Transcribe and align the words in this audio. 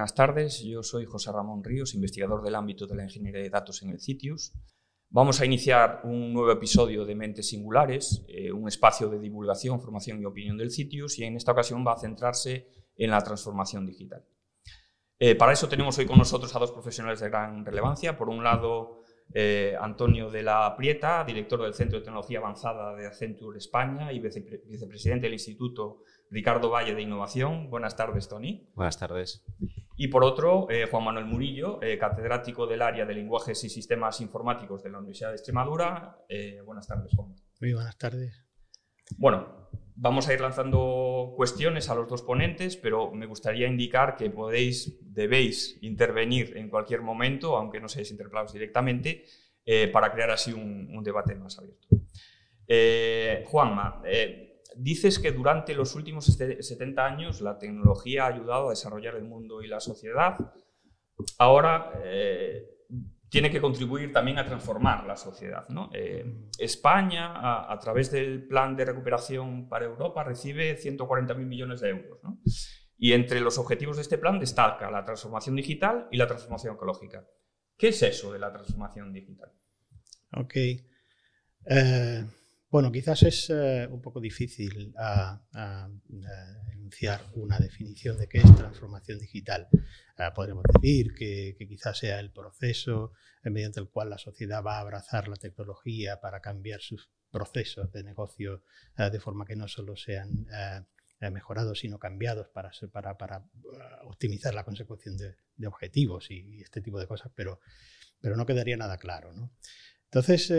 buenas 0.00 0.14
tardes. 0.14 0.64
Yo 0.64 0.82
soy 0.82 1.04
José 1.04 1.30
Ramón 1.30 1.62
Ríos, 1.62 1.94
investigador 1.94 2.42
del 2.42 2.54
ámbito 2.54 2.86
de 2.86 2.94
la 2.94 3.02
ingeniería 3.02 3.42
de 3.42 3.50
datos 3.50 3.82
en 3.82 3.90
el 3.90 4.00
CITIUS. 4.00 4.54
Vamos 5.10 5.42
a 5.42 5.44
iniciar 5.44 6.00
un 6.04 6.32
nuevo 6.32 6.50
episodio 6.50 7.04
de 7.04 7.14
Mentes 7.14 7.50
Singulares, 7.50 8.24
eh, 8.26 8.50
un 8.50 8.66
espacio 8.66 9.10
de 9.10 9.18
divulgación, 9.18 9.78
formación 9.78 10.22
y 10.22 10.24
opinión 10.24 10.56
del 10.56 10.70
CITIUS, 10.70 11.18
y 11.18 11.24
en 11.24 11.36
esta 11.36 11.52
ocasión 11.52 11.86
va 11.86 11.92
a 11.92 11.98
centrarse 11.98 12.66
en 12.96 13.10
la 13.10 13.20
transformación 13.20 13.84
digital. 13.84 14.24
Eh, 15.18 15.34
para 15.34 15.52
eso 15.52 15.68
tenemos 15.68 15.98
hoy 15.98 16.06
con 16.06 16.16
nosotros 16.16 16.56
a 16.56 16.58
dos 16.58 16.72
profesionales 16.72 17.20
de 17.20 17.28
gran 17.28 17.66
relevancia. 17.66 18.16
Por 18.16 18.30
un 18.30 18.42
lado, 18.42 19.02
eh, 19.34 19.76
Antonio 19.78 20.30
de 20.30 20.42
la 20.42 20.74
Prieta, 20.78 21.24
director 21.24 21.60
del 21.60 21.74
Centro 21.74 21.98
de 21.98 22.06
Tecnología 22.06 22.38
Avanzada 22.38 22.96
de 22.96 23.06
Accenture 23.06 23.58
España 23.58 24.14
y 24.14 24.18
vicepresidente 24.18 25.26
del 25.26 25.34
Instituto 25.34 26.04
Ricardo 26.30 26.70
Valle 26.70 26.94
de 26.94 27.02
Innovación. 27.02 27.68
Buenas 27.68 27.96
tardes, 27.96 28.28
Tony. 28.28 28.70
Buenas 28.74 28.98
tardes. 28.98 29.44
Y 29.96 30.08
por 30.08 30.24
otro, 30.24 30.70
eh, 30.70 30.86
Juan 30.90 31.04
Manuel 31.04 31.26
Murillo, 31.26 31.80
catedrático 31.98 32.66
del 32.66 32.82
área 32.82 33.04
de 33.04 33.14
lenguajes 33.14 33.62
y 33.64 33.68
sistemas 33.68 34.20
informáticos 34.20 34.82
de 34.82 34.90
la 34.90 34.98
Universidad 34.98 35.30
de 35.30 35.36
Extremadura. 35.36 36.16
buenas 36.64 36.86
tardes, 36.86 37.12
Juan. 37.14 37.34
Muy 37.60 37.74
buenas 37.74 37.98
tardes. 37.98 38.46
Bueno, 39.18 39.60
Vamos 40.02 40.26
a 40.28 40.32
ir 40.32 40.40
lanzando 40.40 41.34
cuestiones 41.36 41.90
a 41.90 41.94
los 41.94 42.08
dos 42.08 42.22
ponentes, 42.22 42.78
pero 42.78 43.10
me 43.12 43.26
gustaría 43.26 43.66
indicar 43.68 44.16
que 44.16 44.30
podéis, 44.30 44.98
debéis 45.02 45.76
intervenir 45.82 46.56
en 46.56 46.70
cualquier 46.70 47.02
momento, 47.02 47.54
aunque 47.54 47.80
no 47.80 47.86
seáis 47.86 48.10
interpelados 48.10 48.54
directamente, 48.54 49.26
eh, 49.66 49.88
para 49.88 50.10
crear 50.10 50.30
así 50.30 50.54
un, 50.54 51.02
debate 51.04 51.34
más 51.34 51.58
abierto. 51.58 51.86
Eh, 52.66 53.44
Juanma, 53.46 54.00
eh, 54.06 54.49
dices 54.82 55.18
que 55.18 55.32
durante 55.32 55.74
los 55.74 55.94
últimos 55.94 56.26
70 56.26 57.04
años 57.04 57.40
la 57.40 57.58
tecnología 57.58 58.24
ha 58.24 58.28
ayudado 58.28 58.68
a 58.68 58.70
desarrollar 58.70 59.16
el 59.16 59.24
mundo 59.24 59.62
y 59.62 59.68
la 59.68 59.80
sociedad. 59.80 60.36
Ahora 61.38 61.92
tiene 63.30 63.50
que 63.50 63.60
contribuir 63.60 64.12
también 64.12 64.38
a 64.38 64.44
transformar 64.44 65.06
la 65.06 65.16
sociedad. 65.16 65.64
Eh, 65.92 66.48
España, 66.58 67.70
a, 67.72 67.78
través 67.78 68.10
del 68.10 68.46
Plan 68.46 68.74
de 68.74 68.84
Recuperación 68.84 69.68
para 69.68 69.84
Europa, 69.84 70.24
recibe 70.24 70.76
140.000 70.76 71.36
millones 71.36 71.80
de 71.80 71.90
euros. 71.90 72.18
Y 72.98 73.12
entre 73.12 73.40
los 73.40 73.56
objetivos 73.56 73.96
de 73.96 74.02
este 74.02 74.18
plan 74.18 74.40
destaca 74.40 74.90
la 74.90 75.04
transformación 75.04 75.54
digital 75.54 76.08
y 76.10 76.16
la 76.16 76.26
transformación 76.26 76.74
ecológica. 76.74 77.24
¿Qué 77.78 77.88
es 77.88 78.02
eso 78.02 78.32
de 78.32 78.40
la 78.40 78.52
transformación 78.52 79.12
digital? 79.12 79.52
Ok. 80.32 80.54
Eh, 81.66 82.26
bueno, 82.70 82.92
quizás 82.92 83.24
es 83.24 83.50
eh, 83.50 83.88
un 83.90 84.00
poco 84.00 84.20
difícil 84.20 84.94
enunciar 86.72 87.20
una 87.34 87.58
definición 87.58 88.16
de 88.16 88.28
qué 88.28 88.38
es 88.38 88.54
transformación 88.54 89.18
digital. 89.18 89.68
Ah, 90.16 90.32
podríamos 90.32 90.64
decir 90.74 91.12
que, 91.14 91.56
quizás 91.58 91.98
sea 91.98 92.20
el 92.20 92.30
proceso 92.30 93.12
eh, 93.42 93.50
mediante 93.50 93.80
el 93.80 93.88
cual 93.88 94.10
la 94.10 94.18
sociedad 94.18 94.62
va 94.64 94.76
a 94.76 94.80
abrazar 94.80 95.26
la 95.26 95.36
tecnología 95.36 96.20
para 96.20 96.40
cambiar 96.40 96.80
sus 96.80 97.10
procesos 97.32 97.90
de 97.90 98.04
negocio 98.04 98.62
eh, 98.96 99.10
de 99.10 99.18
forma 99.18 99.44
que 99.44 99.56
no 99.56 99.66
solo 99.66 99.96
sean 99.96 100.46
mejorados, 101.32 101.80
sino 101.80 101.98
cambiados 101.98 102.48
para, 102.48 102.70
para, 102.92 103.18
para 103.18 103.44
optimizar 104.04 104.54
la 104.54 104.64
consecución 104.64 105.18
de, 105.18 105.34
objetivos 105.66 106.30
y, 106.30 106.62
este 106.62 106.80
tipo 106.80 106.98
de 106.98 107.06
cosas, 107.06 107.30
pero, 107.34 107.60
pero 108.20 108.36
no 108.36 108.46
quedaría 108.46 108.78
nada 108.78 108.96
claro. 108.96 109.30
¿no? 109.34 109.52
Entonces, 110.04 110.50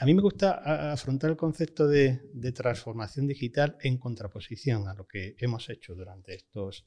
a 0.00 0.06
mí 0.06 0.14
me 0.14 0.22
gusta 0.22 0.92
afrontar 0.92 1.30
el 1.30 1.36
concepto 1.36 1.86
de, 1.86 2.20
transformación 2.52 3.26
digital 3.28 3.76
en 3.80 3.98
contraposición 3.98 4.88
a 4.88 4.94
lo 4.94 5.06
que 5.06 5.36
hemos 5.38 5.70
hecho 5.70 5.94
durante 5.94 6.34
estos 6.34 6.86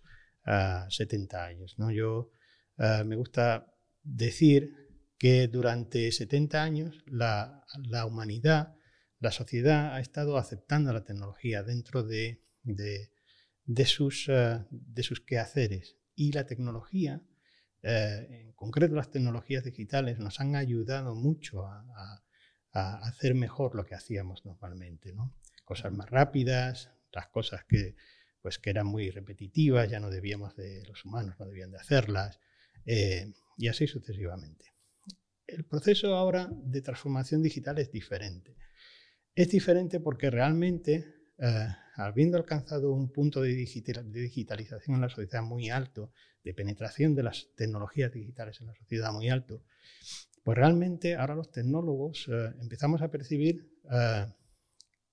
70 0.89 1.37
ah, 1.37 1.45
años. 1.45 1.75
¿no? 1.77 1.89
Yo 1.91 2.31
ah, 2.77 3.03
me 3.05 3.15
gusta 3.15 3.73
decir 4.03 4.73
que 5.17 5.47
durante 5.47 6.11
70 6.11 6.61
años 6.61 7.03
la, 7.05 7.63
humanidad, 8.05 8.75
la 9.19 9.31
sociedad 9.31 9.93
ha 9.95 10.01
estado 10.01 10.37
aceptando 10.37 10.91
la 10.91 11.05
tecnología 11.05 11.63
dentro 11.63 12.03
de, 12.03 12.41
sus, 13.85 14.27
ah, 14.29 14.67
sus 15.01 15.21
quehaceres 15.21 15.97
y 16.13 16.33
la 16.33 16.45
tecnología, 16.45 17.21
en 17.83 18.51
concreto 18.53 18.95
las 18.95 19.11
tecnologías 19.11 19.63
digitales, 19.63 20.19
nos 20.19 20.41
han 20.41 20.55
ayudado 20.57 21.15
mucho 21.15 21.65
a 21.65 22.26
hacer 22.77 23.35
mejor 23.35 23.75
lo 23.75 23.85
que 23.85 23.95
hacíamos 23.95 24.45
normalmente, 24.45 25.13
¿no? 25.13 25.33
Cosas 25.65 25.91
más 25.91 26.09
rápidas, 26.09 26.91
las 27.11 27.27
cosas 27.27 27.63
que, 27.65 27.95
pues, 28.41 28.59
que 28.59 28.69
eran 28.69 28.87
muy 28.87 29.09
repetitivas, 29.09 29.89
ya 29.89 29.99
no 29.99 30.09
debíamos 30.09 30.55
de, 30.55 30.83
los 30.85 31.03
humanos 31.05 31.35
no 31.39 31.45
debían 31.45 31.71
de 31.71 31.77
hacerlas, 31.77 32.39
eh, 32.85 33.33
y 33.57 33.67
así 33.67 33.87
sucesivamente. 33.87 34.73
El 35.45 35.65
proceso 35.65 36.15
ahora 36.15 36.49
de 36.51 36.81
transformación 36.81 37.41
digital 37.41 37.79
es 37.79 37.91
diferente. 37.91 38.55
Es 39.33 39.49
diferente 39.49 39.99
porque 39.99 40.29
realmente, 40.29 41.05
eh, 41.37 41.67
habiendo 41.95 42.37
alcanzado 42.37 42.91
un 42.91 43.11
punto 43.11 43.41
de, 43.41 43.53
de 43.53 44.21
digitalización 44.21 44.95
en 44.95 45.01
la 45.01 45.09
sociedad 45.09 45.43
muy 45.43 45.69
alto, 45.69 46.11
de 46.43 46.53
penetración 46.53 47.15
de 47.15 47.23
las 47.23 47.49
tecnologías 47.55 48.11
digitales 48.11 48.61
en 48.61 48.67
la 48.67 48.75
sociedad 48.75 49.11
muy 49.11 49.29
alto, 49.29 49.63
pues 50.47 50.57
realmente 50.57 51.17
ahora 51.17 51.35
los 51.35 51.51
tecnólogos 51.51 52.29
eh, 52.31 52.53
empezamos 52.61 53.01
a 53.01 53.11
percibir 53.11 53.69
eh, 53.91 54.27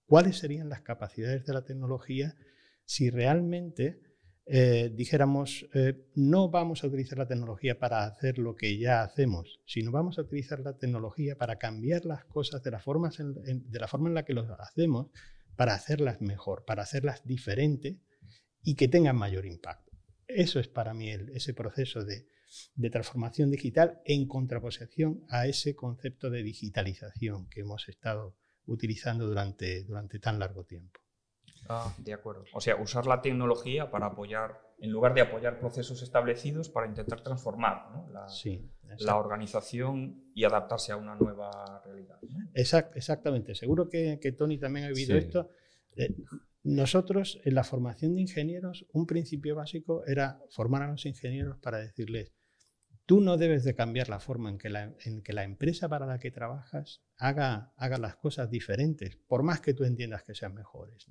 cuáles 0.07 0.39
serían 0.39 0.69
las 0.69 0.83
capacidades 0.83 1.45
de 1.45 1.53
la 1.53 1.65
tecnología 1.65 2.37
si 2.85 3.11
realmente 3.11 3.99
eh, 4.47 4.93
dijéramos, 4.95 5.67
no 6.15 6.51
vamos 6.51 6.85
a 6.85 6.87
utilizar 6.87 7.19
la 7.19 7.27
tecnología 7.27 7.81
para 7.81 8.05
hacer 8.05 8.39
lo 8.39 8.55
que 8.55 8.79
ya 8.79 9.03
hacemos, 9.03 9.61
sino 9.67 9.91
vamos 9.91 10.21
a 10.21 10.23
utilizar 10.23 10.61
la 10.61 10.79
tecnología 10.79 11.37
para 11.37 11.57
cambiar 11.57 12.05
las 12.05 12.25
cosas 12.27 12.63
de 12.63 12.71
la 12.71 12.79
forma 12.79 13.11
en, 13.19 14.15
la 14.15 14.25
que 14.25 14.35
lo 14.35 14.47
hacemos, 14.61 15.09
para 15.57 15.75
hacerlas 15.75 16.21
mejor, 16.21 16.65
para 16.65 16.85
hacerlas 16.85 17.27
diferentes 17.27 17.97
y 18.63 18.77
que 18.77 18.87
tengan 18.87 19.17
mayor 19.17 19.47
impacto. 19.47 19.91
Eso 20.29 20.61
es 20.61 20.69
para 20.69 20.95
mí 20.95 21.11
ese 21.11 21.55
proceso 21.55 22.05
de 22.05 22.29
de 22.75 22.91
transformación 22.91 23.51
digital 23.51 24.01
en 24.05 24.27
contraposición 24.27 25.25
a 25.29 25.47
ese 25.47 25.75
concepto 25.75 26.31
de 26.31 26.43
digitalización 26.43 27.49
que 27.49 27.61
hemos 27.61 27.89
estado 27.89 28.37
utilizando 28.67 29.27
durante, 29.27 29.85
durante 29.85 30.19
tan 30.19 30.39
largo 30.39 30.65
tiempo. 30.65 31.01
Ah, 31.69 31.95
de 31.99 32.13
acuerdo. 32.13 32.45
O 32.53 32.61
sea, 32.61 32.77
usar 32.77 33.07
la 33.07 33.23
tecnología 33.23 33.91
para 33.91 34.07
apoyar, 34.07 34.61
en 34.79 34.91
lugar 34.91 35.15
de 35.15 35.23
apoyar 35.23 35.59
procesos 35.59 36.03
establecidos, 36.03 36.69
para 36.69 36.87
intentar 36.87 37.23
transformar 37.23 37.89
la, 38.13 38.27
la, 38.99 39.17
organización 39.17 40.31
y 40.35 40.45
adaptarse 40.45 40.93
a 40.93 40.97
una 40.97 41.15
nueva 41.15 41.83
realidad. 41.85 42.19
exactamente. 42.53 43.55
Seguro 43.55 43.89
que, 43.89 44.19
Tony 44.37 44.59
también 44.59 44.87
ha 44.87 44.89
vivido 44.89 45.17
esto. 45.17 45.49
Eh, 45.97 46.15
nosotros, 46.65 47.41
en 47.45 47.55
la 47.55 47.65
formación 47.65 48.15
de 48.15 48.23
ingenieros, 48.23 48.87
un 48.93 49.07
principio 49.07 49.55
básico 49.55 50.05
era 50.07 50.41
formar 50.51 50.83
a 50.83 50.91
los 50.91 51.07
ingenieros 51.07 51.59
para 51.59 51.79
decirles, 51.79 52.33
Tú 53.07 53.21
no 53.21 53.37
debes 53.37 53.65
de 53.65 53.75
cambiar 53.75 54.09
la 54.09 54.19
forma 54.19 54.49
en 54.49 54.57
que 54.57 54.71
la, 54.71 54.95
en 55.05 55.23
que 55.23 55.35
la 55.35 55.45
empresa 55.45 55.89
para 55.89 56.07
la 56.07 56.19
que 56.19 56.31
trabajas 56.31 57.03
haga, 57.19 57.75
haga, 57.77 57.99
las 57.99 58.17
cosas 58.17 58.51
diferentes, 58.51 59.17
por 59.17 59.43
más 59.43 59.61
que 59.61 59.75
tú 59.75 59.85
entiendas 59.85 60.23
que 60.23 60.35
sean 60.35 60.55
mejores. 60.55 61.07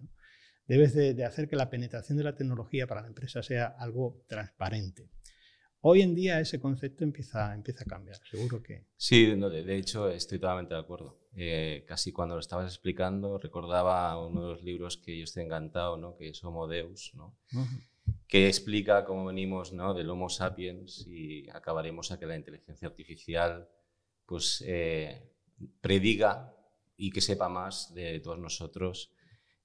Debes 0.65 0.95
de, 0.95 1.23
hacer 1.23 1.47
que 1.47 1.55
la 1.55 1.69
penetración 1.69 2.17
de 2.17 2.23
la 2.23 2.35
tecnología 2.35 2.87
para 2.87 3.01
la 3.01 3.07
empresa 3.07 3.43
sea 3.43 3.67
algo 3.67 4.23
transparente. 4.27 5.11
Hoy 5.81 6.01
en 6.01 6.15
día 6.15 6.39
ese 6.39 6.59
concepto 6.59 7.03
empieza, 7.03 7.53
empieza 7.53 7.83
a 7.83 7.87
cambiar, 7.87 8.17
seguro 8.25 8.63
que... 8.63 8.85
Sí, 8.95 9.25
de, 9.25 9.77
hecho 9.77 10.09
estoy 10.09 10.39
totalmente 10.39 10.73
de 10.73 10.79
acuerdo. 10.79 11.19
Eh, 11.35 11.83
casi 11.87 12.11
cuando 12.13 12.35
lo 12.35 12.39
estabas 12.39 12.71
explicando 12.71 13.37
recordaba 13.37 14.17
uno 14.25 14.41
de 14.41 14.47
los 14.53 14.63
libros 14.63 14.97
que 14.97 15.17
yo 15.17 15.25
estoy 15.25 15.43
encantado, 15.43 15.97
¿no? 15.97 16.15
que 16.15 16.29
es 16.29 16.43
Homo 16.43 16.67
Deus, 16.67 17.11
¿no? 17.15 17.37
Que 18.27 18.47
explica 18.47 19.05
cómo 19.05 19.25
venimos 19.25 19.73
¿no? 19.73 19.93
del 19.93 20.09
Homo 20.09 20.29
sapiens 20.29 21.05
y 21.07 21.49
acabaremos 21.49 22.11
a 22.11 22.19
que 22.19 22.25
la 22.25 22.35
inteligencia 22.35 22.87
artificial 22.87 23.69
pues, 24.25 24.63
eh, 24.65 25.29
prediga 25.81 26.55
y 26.97 27.11
que 27.11 27.21
sepa 27.21 27.49
más 27.49 27.93
de 27.93 28.19
todos 28.19 28.39
nosotros, 28.39 29.13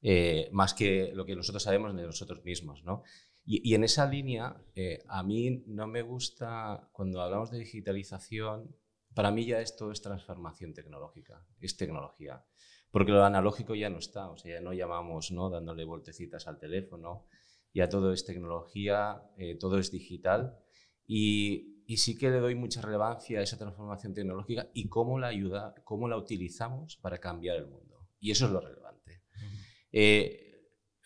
eh, 0.03 0.49
más 0.53 0.75
que 0.75 1.13
lo 1.15 1.25
que 1.25 1.37
nosotros 1.37 1.63
sabemos 1.63 1.95
de 1.97 2.03
nosotros 2.03 2.45
mismos. 2.45 2.85
¿no? 2.85 3.03
Y, 3.51 3.75
en 3.75 3.85
esa 3.85 4.07
línea, 4.07 4.63
eh, 4.75 5.03
a 5.09 5.23
mí 5.23 5.65
no 5.67 5.87
me 5.87 6.03
gusta, 6.03 6.91
cuando 6.93 7.23
hablamos 7.23 7.51
de 7.51 7.59
digitalización, 7.59 8.77
para 9.15 9.31
mí 9.31 9.47
ya 9.47 9.63
esto 9.63 9.91
es 9.91 10.03
transformación 10.03 10.75
tecnológica, 10.75 11.43
es 11.59 11.77
tecnología. 11.79 12.45
Porque 12.91 13.13
lo 13.13 13.25
analógico 13.25 13.75
ya 13.75 13.89
no 13.89 13.99
está, 13.99 14.29
o 14.29 14.37
sea, 14.37 14.57
ya 14.57 14.61
no 14.61 14.75
llamamos 14.75 15.31
¿no? 15.31 15.49
dándole 15.49 15.85
vueltecitas 15.85 16.47
al 16.47 16.59
teléfono, 16.59 17.27
ya 17.75 17.89
todo 17.89 18.13
es 18.13 18.25
tecnología, 18.25 19.23
eh, 19.37 19.57
todo 19.57 19.79
es 19.79 19.91
digital 19.91 20.59
y, 21.07 21.75
sí 21.97 22.19
que 22.19 22.29
le 22.29 22.39
doy 22.39 22.55
mucha 22.55 22.83
relevancia 22.83 23.41
a 23.41 23.43
esa 23.43 23.57
transformación 23.57 24.13
tecnológica 24.13 24.69
y 24.75 24.89
cómo 24.89 25.19
la 25.19 25.29
ayuda, 25.29 25.75
cómo 25.85 26.07
la 26.07 26.19
utilizamos 26.19 26.97
para 26.97 27.19
cambiar 27.19 27.57
el 27.57 27.67
mundo. 27.67 28.09
Y 28.21 28.31
eso 28.31 28.45
es 28.45 28.53
lo 28.53 28.61
relevante. 28.61 29.23
Eh, 29.91 30.49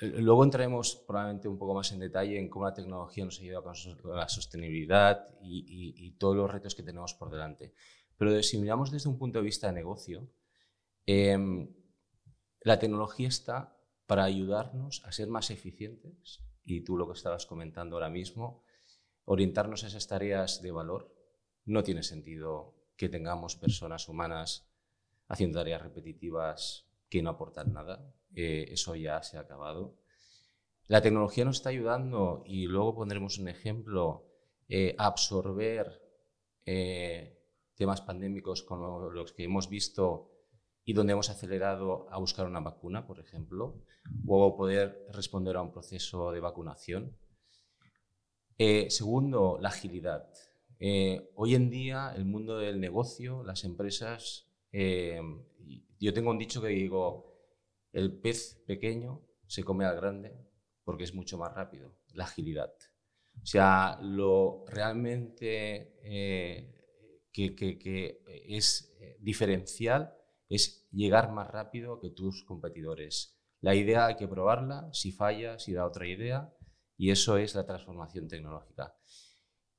luego 0.01 0.43
entraremos 0.43 0.97
probablemente 1.07 1.47
un 1.47 1.57
poco 1.57 1.75
más 1.75 1.93
en 1.93 2.01
detalle 2.01 2.37
en 2.37 2.49
cómo 2.49 2.65
la 2.65 2.75
tecnología 2.75 3.25
nos 3.25 3.39
ayuda 3.39 3.63
con 3.63 4.17
la 4.17 4.29
sostenibilidad 4.29 5.29
y, 5.41 6.11
todos 6.19 6.37
los 6.37 6.51
retos 6.51 6.75
que 6.75 6.83
tenemos 6.83 7.15
por 7.15 7.31
delante. 7.31 7.75
Pero 8.17 8.43
si 8.43 8.59
miramos 8.59 8.91
desde 8.91 9.09
un 9.09 9.19
punto 9.19 9.39
de 9.39 9.45
vista 9.45 9.69
de 9.69 9.75
negocio, 9.75 10.29
em, 11.07 11.73
la 12.63 12.79
tecnología 12.81 13.29
está 13.29 13.77
para 14.07 14.25
ayudarnos 14.25 15.05
a 15.05 15.13
ser 15.13 15.29
más 15.29 15.51
eficientes 15.51 16.43
y 16.65 16.83
tú 16.83 16.97
lo 16.97 17.07
que 17.07 17.15
estabas 17.15 17.47
comentando 17.47 17.97
ahora 17.97 18.11
mismo, 18.11 18.65
orientarnos 19.25 19.85
a 19.85 19.89
esas 19.89 20.07
tareas 20.07 20.63
de 20.63 20.71
valor. 20.71 21.15
No 21.65 21.83
tiene 21.83 22.03
sentido 22.03 22.75
que 22.97 23.09
tengamos 23.09 23.57
personas 23.57 24.09
humanas 24.09 24.69
haciendo 25.29 25.59
tareas 25.59 25.83
repetitivas 25.83 26.87
que 27.09 27.23
no 27.23 27.31
aportan 27.31 27.73
nada. 27.73 28.15
Eh, 28.35 28.67
eso 28.71 28.95
ya 28.95 29.23
se 29.23 29.37
ha 29.37 29.41
acabado. 29.41 29.97
La 30.89 31.01
tecnología 31.01 31.45
nos 31.45 31.57
está 31.57 31.71
ayudando, 31.71 32.43
y 32.47 32.67
luego 32.67 32.95
pondremos 32.95 33.39
un 33.39 33.49
ejemplo, 33.49 34.27
eh, 34.69 34.95
absorber 34.99 36.03
eh, 36.67 37.39
temas 37.75 38.01
pandémicos 38.01 38.63
como 38.63 39.11
los 39.11 39.33
que 39.33 39.45
hemos 39.45 39.69
visto 39.69 40.32
y 40.85 40.93
donde 40.93 41.13
hemos 41.13 41.31
acelerado 41.31 42.07
a 42.11 42.19
buscar 42.19 42.47
una 42.47 42.61
vacuna, 42.61 43.07
por 43.07 43.21
ejemplo, 43.21 43.83
o 44.27 44.57
poder 44.57 45.07
responder 45.13 45.57
a 45.57 45.63
un 45.63 45.73
proceso 45.73 46.33
de 46.33 46.41
vacunación. 46.41 47.17
segundo, 48.89 49.59
la 49.61 49.69
agilidad. 49.69 50.29
hoy 51.35 51.55
en 51.55 51.71
día, 51.71 52.13
el 52.17 52.25
mundo 52.25 52.59
del 52.59 52.81
negocio, 52.81 53.45
las 53.45 53.65
empresas, 53.65 54.49
yo 54.73 56.13
tengo 56.13 56.31
un 56.31 56.39
dicho 56.39 56.61
que 56.61 56.69
digo, 56.69 57.33
el 57.93 58.19
pez 58.19 58.63
pequeño 58.67 59.23
se 59.47 59.63
come 59.63 59.85
al 59.85 59.97
grande 59.97 60.35
porque 60.85 61.05
es 61.05 61.15
mucho 61.15 61.39
más 61.39 61.55
rápido, 61.55 61.95
la 62.13 62.25
agilidad. 62.25 62.73
O 63.41 63.47
sea, 63.47 63.99
lo 64.03 64.65
realmente 64.67 65.97
eh, 66.03 66.75
que, 67.33 68.23
es 68.49 68.95
eh, 69.01 69.17
diferencial 69.21 70.15
es 70.55 70.87
llegar 70.93 71.33
más 71.33 71.51
rápido 71.51 71.99
que 71.99 72.11
tus 72.11 72.45
competidores. 72.45 73.39
La 73.61 73.75
idea 73.75 74.07
hay 74.07 74.17
que 74.17 74.29
probarla, 74.29 74.91
si 74.93 75.11
falla, 75.11 75.59
si 75.59 75.73
da 75.73 75.87
otra 75.87 76.07
idea, 76.07 76.53
y 76.97 77.11
eso 77.11 77.39
es 77.39 77.55
la 77.55 77.65
transformación 77.65 78.29
tecnológica. 78.29 78.95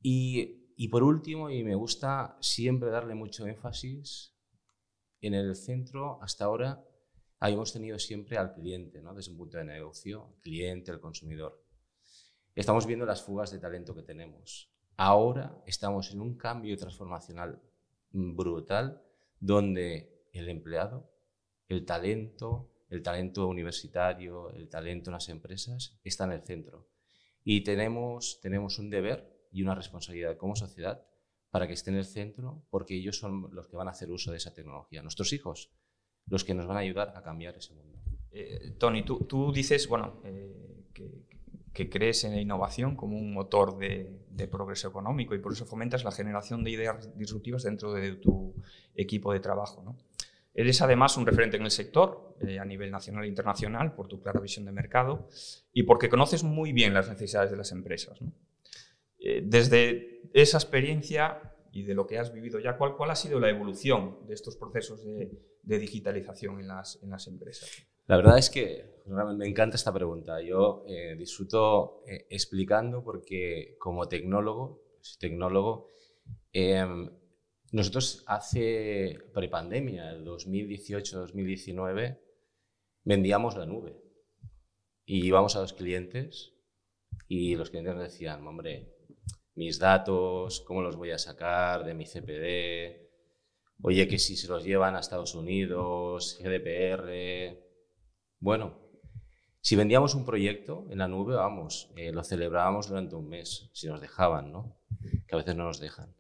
Y, 0.02 0.88
por 0.90 1.04
último, 1.04 1.50
y 1.50 1.64
me 1.64 1.76
gusta 1.76 2.38
siempre 2.42 2.90
darle 2.90 3.14
mucho 3.14 3.46
énfasis, 3.46 4.36
en 5.22 5.36
el 5.36 5.56
centro 5.56 6.22
hasta 6.22 6.46
ahora 6.46 6.84
ahí 7.40 7.54
hemos 7.54 7.72
tenido 7.72 7.98
siempre 8.00 8.38
al 8.38 8.54
cliente, 8.54 9.02
¿no? 9.02 9.14
desde 9.14 9.32
un 9.32 9.38
punto 9.38 9.58
de 9.58 9.66
negocio, 9.66 10.34
el 10.36 10.42
cliente, 10.42 10.92
el 10.92 11.00
consumidor. 11.00 11.64
Estamos 12.56 12.86
viendo 12.86 13.06
las 13.06 13.22
fugas 13.22 13.52
de 13.52 13.60
talento 13.60 13.96
que 13.96 14.04
tenemos. 14.04 14.70
Ahora 14.98 15.62
estamos 15.66 16.12
en 16.12 16.20
un 16.20 16.36
cambio 16.36 16.76
transformacional 16.78 17.62
brutal 18.12 19.02
donde 19.40 20.13
el 20.34 20.50
empleado, 20.50 21.10
el 21.68 21.86
talento, 21.86 22.72
el 22.90 23.02
talento 23.02 23.48
universitario, 23.48 24.52
el 24.52 24.68
talento 24.68 25.10
en 25.10 25.14
las 25.14 25.30
empresas 25.30 26.00
está 26.04 26.26
en 26.26 26.34
el 26.34 26.44
centro. 26.44 26.90
Y 27.44 27.62
tenemos, 27.62 28.40
tenemos 28.42 28.80
un 28.80 28.90
deber 28.90 29.48
y 29.52 29.62
una 29.62 29.76
responsabilidad 29.76 30.38
como 30.38 30.56
sociedad 30.56 31.06
para 31.50 31.68
que 31.68 31.74
esté 31.74 31.92
en 31.92 31.98
el 31.98 32.06
centro 32.06 32.66
porque 32.70 32.96
ellos 32.96 33.18
son 33.18 33.50
los 33.54 33.68
que 33.68 33.76
van 33.76 33.88
a 33.88 33.92
hacer 33.92 34.10
uso 34.12 34.32
de 34.32 34.38
esa 34.38 34.54
tecnología. 34.54 35.02
Nuestros 35.02 35.32
hijos 35.34 35.72
los 36.28 36.44
que 36.44 36.54
nos 36.54 36.68
van 36.68 36.78
a 36.78 36.82
ayudar 36.82 37.14
a 37.16 37.22
cambiar 37.22 37.58
ese 37.58 37.74
mundo. 37.74 38.00
Eh, 38.32 38.76
Tony, 38.80 39.04
tú, 39.04 39.20
tú, 39.26 39.52
dices, 39.52 39.88
bueno, 39.88 40.22
eh, 40.24 40.88
que, 40.94 41.90
crees 41.90 42.24
en 42.24 42.34
la 42.34 42.42
innovación 42.42 42.96
como 42.96 43.18
un 43.18 43.34
motor 43.34 43.78
de, 43.78 44.26
de, 44.30 44.48
progreso 44.48 44.88
económico 44.88 45.36
y 45.36 45.40
por 45.40 45.54
eso 45.54 45.66
fomentas 45.66 46.04
la 46.04 46.12
generación 46.12 46.64
de 46.64 46.72
ideas 46.72 47.18
disruptivas 47.18 47.64
dentro 47.64 47.94
de 47.94 48.16
tu 48.16 48.56
equipo 48.96 49.34
de 49.34 49.40
trabajo. 49.40 49.84
¿no? 49.84 49.98
Eres 50.54 50.82
además 50.82 51.18
un 51.18 51.26
referente 51.26 51.58
en 51.58 51.64
el 51.64 51.72
sector 51.72 52.36
eh, 52.42 52.60
a 52.60 52.66
nivel 52.66 52.92
nacional 52.92 53.24
e 53.24 53.28
internacional 53.28 53.96
por 53.96 54.08
tu 54.08 54.22
clara 54.22 54.40
visión 54.40 54.66
de 54.66 54.72
mercado 54.72 55.28
y 55.72 55.84
porque 55.84 56.10
conoces 56.10 56.44
muy 56.44 56.74
bien 56.74 56.94
las 56.94 57.10
necesidades 57.10 57.52
de 57.52 57.58
las 57.58 57.72
empresas. 57.72 58.22
¿no? 58.22 58.32
desde 59.42 60.20
esa 60.34 60.58
experiencia 60.58 61.56
y 61.72 61.84
de 61.84 61.94
lo 61.94 62.06
que 62.06 62.20
has 62.20 62.34
vivido 62.34 62.60
ya, 62.60 62.76
¿cuál, 62.78 62.98
cuál 62.98 63.10
ha 63.10 63.16
sido 63.16 63.40
la 63.40 63.50
evolución 63.50 64.18
de 64.28 64.34
estos 64.34 64.58
procesos 64.58 65.06
de 65.06 65.32
de 65.64 65.80
digitalización 65.80 66.60
en 66.60 66.68
las, 66.68 67.02
en 67.02 67.10
las 67.10 67.28
empresas? 67.28 67.70
La 68.06 68.18
verdad 68.18 68.38
es 68.38 68.50
que 68.50 69.02
me 69.06 69.48
encanta 69.48 69.78
esta 69.78 69.94
pregunta. 69.94 70.42
Yo 70.42 70.84
eh, 70.88 71.16
disfruto 71.18 72.04
eh, 72.06 72.28
explicando 72.30 73.04
porque 73.04 73.78
como 73.80 74.08
tecnólogo, 74.08 74.84
tecnólogo 75.20 75.88
em, 76.52 77.10
nosotros 77.74 78.24
hace 78.28 79.18
prepandemia, 79.34 80.12
el 80.12 80.24
2018-2019, 80.26 82.20
vendíamos 83.04 83.58
la 83.58 83.66
nube. 83.66 84.00
Y 85.06 85.26
íbamos 85.26 85.56
a 85.56 85.62
los 85.62 85.74
clientes 85.74 86.54
y 87.28 87.56
los 87.56 87.72
clientes 87.72 87.96
nos 87.96 88.04
decían, 88.04 88.46
hombre, 88.46 88.94
mis 89.56 89.80
datos, 89.80 90.62
¿cómo 90.62 90.84
los 90.84 90.96
voy 90.96 91.10
a 91.12 91.18
sacar 91.18 91.84
de 91.84 91.96
mi 91.96 92.06
CPD? 92.06 93.10
Oye, 93.82 94.08
que 94.08 94.20
si 94.20 94.38
se 94.38 94.48
los 94.48 94.64
llevan 94.64 94.96
a 94.96 95.00
Estados 95.00 95.34
Unidos, 95.34 96.40
GDPR. 96.40 97.58
Bueno, 98.40 98.84
si 99.62 99.76
vendíamos 99.76 100.14
un 100.14 100.26
proyecto 100.26 100.86
en 100.92 101.00
la 101.00 101.08
nube, 101.08 101.34
vamos, 101.34 101.92
eh, 101.96 102.12
lo 102.12 102.24
celebrábamos 102.24 102.88
durante 102.90 103.16
un 103.16 103.30
mes, 103.30 103.72
si 103.74 103.88
nos 103.88 104.00
dejaban, 104.00 104.52
¿no? 104.52 104.80
Que 105.28 105.34
a 105.34 105.38
veces 105.38 105.56
no 105.56 105.64
nos 105.64 105.80
dejan. 105.80 106.16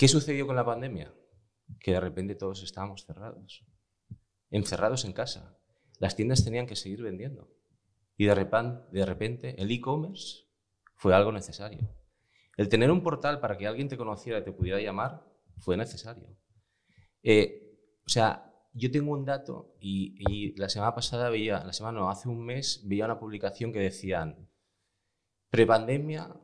¿Qué 0.00 0.08
sucedió 0.08 0.46
con 0.46 0.56
la 0.56 0.64
pandemia? 0.64 1.14
Que 1.78 1.92
de 1.92 2.00
repente 2.00 2.34
todos 2.34 2.62
estábamos 2.62 3.04
cerrados, 3.04 3.66
encerrados 4.50 5.04
en 5.04 5.12
casa. 5.12 5.58
Las 5.98 6.16
tiendas 6.16 6.42
tenían 6.42 6.66
que 6.66 6.74
seguir 6.74 7.02
vendiendo. 7.02 7.50
Y 8.16 8.24
de 8.24 8.34
repente, 8.34 8.80
de 8.92 9.04
repente 9.04 9.60
el 9.60 9.70
e-commerce 9.70 10.46
fue 10.94 11.14
algo 11.14 11.32
necesario. 11.32 11.94
El 12.56 12.70
tener 12.70 12.90
un 12.90 13.02
portal 13.02 13.40
para 13.40 13.58
que 13.58 13.66
alguien 13.66 13.88
te 13.88 13.98
conociera 13.98 14.38
y 14.38 14.42
te 14.42 14.52
pudiera 14.52 14.80
llamar 14.80 15.22
fue 15.58 15.76
necesario. 15.76 16.34
Eh, 17.22 18.00
o 18.06 18.08
sea, 18.08 18.54
yo 18.72 18.90
tengo 18.90 19.12
un 19.12 19.26
dato 19.26 19.76
y, 19.80 20.54
la 20.56 20.70
semana 20.70 20.94
pasada 20.94 21.28
veía, 21.28 21.62
la 21.62 21.74
semana 21.74 22.00
no, 22.00 22.08
hace 22.08 22.26
un 22.26 22.42
mes 22.42 22.84
veía 22.86 23.04
una 23.04 23.20
publicación 23.20 23.70
que 23.70 23.80
decían, 23.80 24.48
prepandemia 25.50 26.40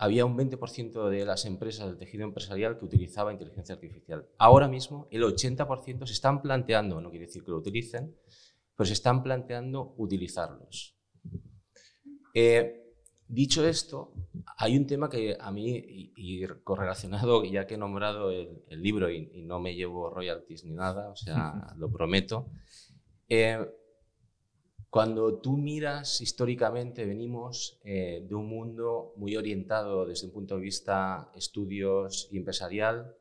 había 0.00 0.24
un 0.24 0.36
20% 0.36 1.08
de 1.08 1.24
las 1.24 1.44
empresas 1.44 1.86
del 1.86 1.98
tejido 1.98 2.24
empresarial 2.24 2.78
que 2.78 2.84
utilizaba 2.84 3.32
inteligencia 3.32 3.74
artificial. 3.74 4.26
Ahora 4.38 4.66
mismo 4.66 5.06
el 5.10 5.22
80% 5.22 6.06
se 6.06 6.12
están 6.12 6.42
planteando, 6.42 7.00
no 7.00 7.10
quiere 7.10 7.26
decir 7.26 7.44
que 7.44 7.52
lo 7.52 7.58
utilicen, 7.58 8.16
pero 8.74 8.86
se 8.86 8.94
están 8.94 9.22
planteando 9.22 9.94
utilizarlos. 9.96 10.96
Eh, 12.34 12.80
Dicho 13.32 13.64
esto, 13.64 14.12
hay 14.56 14.76
un 14.76 14.88
tema 14.88 15.08
que 15.08 15.36
a 15.38 15.52
mí, 15.52 15.80
y, 16.16 16.44
correlacionado, 16.64 17.44
ya 17.44 17.64
que 17.64 17.74
he 17.74 17.78
nombrado 17.78 18.32
el, 18.32 18.82
libro 18.82 19.08
y, 19.08 19.42
no 19.42 19.60
me 19.60 19.76
llevo 19.76 20.10
royalties 20.10 20.64
ni 20.64 20.72
nada, 20.72 21.10
o 21.10 21.14
sea, 21.14 21.72
lo 21.78 21.92
prometo, 21.92 22.50
eh, 23.28 23.64
cuando 24.90 25.40
tú 25.40 25.56
miras 25.56 26.20
históricamente, 26.20 27.06
venimos 27.06 27.78
eh, 27.84 28.26
de 28.28 28.34
un 28.34 28.48
mundo 28.48 29.14
muy 29.16 29.36
orientado 29.36 30.04
desde 30.04 30.26
un 30.26 30.32
punto 30.32 30.56
de 30.56 30.62
vista 30.62 31.30
estudios 31.36 32.28
y 32.32 32.38
empresarial 32.38 33.16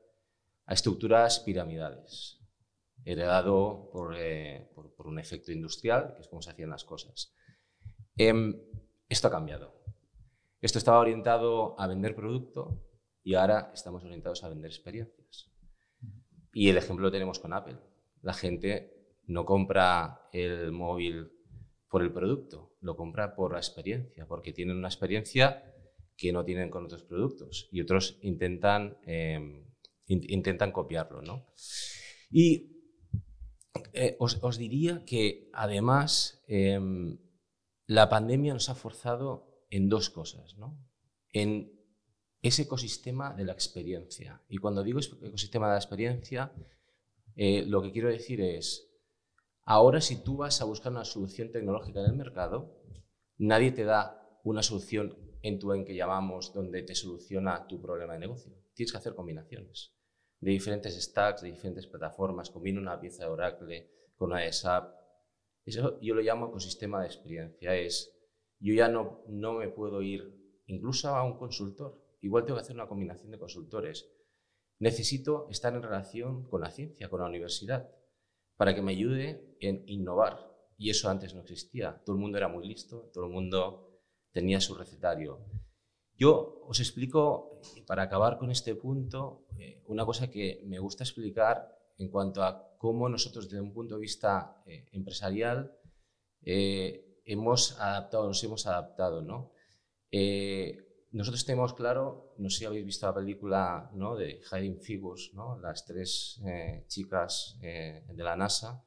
a 0.66 0.74
estructuras 0.74 1.40
piramidales, 1.42 2.40
heredado 3.06 3.88
por, 3.94 4.16
eh, 4.18 4.68
por, 4.74 4.96
por, 4.96 5.06
un 5.06 5.20
efecto 5.20 5.52
industrial, 5.52 6.16
que 6.16 6.22
es 6.22 6.28
como 6.28 6.42
se 6.42 6.50
hacían 6.50 6.72
las 6.72 6.86
cosas. 6.86 7.36
Em, 8.18 8.60
esto 9.08 9.28
ha 9.28 9.32
cambiado. 9.32 9.80
Esto 10.62 10.80
estaba 10.80 11.00
orientado 11.00 11.80
a 11.80 11.86
vender 11.86 12.16
producto 12.16 12.84
y 13.24 13.36
ahora 13.36 13.72
estamos 13.76 14.04
orientados 14.04 14.44
a 14.44 14.50
vender 14.50 14.72
experiencias. 14.72 15.52
Y 16.52 16.70
el 16.70 16.78
ejemplo 16.78 17.06
lo 17.06 17.12
tenemos 17.12 17.38
con 17.38 17.54
Apple. 17.54 17.78
La 18.24 18.34
gente 18.34 19.20
no 19.28 19.46
compra 19.46 20.28
el 20.34 20.72
móvil 20.72 21.39
por 21.90 22.04
el 22.04 22.14
producto, 22.14 22.76
lo 22.82 22.96
compra 22.96 23.36
por 23.36 23.54
la 23.54 23.60
experiencia, 23.60 24.28
porque 24.28 24.54
tienen 24.54 24.78
una 24.78 24.88
experiencia 24.88 25.64
que 26.16 26.32
no 26.32 26.46
tienen 26.46 26.70
con 26.70 26.86
otros 26.86 27.04
productos 27.04 27.68
y 27.72 27.82
otros 27.82 28.20
intentan, 28.22 28.98
em, 29.06 29.66
intentan 30.08 30.72
copiarlo. 30.72 31.22
¿no? 31.22 31.48
Y 32.30 32.80
eh, 33.94 34.18
os, 34.20 34.58
diría 34.58 35.04
que 35.06 35.50
además 35.54 36.44
em, 36.48 37.18
la 37.86 38.10
pandemia 38.10 38.54
nos 38.54 38.70
ha 38.70 38.76
forzado 38.76 39.66
en 39.70 39.90
dos 39.90 40.10
cosas, 40.10 40.58
¿no? 40.58 40.78
En 41.32 41.72
ese 42.42 42.64
ecosistema 42.64 43.34
de 43.34 43.46
la 43.46 43.54
experiencia. 43.54 44.42
Y 44.50 44.58
cuando 44.58 44.84
digo 44.84 45.00
ecosistema 45.00 45.68
de 45.68 45.74
la 45.74 45.80
experiencia, 45.80 46.54
eh, 47.36 47.64
lo 47.66 47.82
que 47.82 47.92
quiero 47.92 48.10
decir 48.10 48.42
es, 48.42 48.89
Ahora, 49.72 50.02
si 50.02 50.24
tú 50.24 50.38
vas 50.38 50.60
a 50.62 50.66
buscar 50.66 50.92
una 50.92 51.06
solución 51.06 51.52
tecnológica 51.52 52.00
en 52.00 52.08
el 52.08 52.16
mercado, 52.16 52.82
nadie 53.38 53.72
te 53.72 53.84
da 53.84 54.28
una 54.44 54.64
solución 54.64 55.16
en 55.44 55.60
tu 55.60 55.74
en 55.74 55.86
que 55.86 55.96
llamamos 55.96 56.52
donde 56.56 56.82
te 56.82 56.96
soluciona 56.96 57.68
tu 57.68 57.80
problema 57.80 58.14
de 58.14 58.20
negocio. 58.20 58.52
Tienes 58.74 58.92
que 58.92 58.98
hacer 58.98 59.14
combinaciones 59.14 59.94
de 60.40 60.50
diferentes 60.50 61.00
stacks, 61.00 61.44
de 61.44 61.52
diferentes 61.52 61.86
plataformas, 61.86 62.50
combina 62.50 62.82
una 62.82 63.00
pieza 63.00 63.26
de 63.26 63.30
Oracle 63.30 63.92
con 64.16 64.32
una 64.32 64.40
de 64.40 64.52
SAP. 64.52 64.92
Eso 65.64 66.00
yo 66.02 66.16
lo 66.16 66.22
llamo 66.22 66.48
ecosistema 66.48 67.02
de 67.02 67.06
experiencia. 67.06 67.76
Es, 67.76 68.12
yo 68.58 68.74
ya 68.74 68.88
no, 68.88 69.24
no 69.28 69.54
me 69.54 69.70
puedo 69.70 70.02
ir 70.02 70.36
incluso 70.66 71.10
a 71.10 71.24
un 71.24 71.38
consultor. 71.38 72.04
Igual 72.22 72.44
tengo 72.44 72.58
que 72.58 72.64
hacer 72.64 72.76
una 72.76 72.88
combinación 72.88 73.30
de 73.30 73.38
consultores. 73.38 74.10
Necesito 74.80 75.48
estar 75.52 75.76
en 75.76 75.84
relación 75.84 76.50
con 76.50 76.62
la 76.62 76.72
ciencia, 76.72 77.08
con 77.08 77.20
la 77.20 77.28
universidad, 77.28 77.88
para 78.60 78.76
que 78.76 78.82
me 78.82 78.92
ayude 78.92 79.56
en 79.62 79.86
innovar. 79.88 80.38
Y 80.78 80.90
eso 80.90 81.10
antes 81.10 81.34
no 81.34 81.40
existía. 81.40 82.02
Todo 82.04 82.18
el 82.18 82.22
mundo 82.22 82.38
era 82.38 82.50
muy 82.50 82.68
listo, 82.68 83.10
todo 83.14 83.24
el 83.24 83.32
mundo 83.32 84.02
tenía 84.34 84.60
su 84.60 84.76
recetario. 84.76 85.46
Yo 86.14 86.60
os 86.68 86.82
explico, 86.82 87.62
para 87.88 88.04
acabar 88.04 88.38
con 88.38 88.52
este 88.52 88.76
punto, 88.76 89.46
eh, 89.58 89.82
una 89.88 90.06
cosa 90.06 90.30
que 90.30 90.62
me 90.66 90.78
gusta 90.78 91.06
explicar 91.06 91.74
en 91.98 92.10
cuanto 92.10 92.44
a 92.44 92.76
cómo 92.78 93.08
nosotros 93.08 93.50
desde 93.50 93.62
un 93.62 93.72
punto 93.72 93.96
de 93.96 94.02
vista 94.02 94.62
eh, 94.66 94.90
empresarial 94.92 95.74
eh, 96.42 97.22
hemos 97.24 97.80
adaptado, 97.80 98.28
nos 98.28 98.44
hemos 98.44 98.68
adaptado. 98.68 99.22
¿no? 99.22 99.54
Nosotros 101.12 101.46
tenemos 101.46 101.74
claro, 101.74 102.36
no 102.38 102.50
sé 102.50 102.60
si 102.60 102.66
habéis 102.66 102.86
visto 102.86 103.08
la 103.08 103.16
película 103.16 103.90
¿no? 103.94 104.16
de 104.16 104.42
Hiding 104.52 104.82
Figures, 104.82 105.32
¿no? 105.34 105.60
las 105.60 105.86
tres 105.86 106.40
chicas 106.88 107.58
de 107.62 108.24
la 108.24 108.36
NASA, 108.36 108.84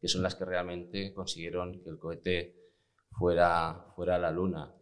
que 0.00 0.08
son 0.08 0.22
las 0.22 0.34
que 0.34 0.44
realmente 0.44 1.12
consiguieron 1.12 1.82
que 1.82 1.90
el 1.90 1.98
cohete 1.98 2.56
fuera, 3.10 3.92
fuera 3.94 4.16
a 4.16 4.18
la 4.18 4.30
Luna. 4.30 4.76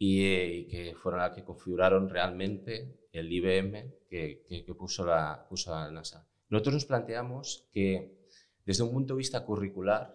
Eh, 0.00 0.66
y, 0.66 0.66
que 0.66 0.94
fueron 0.94 1.20
las 1.20 1.32
que 1.32 1.44
configuraron 1.44 2.08
realmente 2.08 3.08
el 3.12 3.32
IBM 3.32 3.94
que, 4.08 4.44
que, 4.46 4.74
puso, 4.74 5.06
la, 5.06 5.46
puso 5.48 5.70
la 5.70 5.90
NASA. 5.90 6.28
Nosotros 6.48 6.74
nos 6.74 6.84
planteamos 6.84 7.68
que 7.72 8.28
desde 8.64 8.82
un 8.82 8.92
punto 8.92 9.14
de 9.14 9.18
vista 9.18 9.44
curricular, 9.44 10.14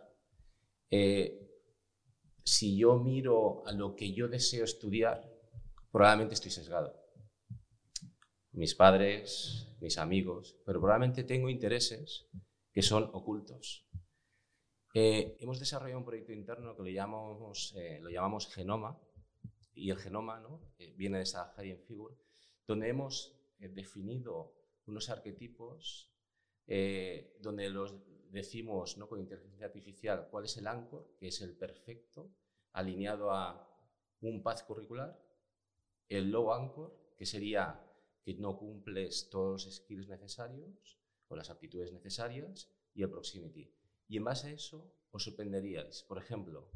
eh, 0.91 1.49
si 2.43 2.77
yo 2.77 2.99
miro 2.99 3.65
a 3.65 3.71
lo 3.71 3.95
que 3.95 4.13
yo 4.13 4.27
deseo 4.27 4.63
estudiar, 4.63 5.27
probablemente 5.91 6.35
estoy 6.35 6.51
sesgado. 6.51 6.93
Mis 8.51 8.75
padres, 8.75 9.75
mis 9.79 9.97
amigos, 9.97 10.57
pero 10.65 10.79
probablemente 10.79 11.23
tengo 11.23 11.49
intereses 11.49 12.27
que 12.71 12.81
son 12.81 13.09
ocultos. 13.13 13.87
Eh, 14.93 15.37
hemos 15.39 15.59
desarrollado 15.59 15.99
un 15.99 16.05
proyecto 16.05 16.33
interno 16.33 16.75
que 16.75 16.83
lo 16.83 16.89
llamamos, 16.89 17.75
lo 18.01 18.09
llamamos 18.09 18.51
Genoma, 18.53 18.99
y 19.79 19.89
el 19.91 19.97
genoma 19.97 20.39
¿no? 20.39 20.61
Eh, 20.77 20.93
viene 20.97 21.17
de 21.17 21.23
esa 21.23 21.53
Hidden 21.57 21.81
Figure, 21.83 22.15
donde 22.67 22.89
hemos 22.89 23.35
eh, 23.59 23.69
definido 23.69 24.53
unos 24.85 25.09
arquetipos 25.09 26.11
eh, 26.67 27.37
donde 27.41 27.69
los 27.69 27.95
decimos 28.29 28.97
¿no? 28.97 29.07
con 29.07 29.19
inteligencia 29.19 29.67
artificial 29.67 30.27
cuál 30.29 30.45
es 30.45 30.57
el 30.57 30.67
anchor, 30.67 31.15
que 31.19 31.27
es 31.27 31.41
el 31.41 31.55
perfecto, 31.57 32.31
alineado 32.73 33.31
a 33.31 33.65
un 34.21 34.43
path 34.43 34.65
curricular, 34.67 35.17
el 36.09 36.31
low 36.31 36.51
anchor, 36.51 36.95
que 37.17 37.25
sería 37.25 37.85
que 38.23 38.33
no 38.35 38.57
cumples 38.57 39.29
todos 39.29 39.65
los 39.65 39.75
skills 39.75 40.09
necesarios 40.09 40.99
o 41.27 41.35
las 41.35 41.49
aptitudes 41.49 41.93
necesarias, 41.93 42.69
y 42.93 43.03
el 43.03 43.09
proximity. 43.09 43.71
Y 44.07 44.17
en 44.17 44.23
base 44.23 44.47
a 44.47 44.51
eso 44.51 44.91
os 45.11 45.23
sorprenderíais. 45.23 46.03
Por 46.03 46.17
ejemplo, 46.17 46.69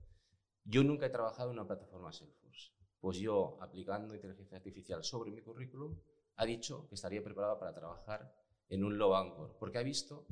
yo 0.63 0.83
nunca 0.83 1.07
he 1.07 1.09
trabajado 1.09 1.49
en 1.49 1.57
una 1.57 1.67
plataforma 1.67 2.13
Salesforce 2.13 2.73
pues 3.03 3.17
yo, 3.17 3.57
aplicando 3.59 4.15
inteligencia 4.15 4.55
artificial 4.55 5.03
sobre 5.03 5.29
mi 5.29 5.41
currículum, 5.41 5.99
ha 6.37 6.45
dicho 6.45 6.87
que 6.87 6.95
estaría 6.95 7.21
preparado 7.21 7.59
para 7.59 7.73
trabajar 7.73 8.33
en 8.69 8.85
un 8.85 8.97
low 8.97 9.13
anchor, 9.13 9.57
porque 9.59 9.77
ha 9.77 9.83
visto 9.83 10.25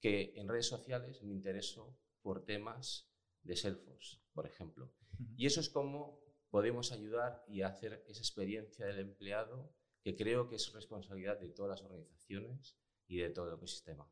que 0.00 0.32
en 0.34 0.48
redes 0.48 0.66
sociales 0.66 1.22
me 1.22 1.32
intereso 1.32 1.96
por 2.20 2.44
temas 2.44 3.08
de 3.44 3.54
Salesforce, 3.54 4.18
por 4.32 4.46
ejemplo. 4.46 4.90
Y 5.36 5.46
eso 5.46 5.60
es 5.60 5.70
como 5.70 6.18
podemos 6.50 6.92
ayudar 6.92 7.44
y 7.48 7.62
hacer 7.62 8.04
esa 8.08 8.20
experiencia 8.20 8.86
del 8.86 9.00
empleado 9.00 9.72
que 10.02 10.16
creo 10.16 10.48
que 10.48 10.56
es 10.56 10.72
responsabilidad 10.72 11.38
de 11.38 11.50
todas 11.50 11.80
las 11.80 11.82
organizaciones 11.82 12.76
y 13.06 13.18
de 13.18 13.30
todo 13.30 13.48
el 13.48 13.54
ecosistema. 13.56 14.08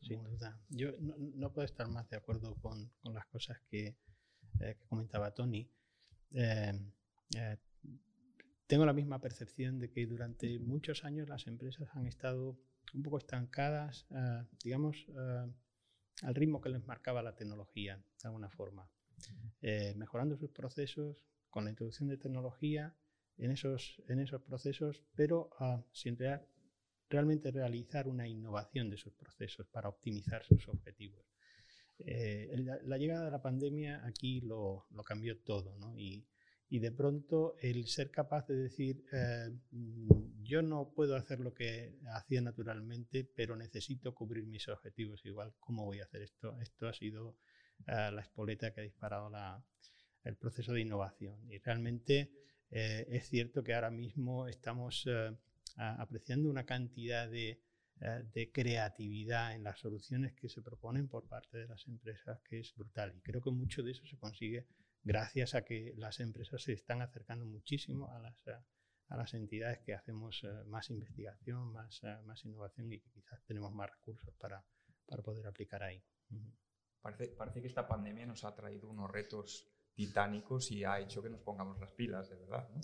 Sin 0.00 0.22
duda. 0.22 0.60
Yo 0.68 0.92
no, 1.00 1.52
puedo 1.52 1.64
estar 1.64 1.88
más 1.88 2.08
de 2.10 2.16
acuerdo 2.16 2.54
con, 2.56 2.92
las 3.12 3.26
cosas 3.26 3.58
que, 3.70 3.96
eh, 4.60 4.76
comentaba 4.88 5.32
Tony. 5.32 5.70
Eh, 6.32 6.72
eh, 7.36 7.56
tengo 8.66 8.86
la 8.86 8.92
misma 8.92 9.20
percepción 9.20 9.78
de 9.78 9.90
que 9.90 10.06
durante 10.06 10.58
muchos 10.58 11.04
años 11.04 11.28
las 11.28 11.46
empresas 11.46 11.88
han 11.92 12.06
estado 12.06 12.58
un 12.92 13.02
poco 13.02 13.18
estancadas, 13.18 14.06
eh, 14.10 14.44
digamos, 14.62 15.06
eh, 15.08 15.52
al 16.22 16.34
ritmo 16.34 16.60
que 16.60 16.68
les 16.68 16.84
marcaba 16.86 17.22
la 17.22 17.34
tecnología, 17.34 17.96
de 17.96 18.28
alguna 18.28 18.48
forma, 18.48 18.88
mejorando 19.96 20.36
sus 20.36 20.50
procesos 20.50 21.24
con 21.54 21.66
la 21.66 21.70
introducción 21.70 22.08
de 22.08 22.16
tecnología 22.16 22.96
en 23.36 23.52
esos, 23.52 24.02
en 24.08 24.18
esos 24.18 24.42
procesos, 24.42 25.04
pero 25.14 25.50
sin 25.92 26.18
realmente 27.08 27.52
realizar 27.52 28.08
una 28.08 28.26
innovación 28.26 28.90
de 28.90 28.96
sus 28.96 29.14
procesos 29.14 29.64
para 29.68 29.88
optimizar 29.88 30.42
sus 30.42 30.66
objetivos. 30.66 31.24
la, 31.96 32.98
llegada 32.98 33.26
de 33.26 33.30
la 33.30 33.40
pandemia 33.40 34.04
aquí 34.04 34.40
lo, 34.40 34.88
cambió 35.06 35.38
todo, 35.38 35.78
¿no? 35.78 35.96
Y, 35.96 36.26
de 36.68 36.90
pronto 36.90 37.54
el 37.60 37.86
ser 37.86 38.10
capaz 38.10 38.48
de 38.48 38.56
decir, 38.56 39.04
eh, 39.12 39.48
mm, 39.70 40.42
yo 40.42 40.60
no 40.60 40.90
puedo 40.92 41.14
hacer 41.14 41.38
lo 41.38 41.54
que 41.54 42.00
hacía 42.16 42.40
naturalmente, 42.40 43.22
pero 43.36 43.54
necesito 43.54 44.12
cubrir 44.12 44.44
mis 44.44 44.66
objetivos 44.68 45.24
igual, 45.24 45.54
¿cómo 45.60 45.84
voy 45.84 46.00
a 46.00 46.04
hacer 46.04 46.22
esto? 46.22 46.58
Esto 46.60 46.88
ha 46.88 46.92
sido 46.92 47.36
eh, 47.86 48.10
la 48.12 48.22
espoleta 48.22 48.72
que 48.72 48.80
ha 48.80 48.84
disparado 48.84 49.30
el 50.24 50.36
proceso 50.36 50.72
de 50.72 50.80
innovación. 50.80 51.50
Y 51.50 51.58
realmente 51.58 52.32
eh, 52.70 53.06
es 53.08 53.28
cierto 53.28 53.62
que 53.62 53.74
ahora 53.74 53.90
mismo 53.90 54.48
estamos 54.48 55.06
apreciando 55.76 56.48
una 56.48 56.64
cantidad 56.64 57.28
de, 57.28 57.60
de 58.32 58.52
creatividad 58.52 59.54
en 59.54 59.64
las 59.64 59.80
soluciones 59.80 60.32
que 60.34 60.48
se 60.48 60.62
proponen 60.62 61.08
por 61.08 61.26
parte 61.26 61.58
de 61.58 61.66
las 61.66 61.86
empresas 61.88 62.40
que 62.42 62.60
es 62.60 62.74
brutal. 62.76 63.12
Y 63.16 63.20
creo 63.20 63.42
que 63.42 63.50
mucho 63.50 63.82
de 63.82 63.92
eso 63.92 64.06
se 64.06 64.16
consigue 64.16 64.66
gracias 65.04 65.54
a 65.54 65.64
que 65.64 65.94
las 65.96 66.18
empresas 66.20 66.62
se 66.62 66.72
están 66.72 67.02
acercando 67.02 67.44
muchísimo 67.44 68.08
a 68.10 69.16
las, 69.16 69.34
entidades 69.34 69.80
que 69.80 69.94
hacemos 69.94 70.42
eh, 70.44 70.64
más 70.66 70.90
investigación, 70.90 71.72
más, 71.72 72.02
eh, 72.02 72.16
innovación 72.44 72.92
y 72.92 72.98
que 72.98 73.10
quizás 73.10 73.44
tenemos 73.44 73.72
más 73.72 73.90
recursos 73.90 74.34
para, 74.38 74.64
poder 75.22 75.46
aplicar 75.46 75.82
ahí. 75.82 76.02
Parece 77.02 77.60
que 77.60 77.68
esta 77.68 77.86
pandemia 77.86 78.26
nos 78.26 78.44
ha 78.44 78.54
traído 78.56 78.88
unos 78.88 79.10
retos 79.10 79.70
titánicos 79.94 80.70
y 80.70 80.84
ha 80.84 81.00
hecho 81.00 81.22
que 81.22 81.30
nos 81.30 81.40
pongamos 81.40 81.80
las 81.80 81.92
pilas, 81.92 82.28
de 82.28 82.36
verdad. 82.36 82.68
¿no? 82.74 82.80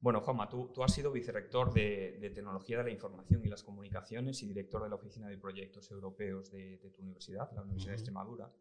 bueno, 0.00 0.20
Juanma, 0.20 0.48
tú, 0.48 0.70
tú, 0.74 0.82
has 0.82 0.92
sido 0.92 1.10
vicerrector 1.10 1.72
de, 1.72 2.18
de, 2.20 2.30
Tecnología 2.30 2.78
de 2.78 2.84
la 2.84 2.90
Información 2.90 3.44
y 3.44 3.48
las 3.48 3.62
Comunicaciones 3.62 4.42
y 4.42 4.46
director 4.46 4.82
de 4.82 4.88
la 4.88 4.96
Oficina 4.96 5.28
de 5.28 5.38
Proyectos 5.38 5.90
Europeos 5.90 6.50
de, 6.50 6.76
de 6.78 6.90
tu 6.90 7.02
universidad, 7.02 7.50
la 7.54 7.62
Universidad 7.62 7.92
de 7.92 7.96
Extremadura 7.96 8.52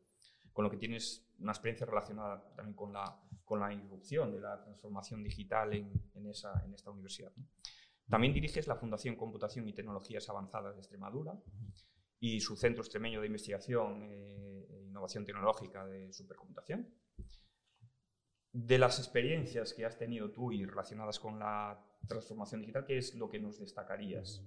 con 0.55 0.63
lo 0.63 0.71
que 0.71 0.77
tienes 0.77 1.21
una 1.39 1.51
experiencia 1.51 1.85
relacionada 1.85 2.41
también 2.55 2.77
con 2.77 2.93
la, 2.93 3.21
con 3.43 3.59
la 3.59 3.73
irrupción 3.73 4.31
de 4.31 4.39
la 4.39 4.63
transformación 4.63 5.21
digital 5.21 5.73
en, 5.73 5.91
en, 6.13 6.27
esa, 6.27 6.63
en 6.65 6.73
esta 6.73 6.91
universidad. 6.91 7.33
También 8.09 8.33
diriges 8.33 8.65
la 8.65 8.77
Fundación 8.77 9.17
Computación 9.17 9.67
y 9.67 9.73
Tecnologías 9.73 10.29
Avanzadas 10.29 10.75
de 10.75 10.79
Extremadura 10.79 11.37
y 12.21 12.39
su 12.39 12.55
Centro 12.55 12.83
Extremeño 12.83 13.19
de 13.19 13.27
Investigación 13.27 14.03
eh, 14.03 14.65
Innovación 14.95 15.25
Tecnológica 15.25 15.85
de 15.85 16.13
Supercomputación. 16.13 16.87
De 18.53 18.79
las 18.79 18.97
experiencias 18.97 19.73
que 19.73 19.85
has 19.85 19.97
tenido 19.97 20.31
tú 20.31 20.53
y 20.53 20.65
relacionadas 20.65 21.19
con 21.19 21.37
la 21.37 21.77
transformación 22.07 22.61
digital, 22.61 22.85
¿qué 22.85 22.97
es 22.97 23.13
lo 23.15 23.29
que 23.29 23.39
nos 23.39 23.59
destacarías? 23.59 24.41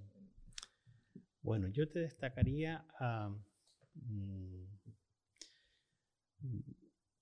Bueno, 1.43 1.67
yo 1.67 1.87
te 1.87 1.99
destacaría 1.99 2.83
a 2.99 3.31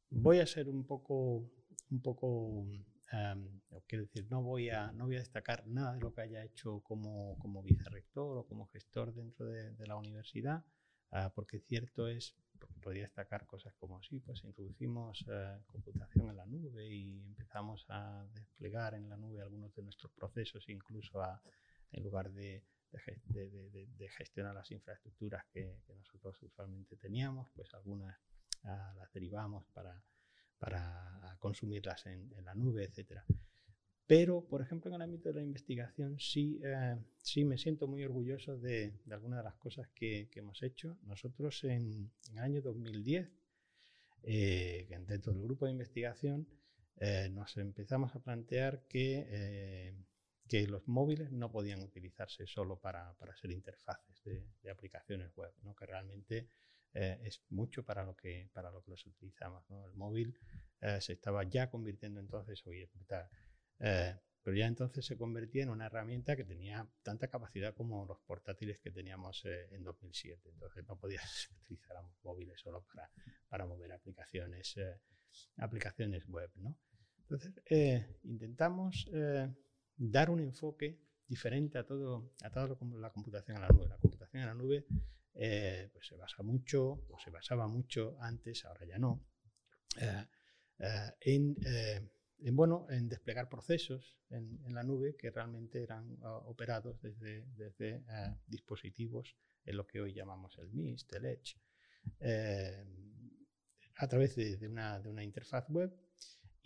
voy 0.10 0.40
a 0.40 0.46
ser 0.46 0.70
un 0.70 0.86
poco, 0.86 1.52
un 1.90 2.02
poco 2.02 2.66
quiero 3.88 4.06
decir, 4.06 4.28
no 4.30 4.42
voy, 4.42 4.70
a, 4.70 4.92
no 4.94 5.06
voy 5.06 5.16
a 5.16 5.20
destacar 5.20 5.66
nada 5.68 5.94
de 5.96 6.02
lo 6.02 6.14
que 6.14 6.22
haya 6.22 6.44
hecho 6.44 6.82
como, 6.82 7.38
como 7.40 7.64
vicerrector 7.64 8.38
o 8.38 8.48
como 8.48 8.68
gestor 8.68 9.14
dentro 9.14 9.48
de, 9.48 9.88
la 9.88 9.96
universidad, 9.96 10.66
ah, 11.12 11.32
porque 11.34 11.60
cierto 11.60 12.08
es, 12.08 12.36
podría 12.82 13.04
destacar 13.04 13.46
cosas 13.46 13.74
como 13.76 14.02
sí, 14.04 14.20
pues 14.20 14.44
introducimos 14.44 15.26
eh, 15.30 15.60
computación 15.66 16.30
en 16.30 16.38
la 16.38 16.46
nube 16.46 16.88
y 16.88 17.22
empezamos 17.24 17.86
a 17.90 18.26
desplegar 18.34 18.94
en 18.94 19.10
la 19.10 19.18
nube 19.18 19.42
algunos 19.42 19.74
de 19.76 19.84
nuestros 19.84 20.12
procesos, 20.14 20.68
incluso 20.70 21.22
a, 21.22 21.42
en 21.92 22.04
lugar 22.04 22.32
de, 22.32 22.64
gestionar 24.18 24.56
las 24.56 24.72
infraestructuras 24.72 25.46
que, 25.52 25.82
nosotros 25.98 26.42
usualmente 26.42 26.96
teníamos, 26.96 27.50
pues 27.56 27.74
algunas 27.74 28.18
ah, 28.64 28.94
las 28.98 29.12
derivamos 29.12 29.66
para, 29.74 30.02
para 30.58 31.36
consumirlas 31.40 32.06
en, 32.06 32.34
la 32.44 32.56
nube, 32.56 32.86
etc. 32.86 33.22
Pero, 34.08 34.48
por 34.48 34.62
ejemplo, 34.62 34.90
en 34.90 34.96
el 34.96 35.02
ámbito 35.02 35.28
de 35.28 35.36
la 35.36 35.42
investigación 35.42 36.18
sí, 36.18 36.62
eh, 36.64 36.96
sí 37.18 37.44
me 37.44 37.58
siento 37.58 37.88
muy 37.88 38.06
orgulloso 38.06 38.58
de, 38.58 38.94
algunas 39.12 39.40
de 39.40 39.44
las 39.44 39.56
cosas 39.56 39.90
que, 39.94 40.30
hemos 40.34 40.64
hecho. 40.64 40.98
Nosotros 41.04 41.62
en, 41.66 42.10
el 42.32 42.40
año 42.40 42.62
2010, 42.62 43.30
eh, 44.24 44.88
dentro 45.06 45.34
del 45.34 45.44
grupo 45.44 45.66
de 45.66 45.72
investigación, 45.72 46.48
eh, 46.96 47.28
nos 47.30 47.58
empezamos 47.58 48.16
a 48.16 48.20
plantear 48.20 48.88
que 48.88 49.94
que 50.48 50.66
los 50.66 50.88
móviles 50.88 51.30
no 51.34 51.52
podían 51.52 51.82
utilizarse 51.82 52.48
solo 52.48 52.80
para, 52.80 53.14
ser 53.36 53.52
interfaces 53.52 54.24
de, 54.24 54.72
aplicaciones 54.72 55.36
web, 55.36 55.52
¿no? 55.62 55.76
que 55.76 55.86
realmente 55.86 56.48
es 56.94 57.44
mucho 57.50 57.84
para 57.84 58.06
lo 58.06 58.16
que, 58.16 58.50
para 58.54 58.72
lo 58.72 58.82
que 58.82 58.92
los 58.92 59.06
utilizamos. 59.06 59.66
El 59.70 59.94
móvil 59.96 60.40
se 61.02 61.12
estaba 61.12 61.44
ya 61.44 61.70
convirtiendo 61.70 62.22
entonces, 62.22 62.66
oye, 62.66 62.90
eh, 63.80 64.16
pero 64.44 64.56
ya 64.56 64.66
entonces 64.66 65.06
se 65.06 65.18
convertía 65.18 65.64
en 65.64 65.70
una 65.70 65.88
herramienta 65.88 66.36
que 66.36 66.46
tenía 66.46 66.88
tanta 67.04 67.28
capacidad 67.28 67.74
como 67.76 68.06
los 68.06 68.20
portátiles 68.22 68.80
que 68.80 68.92
teníamos 68.92 69.44
en 69.46 69.84
2007. 69.84 70.50
Entonces 70.50 70.88
no 70.88 70.98
podías 70.98 71.50
utilizar 71.64 71.98
móviles 72.24 72.60
solo 72.62 72.84
para, 72.84 73.10
para 73.50 73.66
mover 73.66 73.92
aplicaciones, 73.92 74.76
aplicaciones 75.58 76.26
web. 76.28 76.50
¿no? 76.56 76.78
Entonces 77.24 77.62
intentamos 78.24 79.10
dar 79.98 80.30
un 80.30 80.40
enfoque 80.40 80.98
diferente 81.28 81.78
a 81.78 81.86
todo, 81.86 82.32
a 82.42 82.50
toda 82.50 82.78
la 82.96 83.10
computación 83.12 83.58
en 83.58 83.64
la 83.64 83.68
nube. 83.68 83.90
La 83.90 83.98
computación 83.98 84.44
en 84.44 84.48
la 84.48 84.54
nube 84.54 84.86
eh, 85.40 85.90
pues 85.94 86.08
se 86.08 86.16
basa 86.16 86.42
mucho, 86.42 87.06
o 87.10 87.20
se 87.24 87.30
basaba 87.30 87.68
mucho 87.68 88.18
antes, 88.20 88.66
ahora 88.66 88.88
ya 88.88 88.98
no, 88.98 89.24
eh, 90.02 90.26
eh, 90.80 92.10
en, 92.40 92.56
bueno, 92.56 92.88
en 92.90 93.10
desplegar 93.10 93.50
procesos 93.50 94.18
en, 94.30 94.74
la 94.74 94.84
nube 94.84 95.16
que 95.16 95.32
realmente 95.32 95.82
eran 95.82 96.18
ah, 96.22 96.38
operados 96.46 97.02
desde, 97.02 97.46
desde 97.56 98.04
dispositivos 98.46 99.36
en 99.66 99.78
lo 99.78 99.88
que 99.88 100.02
hoy 100.02 100.14
llamamos 100.14 100.58
el 100.60 100.72
MIST, 100.72 101.14
el 101.14 101.26
Edge, 101.26 101.60
a 103.98 104.08
través 104.08 104.36
de, 104.36 104.68
una, 104.68 105.00
de 105.00 105.10
una 105.10 105.24
interfaz 105.24 105.68
web 105.70 105.92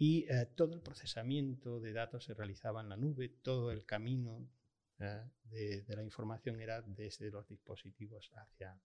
y 0.02 0.26
eh, 0.30 0.48
todo 0.56 0.74
el 0.74 0.82
procesamiento 0.82 1.80
de 1.80 1.94
datos 1.94 2.24
se 2.24 2.34
realizaba 2.34 2.82
en 2.82 2.90
la 2.90 2.98
nube, 2.98 3.30
todo 3.30 3.72
el 3.72 3.86
camino 3.86 4.50
eh, 4.98 5.30
de, 5.44 5.96
la 5.96 6.04
información 6.04 6.60
era 6.60 6.82
desde 6.82 7.30
los 7.30 7.48
dispositivos 7.48 8.32
hacia, 8.34 8.82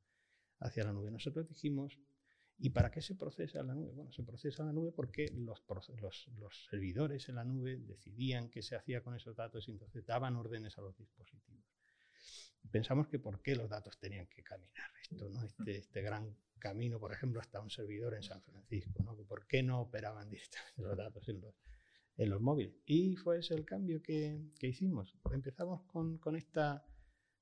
hacia 0.61 0.85
la 0.85 0.93
nube. 0.93 1.11
Nosotros 1.11 1.49
dijimos, 1.49 1.99
¿y 2.59 2.71
para 2.71 2.91
qué 2.91 3.03
se 3.03 3.15
procesa 3.15 3.61
en 3.61 3.69
la 3.69 3.75
nube? 3.75 3.93
Bueno, 3.93 4.13
se 4.13 4.23
procesa 4.23 4.63
en 4.63 4.69
la 4.69 4.73
nube 4.73 4.93
porque 4.93 5.29
los, 5.35 5.63
los, 6.01 6.29
los 6.39 6.67
servidores 6.71 7.29
en 7.29 7.37
la 7.37 7.45
nube 7.45 7.77
decidían 7.77 8.51
qué 8.51 8.63
se 8.63 8.77
hacía 8.77 9.03
con 9.03 9.15
esos 9.15 9.37
datos 9.37 9.69
y 9.69 9.73
entonces 9.73 10.05
daban 10.07 10.37
órdenes 10.37 10.77
a 10.79 10.83
los 10.83 10.97
dispositivos. 10.97 11.65
Pensamos 12.71 13.09
que 13.09 13.19
por 13.19 13.43
qué 13.43 13.55
los 13.55 13.69
datos 13.69 13.99
tenían 13.99 14.27
que 14.27 14.43
caminar 14.43 14.91
esto, 15.03 15.29
¿no? 15.29 15.43
este, 15.45 15.79
este 15.79 16.03
gran 16.03 16.37
camino, 16.59 16.99
por 16.99 17.13
ejemplo, 17.13 17.41
hasta 17.41 17.61
un 17.61 17.71
servidor 17.71 18.15
en 18.15 18.23
San 18.23 18.43
Francisco, 18.43 19.03
¿no? 19.05 19.15
¿Por 19.17 19.47
qué 19.47 19.63
no 19.63 19.81
operaban 19.81 20.29
directamente 20.31 20.83
los 20.83 20.97
datos 20.97 21.29
en 21.29 21.41
los, 21.41 21.55
en 22.17 22.31
los 22.31 22.41
móviles? 22.41 22.75
Y 22.87 23.17
fue 23.17 23.39
ese 23.39 23.55
el 23.55 23.65
cambio 23.65 24.03
que, 24.03 24.51
que 24.59 24.69
hicimos. 24.69 25.17
Empezamos 25.31 25.83
con, 25.83 26.19
con, 26.19 26.37
esta, 26.37 26.85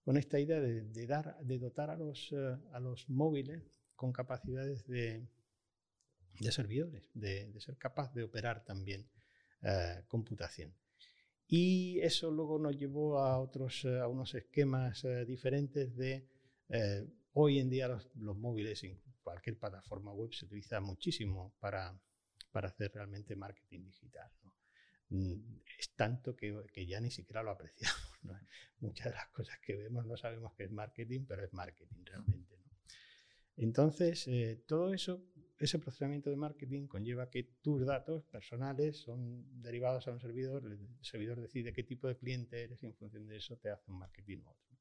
con 0.03 0.17
esta 0.17 0.39
idea 0.39 0.61
de, 0.61 0.83
de, 0.83 1.07
dar, 1.07 1.39
de 1.41 1.59
dotar 1.59 1.91
a 1.91 1.97
los, 1.97 2.33
eh, 2.33 2.57
a 2.73 2.81
los 2.81 3.09
móviles 3.09 3.63
con 3.97 4.13
capacidades 4.13 4.87
de, 4.87 5.27
servidores, 6.51 7.11
de, 7.15 7.53
ser 7.61 7.77
capaz 7.77 8.13
de 8.15 8.25
operar 8.25 8.65
también 8.65 9.09
uh, 9.63 10.07
computación. 10.09 10.75
Y 11.47 12.01
eso 12.01 12.31
luego 12.31 12.59
nos 12.59 12.77
llevó 12.77 13.19
a, 13.19 13.39
otros, 13.39 13.85
a 13.85 14.09
unos 14.09 14.35
esquemas 14.35 15.05
uh, 15.05 15.25
diferentes 15.25 15.95
de 15.97 16.27
Hoy 17.37 17.59
en 17.59 17.69
día 17.69 17.89
los, 17.89 18.09
móviles 18.15 18.85
en 18.85 19.01
cualquier 19.25 19.59
plataforma 19.59 20.13
web 20.13 20.33
se 20.33 20.45
utiliza 20.45 20.81
muchísimo 20.81 21.53
para, 21.59 22.01
para 22.53 22.69
hacer 22.69 22.93
realmente 22.95 23.35
marketing 23.35 23.87
digital. 23.87 24.31
Mm, 25.09 25.59
es 25.77 25.91
tanto 25.97 26.37
que, 26.37 26.87
ya 26.87 27.01
ni 27.01 27.11
siquiera 27.11 27.43
lo 27.43 27.51
apreciamos. 27.51 28.01
Muchas 28.79 29.07
de 29.07 29.15
las 29.15 29.29
cosas 29.31 29.59
que 29.59 29.75
vemos 29.75 30.07
no 30.07 30.17
sabemos 30.17 30.55
que 30.55 30.65
es 30.65 30.71
marketing, 30.71 31.25
pero 31.27 31.45
es 31.45 31.53
marketing 31.53 32.05
realmente. 32.05 32.44
Entonces, 33.57 34.27
eh, 34.29 34.63
todo 34.67 34.93
eso, 34.93 35.25
ese 35.59 35.79
procesamiento 35.79 36.31
de 36.31 36.37
marketing 36.37 36.87
conlleva 36.87 37.31
que 37.31 37.45
tus 37.63 37.87
datos 37.87 38.25
personales 38.25 38.99
son 38.99 39.63
derivados 39.63 40.09
a 40.09 40.13
un 40.13 40.21
servidor, 40.21 40.65
el 40.67 40.79
servidor 41.03 41.41
decide 41.41 41.73
qué 41.73 41.85
tipo 41.85 42.09
de 42.09 42.17
cliente 42.17 42.63
eres 42.63 42.83
y 42.83 42.87
en 42.87 42.95
función 42.95 43.27
de 43.27 43.37
eso 43.37 43.57
te 43.57 43.71
hace 43.71 43.91
un 43.91 43.99
marketing 43.99 44.39
u 44.39 44.49
otro. 44.51 44.79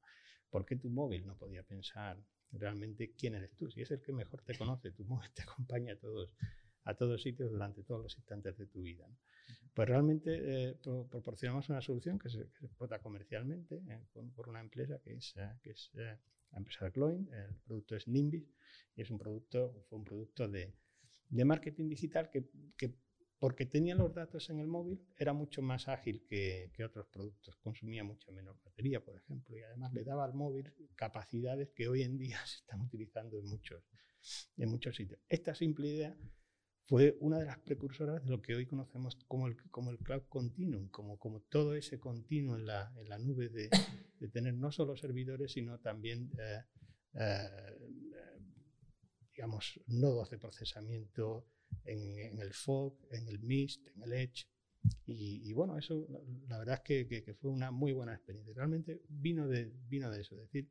¿Por 0.50 0.64
qué 0.64 0.76
tu 0.76 0.90
móvil 0.90 1.26
no 1.26 1.36
podía 1.36 1.62
pensar 1.62 2.22
realmente 2.58 3.12
quién 3.16 3.34
eres 3.34 3.54
tú. 3.56 3.70
Si 3.70 3.82
es 3.82 3.90
el 3.90 4.00
que 4.00 4.12
mejor 4.12 4.42
te 4.42 4.56
conoce, 4.56 4.92
tu 4.92 5.04
móvil 5.04 5.30
te 5.34 5.42
acompaña 5.42 5.94
a 5.94 5.96
todos, 5.96 6.34
a 6.84 6.94
todos 6.94 7.22
sitios 7.22 7.50
durante 7.50 7.82
todos 7.82 8.02
los 8.02 8.16
instantes 8.16 8.56
de 8.56 8.66
tu 8.66 8.82
vida. 8.82 9.06
Pues 9.72 9.88
realmente 9.88 10.70
eh, 10.70 10.78
proporcionamos 11.10 11.68
una 11.68 11.80
solución 11.80 12.18
que 12.18 12.28
se, 12.28 12.42
explota 12.42 13.00
comercialmente 13.00 13.82
eh, 13.88 14.00
por, 14.34 14.48
una 14.48 14.60
empresa 14.60 15.00
que 15.00 15.14
es, 15.14 15.34
eh, 15.36 15.50
que 15.62 15.70
es 15.70 15.90
la 16.54 16.58
empresa 16.58 16.86
de 16.86 16.92
Cloin. 16.92 17.28
El 17.32 17.54
producto 17.66 17.96
es 17.96 18.08
Nimbis 18.08 18.48
y 18.96 19.02
es 19.02 19.10
un 19.10 19.18
producto, 19.18 19.84
fue 19.88 19.98
un 19.98 20.04
producto 20.04 20.48
de, 20.48 20.74
de 21.28 21.44
marketing 21.44 21.88
digital 21.88 22.30
que, 22.30 22.48
que 22.78 22.94
porque 23.44 23.66
tenía 23.66 23.94
los 23.94 24.14
datos 24.14 24.48
en 24.48 24.58
el 24.58 24.68
móvil, 24.68 25.06
era 25.18 25.34
mucho 25.34 25.60
más 25.60 25.88
ágil 25.88 26.24
que, 26.26 26.72
otros 26.82 27.06
productos, 27.08 27.56
consumía 27.56 28.02
mucha 28.02 28.32
menos 28.32 28.56
batería, 28.62 29.04
por 29.04 29.16
ejemplo, 29.18 29.54
y 29.54 29.60
además 29.60 29.92
le 29.92 30.02
daba 30.02 30.24
al 30.24 30.32
móvil 30.32 30.72
capacidades 30.96 31.70
que 31.74 31.88
hoy 31.88 32.02
en 32.04 32.16
día 32.16 32.38
se 32.46 32.60
están 32.60 32.80
utilizando 32.80 33.38
en 33.38 33.44
muchos, 33.46 33.84
en 34.56 34.70
muchos 34.70 34.96
sitios. 34.96 35.20
Esta 35.28 35.54
simple 35.54 35.88
idea 35.88 36.16
fue 36.86 37.16
una 37.20 37.38
de 37.38 37.46
las 37.46 37.58
precursoras 37.58 38.22
de 38.22 38.30
lo 38.30 38.42
que 38.42 38.54
hoy 38.54 38.66
conocemos 38.66 39.16
como 39.26 39.46
el, 39.46 39.56
como 39.70 39.90
el 39.90 39.98
cloud 39.98 40.22
continuum, 40.28 40.88
como, 40.88 41.18
como 41.18 41.40
todo 41.40 41.74
ese 41.74 41.98
continuo 41.98 42.56
en 42.56 42.66
la, 42.66 42.92
en 42.96 43.08
la 43.08 43.18
nube 43.18 43.48
de, 43.48 43.70
de, 44.20 44.28
tener 44.28 44.54
no 44.54 44.70
solo 44.70 44.96
servidores, 44.96 45.52
sino 45.52 45.78
también, 45.78 46.30
eh, 46.38 46.62
eh, 47.14 47.78
digamos, 49.34 49.80
nodos 49.86 50.30
de 50.30 50.38
procesamiento, 50.38 51.46
en, 51.84 52.38
el 52.38 52.52
fog, 52.52 52.96
en 53.10 53.28
el 53.28 53.40
mist, 53.40 53.86
en 53.96 54.02
el 54.02 54.12
edge. 54.12 54.46
Y, 55.06 55.52
bueno, 55.54 55.78
eso 55.78 56.06
la, 56.48 56.58
verdad 56.58 56.74
es 56.74 56.80
que, 57.08 57.22
que, 57.22 57.34
fue 57.34 57.50
una 57.50 57.70
muy 57.70 57.92
buena 57.92 58.14
experiencia. 58.14 58.52
Realmente 58.54 59.00
vino 59.08 59.48
de, 59.48 59.72
vino 59.88 60.10
de 60.10 60.20
eso. 60.20 60.34
Es 60.36 60.42
decir, 60.42 60.68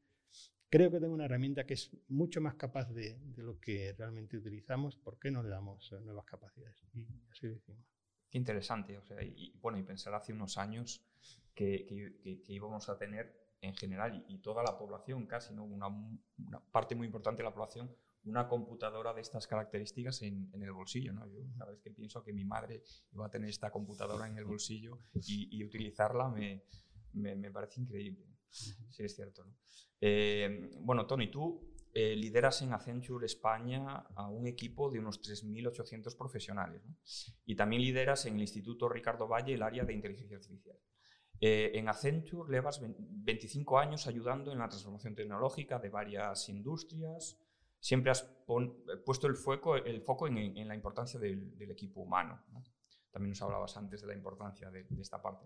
creo 0.70 0.92
que 0.92 1.00
tengo 1.00 1.14
una 1.14 1.26
herramienta 1.26 1.66
que 1.66 1.76
es 1.76 1.92
mucho 2.10 2.42
más 2.42 2.56
capaz 2.56 2.90
de, 2.92 3.18
de 3.20 3.44
lo 3.44 3.60
que 3.60 3.94
realmente 3.98 4.38
utilizamos. 4.38 4.98
¿Por 4.98 5.20
qué 5.20 5.32
no 5.32 5.44
le 5.44 5.50
damos 5.50 5.92
nuevas 6.04 6.26
capacidades? 6.26 6.84
Y 6.94 7.06
así 7.32 7.48
lo 7.48 7.54
hicimos. 7.54 7.86
Qué 8.30 8.38
interesante. 8.38 8.98
O 8.98 9.04
sea, 9.04 9.22
y, 9.24 9.54
bueno, 9.62 9.78
y 9.78 9.84
pensar 9.84 10.14
hace 10.14 10.34
unos 10.34 10.58
años 10.58 11.06
que, 11.54 11.86
que 12.24 12.54
íbamos 12.54 12.90
a 12.90 12.98
tener 12.98 13.44
en 13.64 13.76
general 13.76 14.26
y, 14.28 14.40
toda 14.40 14.62
la 14.62 14.78
población, 14.78 15.26
casi, 15.26 15.54
¿no? 15.54 15.64
Una, 15.64 15.88
una, 15.88 16.60
parte 16.72 16.96
muy 16.96 17.08
importante 17.08 17.42
de 17.42 17.50
la 17.50 17.54
población, 17.54 17.96
una 18.26 18.48
computadora 18.48 19.14
de 19.14 19.22
estas 19.22 19.48
características 19.48 20.22
en, 20.22 20.50
el 20.54 20.72
bolsillo. 20.74 21.14
¿no? 21.14 21.26
Yo 21.28 21.40
cada 21.58 21.72
vez 21.72 21.82
que 21.82 21.92
pienso 21.92 22.24
que 22.24 22.34
mi 22.34 22.44
madre 22.44 22.84
iba 23.12 23.26
a 23.26 23.30
tener 23.30 23.50
esta 23.50 23.72
computadora 23.72 24.28
en 24.28 24.38
el 24.38 24.46
bolsillo 24.46 25.00
y, 25.14 25.64
utilizarla 25.64 26.30
me, 26.30 26.64
me, 27.14 27.52
parece 27.52 27.82
increíble. 27.82 28.26
Sí, 28.54 29.04
es 29.04 29.16
cierto. 29.16 29.44
¿no? 29.44 29.56
Eh, 30.00 30.72
bueno, 30.82 31.06
Tony, 31.06 31.30
tú 31.30 31.74
eh, 31.94 32.16
lideras 32.16 32.62
en 32.62 32.74
Accenture 32.74 33.26
España 33.26 34.06
a 34.16 34.28
un 34.28 34.48
equipo 34.48 34.90
de 34.90 35.00
unos 35.00 35.22
3.800 35.22 36.18
profesionales 36.18 36.84
¿no? 36.86 36.96
y 37.46 37.56
también 37.56 37.82
lideras 37.82 38.26
en 38.26 38.36
el 38.36 38.42
Instituto 38.42 38.90
Ricardo 38.90 39.28
Valle 39.28 39.54
el 39.54 39.62
área 39.62 39.84
de 39.84 39.94
inteligencia 39.94 40.38
artificial. 40.38 40.78
Eh, 41.40 41.72
en 41.78 41.90
Accenture 41.90 42.52
llevas 42.52 42.82
25 42.82 43.78
años 43.78 44.08
ayudando 44.08 44.52
en 44.52 44.60
la 44.60 44.70
transformación 44.70 45.14
tecnológica 45.14 45.78
de 45.78 45.90
varias 45.90 46.48
industrias, 46.50 47.38
siempre 47.80 48.12
has 48.12 48.24
puesto 49.06 49.28
el 49.28 49.36
foco, 49.36 49.76
el 49.76 50.02
foco 50.02 50.28
en, 50.28 50.68
la 50.68 50.74
importancia 50.74 51.20
del, 51.20 51.70
equipo 51.70 52.02
humano. 52.02 52.42
También 53.12 53.32
nos 53.32 53.42
hablabas 53.42 53.76
antes 53.78 54.02
de 54.02 54.08
la 54.08 54.14
importancia 54.14 54.72
de, 54.72 54.88
esta 55.00 55.22
parte. 55.22 55.46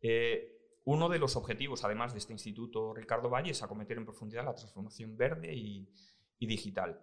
Eh, 0.00 0.63
uno 0.84 1.08
de 1.08 1.18
los 1.18 1.36
objetivos, 1.36 1.84
además 1.84 2.12
de 2.12 2.18
este 2.18 2.32
instituto 2.32 2.92
Ricardo 2.92 3.30
Valle, 3.30 3.52
es 3.52 3.62
acometer 3.62 3.96
en 3.96 4.04
profundidad 4.04 4.44
la 4.44 4.54
transformación 4.54 5.16
verde 5.16 5.54
y, 5.54 5.88
digital. 6.38 7.00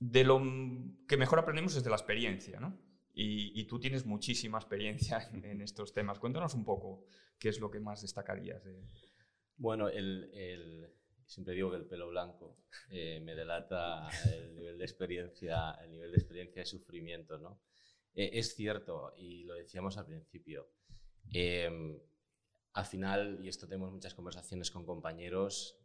De 0.00 0.24
lo 0.24 0.42
que 1.06 1.16
mejor 1.16 1.38
aprendemos 1.38 1.76
es 1.76 1.84
de 1.84 1.90
la 1.90 1.96
experiencia, 1.96 2.58
Y, 3.14 3.64
tú 3.64 3.78
tienes 3.78 4.04
muchísima 4.04 4.58
experiencia 4.58 5.28
en, 5.32 5.60
estos 5.60 5.92
temas. 5.92 6.18
Cuéntanos 6.18 6.54
un 6.54 6.64
poco 6.64 7.04
qué 7.38 7.50
es 7.50 7.60
lo 7.60 7.70
que 7.70 7.78
más 7.78 8.02
destacarías 8.02 8.64
de, 8.64 8.82
Bueno, 9.56 9.88
el, 9.88 10.90
siempre 11.24 11.54
digo 11.54 11.70
que 11.70 11.76
el 11.76 11.86
pelo 11.86 12.08
blanco 12.08 12.56
eh, 12.90 13.20
me 13.20 13.36
delata 13.36 14.08
el 14.32 14.52
nivel 14.56 14.76
de 14.76 14.84
experiencia, 14.84 15.70
el 15.84 15.92
nivel 15.92 16.10
de 16.10 16.18
experiencia 16.18 16.62
y 16.62 16.66
sufrimiento, 16.66 17.38
¿no? 17.38 17.60
Eh, 18.14 18.30
es 18.32 18.56
cierto, 18.56 19.12
y 19.16 19.44
lo 19.44 19.54
decíamos 19.54 19.96
al 19.96 20.06
principio, 20.06 20.68
em, 21.32 21.96
al 22.72 22.86
final, 22.86 23.40
y 23.42 23.48
esto 23.48 23.66
tenemos 23.66 23.92
muchas 23.92 24.14
conversaciones 24.14 24.70
con 24.70 24.84
compañeros, 24.84 25.76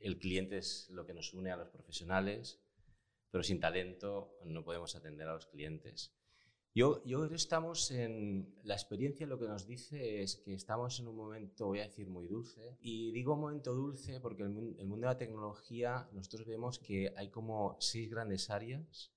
el 0.00 0.18
cliente 0.18 0.58
es 0.58 0.88
lo 0.90 1.06
que 1.06 1.14
nos 1.14 1.32
une 1.32 1.50
a 1.50 1.56
los 1.56 1.68
profesionales, 1.68 2.60
pero 3.30 3.42
sin 3.42 3.60
talento 3.60 4.38
no 4.44 4.64
podemos 4.64 4.94
atender 4.96 5.28
a 5.28 5.34
los 5.34 5.46
clientes. 5.46 6.14
Yo, 6.76 7.04
yo 7.04 7.24
estamos 7.26 7.92
en. 7.92 8.52
La 8.64 8.74
experiencia 8.74 9.28
lo 9.28 9.38
que 9.38 9.46
nos 9.46 9.64
dice 9.64 10.22
es 10.22 10.36
que 10.36 10.54
estamos 10.54 10.98
en 10.98 11.06
un 11.06 11.16
momento, 11.16 11.66
voy 11.66 11.78
a 11.78 11.84
decir, 11.84 12.08
muy 12.08 12.26
dulce. 12.26 12.76
Y 12.80 13.12
digo 13.12 13.36
momento 13.36 13.72
dulce 13.72 14.20
porque 14.20 14.42
el, 14.42 14.76
el 14.78 14.86
mundo 14.86 15.06
de 15.06 15.12
la 15.12 15.16
tecnología, 15.16 16.08
nosotros 16.12 16.48
vemos 16.48 16.80
que 16.80 17.14
hay 17.16 17.30
como 17.30 17.76
seis 17.78 18.10
grandes 18.10 18.50
áreas 18.50 19.14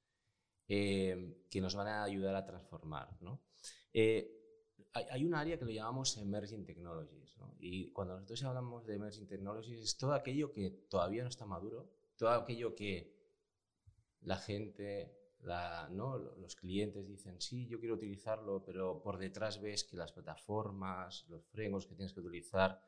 eh, 0.69 1.45
que 1.49 1.61
nos 1.61 1.75
van 1.75 1.87
a 1.87 2.03
ayudar 2.03 2.35
a 2.35 2.45
transformar. 2.45 3.17
¿no? 3.21 3.41
Eh, 3.93 4.46
hay, 4.93 5.25
un 5.25 5.35
área 5.35 5.57
que 5.57 5.65
lo 5.65 5.71
llamamos 5.71 6.17
Emerging 6.17 6.65
Technologies. 6.65 7.37
¿no? 7.37 7.55
Y 7.59 7.91
cuando 7.91 8.15
nosotros 8.15 8.43
hablamos 8.43 8.85
de 8.85 8.95
Emerging 8.95 9.27
Technologies, 9.27 9.79
es 9.81 9.97
todo 9.97 10.13
aquello 10.13 10.51
que 10.51 10.69
todavía 10.89 11.23
no 11.23 11.29
está 11.29 11.45
maduro, 11.45 11.89
todo 12.15 12.29
aquello 12.29 12.75
que 12.75 13.15
la 14.21 14.37
gente 14.37 15.13
¿no? 15.91 16.17
los 16.17 16.55
clientes 16.55 17.07
dicen, 17.07 17.39
sí, 17.39 17.67
yo 17.67 17.79
quiero 17.79 17.95
utilizarlo, 17.95 18.63
pero 18.65 19.01
por 19.01 19.17
detrás 19.17 19.61
ves 19.61 19.83
que 19.83 19.95
las 19.95 20.11
plataformas, 20.11 21.25
los 21.29 21.45
frenos 21.45 21.85
que 21.85 21.95
tienes 21.95 22.13
que 22.13 22.19
utilizar 22.19 22.81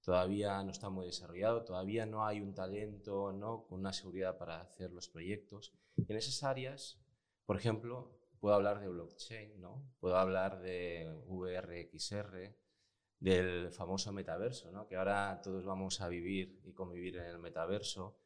todavía 0.00 0.62
no 0.62 0.70
están 0.70 0.92
muy 0.92 1.06
desarrollados, 1.06 1.64
todavía 1.64 2.06
no 2.06 2.24
hay 2.24 2.40
un 2.40 2.54
talento 2.54 3.32
¿no? 3.32 3.64
con 3.66 3.80
una 3.80 3.92
seguridad 3.92 4.36
para 4.36 4.60
hacer 4.60 4.90
los 4.90 5.08
proyectos. 5.08 5.72
en 5.96 6.16
esas 6.16 6.42
áreas, 6.42 6.98
por 7.46 7.56
ejemplo, 7.56 8.10
puedo 8.42 8.56
hablar 8.56 8.80
de 8.80 8.88
blockchain, 8.88 9.60
¿no? 9.60 9.94
puedo 10.00 10.16
hablar 10.16 10.60
de 10.60 11.08
VRXR, 11.28 12.52
del 13.20 13.70
famoso 13.70 14.12
metaverso, 14.12 14.72
¿no? 14.72 14.88
que 14.88 14.96
ahora 14.96 15.40
todos 15.40 15.64
vamos 15.64 16.00
a 16.00 16.08
vivir 16.08 16.60
y 16.64 16.72
convivir 16.72 17.18
en 17.18 17.26
el 17.26 17.38
metaverso 17.38 18.18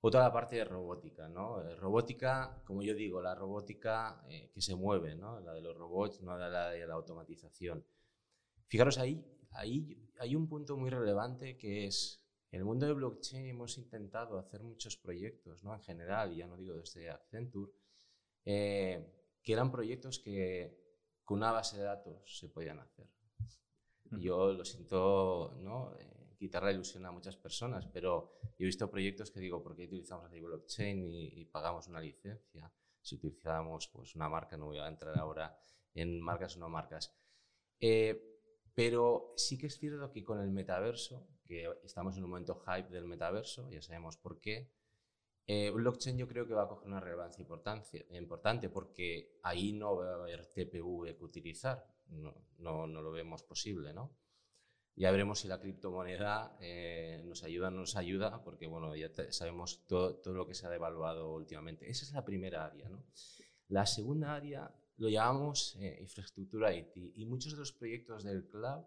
otra 0.00 0.20
la 0.20 0.32
parte 0.32 0.54
de 0.54 0.64
robótica, 0.64 1.28
¿no? 1.28 1.60
Eh, 1.62 1.74
robótica, 1.74 2.62
como 2.64 2.80
yo 2.82 2.94
digo, 2.94 3.20
la 3.20 3.34
robótica 3.34 4.22
eh, 4.28 4.50
que 4.54 4.60
se 4.60 4.76
mueve, 4.76 5.16
¿no? 5.16 5.40
La 5.40 5.52
de 5.52 5.62
los 5.62 5.76
robots, 5.76 6.20
no 6.20 6.38
la 6.38 6.70
de 6.70 6.86
la 6.86 6.94
automatización. 6.94 7.84
Fijaros, 8.68 8.98
ahí, 8.98 9.26
ahí 9.50 10.12
hay 10.20 10.36
un 10.36 10.48
punto 10.48 10.76
muy 10.76 10.90
relevante 10.90 11.56
que 11.56 11.86
es, 11.86 12.22
en 12.52 12.60
el 12.60 12.64
mundo 12.66 12.86
de 12.86 12.92
blockchain 12.92 13.46
hemos 13.46 13.78
intentado 13.78 14.38
hacer 14.38 14.62
muchos 14.62 14.96
proyectos, 14.96 15.64
¿no? 15.64 15.74
En 15.74 15.80
general, 15.80 16.36
ya 16.36 16.46
no 16.46 16.56
digo 16.56 16.76
desde 16.76 17.10
Accenture, 17.10 17.72
eh, 18.44 19.15
que 19.46 19.52
eran 19.52 19.70
proyectos 19.70 20.18
que 20.18 20.76
con 21.24 21.38
una 21.38 21.52
base 21.52 21.78
de 21.78 21.84
datos 21.84 22.36
se 22.36 22.48
podían 22.48 22.80
hacer. 22.80 23.06
Yo 24.18 24.52
lo 24.52 24.64
siento, 24.64 25.54
¿no? 25.60 25.94
Eh, 25.96 26.34
quitar 26.36 26.64
la 26.64 26.72
ilusión 26.72 27.06
a 27.06 27.12
muchas 27.12 27.36
personas, 27.36 27.86
pero 27.86 28.32
yo 28.42 28.54
he 28.58 28.64
visto 28.64 28.90
proyectos 28.90 29.30
que 29.30 29.38
digo, 29.38 29.62
¿por 29.62 29.76
qué 29.76 29.84
utilizamos 29.84 30.32
el 30.32 30.42
blockchain 30.42 31.00
y, 31.06 31.44
pagamos 31.44 31.86
una 31.86 32.00
licencia? 32.00 32.72
Si 33.00 33.14
utilizamos 33.14 33.88
pues, 33.92 34.16
una 34.16 34.28
marca, 34.28 34.56
no 34.56 34.66
voy 34.66 34.78
a 34.78 34.88
entrar 34.88 35.16
ahora 35.16 35.56
en 35.94 36.20
marcas 36.20 36.56
o 36.56 36.58
no 36.58 36.68
marcas. 36.68 37.16
Eh, 37.78 38.20
pero 38.74 39.32
sí 39.36 39.56
que 39.56 39.68
es 39.68 39.78
cierto 39.78 40.10
que 40.10 40.24
con 40.24 40.40
el 40.40 40.50
metaverso, 40.50 41.28
que 41.44 41.68
estamos 41.84 42.16
en 42.16 42.24
un 42.24 42.30
momento 42.30 42.64
hype 42.66 42.90
del 42.90 43.06
metaverso, 43.06 43.70
ya 43.70 43.80
sabemos 43.80 44.16
por 44.16 44.40
qué, 44.40 44.75
eh, 45.46 45.70
blockchain 45.70 46.18
yo 46.18 46.26
creo 46.26 46.46
que 46.46 46.54
va 46.54 46.64
a 46.64 46.68
coger 46.68 46.88
una 46.88 47.00
relevancia 47.00 47.40
importante 47.42 48.68
porque 48.68 49.38
ahí 49.42 49.72
no 49.72 49.96
va 49.96 50.10
a 50.10 50.14
haber 50.14 50.46
TPV 50.46 51.16
que 51.16 51.24
utilizar 51.24 51.86
no, 52.08 52.34
no, 52.58 52.86
no 52.86 53.02
lo 53.02 53.10
vemos 53.10 53.42
posible, 53.42 53.92
¿no? 53.92 54.16
Ya 54.98 55.10
veremos 55.10 55.40
si 55.40 55.48
la 55.48 55.60
criptomoneda 55.60 56.56
eh, 56.58 57.22
nos 57.26 57.42
ayuda 57.42 57.68
o 57.68 57.70
no 57.70 57.80
nos 57.80 57.96
ayuda, 57.96 58.42
porque 58.42 58.66
bueno, 58.66 58.96
ya 58.96 59.10
sabemos 59.30 59.84
todo, 59.86 60.16
todo, 60.16 60.32
lo 60.32 60.46
que 60.46 60.54
se 60.54 60.66
ha 60.66 60.70
devaluado 60.70 61.34
últimamente. 61.34 61.90
Esa 61.90 62.06
es 62.06 62.12
la 62.12 62.24
primera 62.24 62.64
área. 62.64 62.88
¿no? 62.88 63.04
La 63.68 63.84
segunda 63.84 64.34
área 64.34 64.74
lo 64.96 65.10
llamamos 65.10 65.76
eh, 65.80 65.98
infraestructura 66.00 66.74
IT 66.74 66.96
y 67.14 67.26
muchos 67.26 67.52
de 67.52 67.58
los 67.58 67.72
proyectos 67.72 68.24
del 68.24 68.48
cloud 68.48 68.84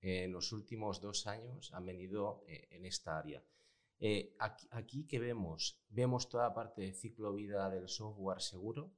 eh, 0.00 0.22
en 0.24 0.32
los 0.32 0.52
últimos 0.52 1.00
dos 1.00 1.26
años 1.26 1.74
han 1.74 1.84
venido 1.84 2.44
en 2.46 2.86
esta 2.86 3.18
área. 3.18 3.42
Aquí, 4.38 4.68
aquí, 4.70 5.06
que 5.06 5.18
vemos, 5.18 5.82
vemos 5.88 6.28
toda 6.28 6.48
la 6.48 6.54
parte 6.54 6.82
de 6.82 6.92
ciclo 6.92 7.34
vida 7.34 7.68
del 7.70 7.88
software 7.88 8.40
seguro. 8.40 8.92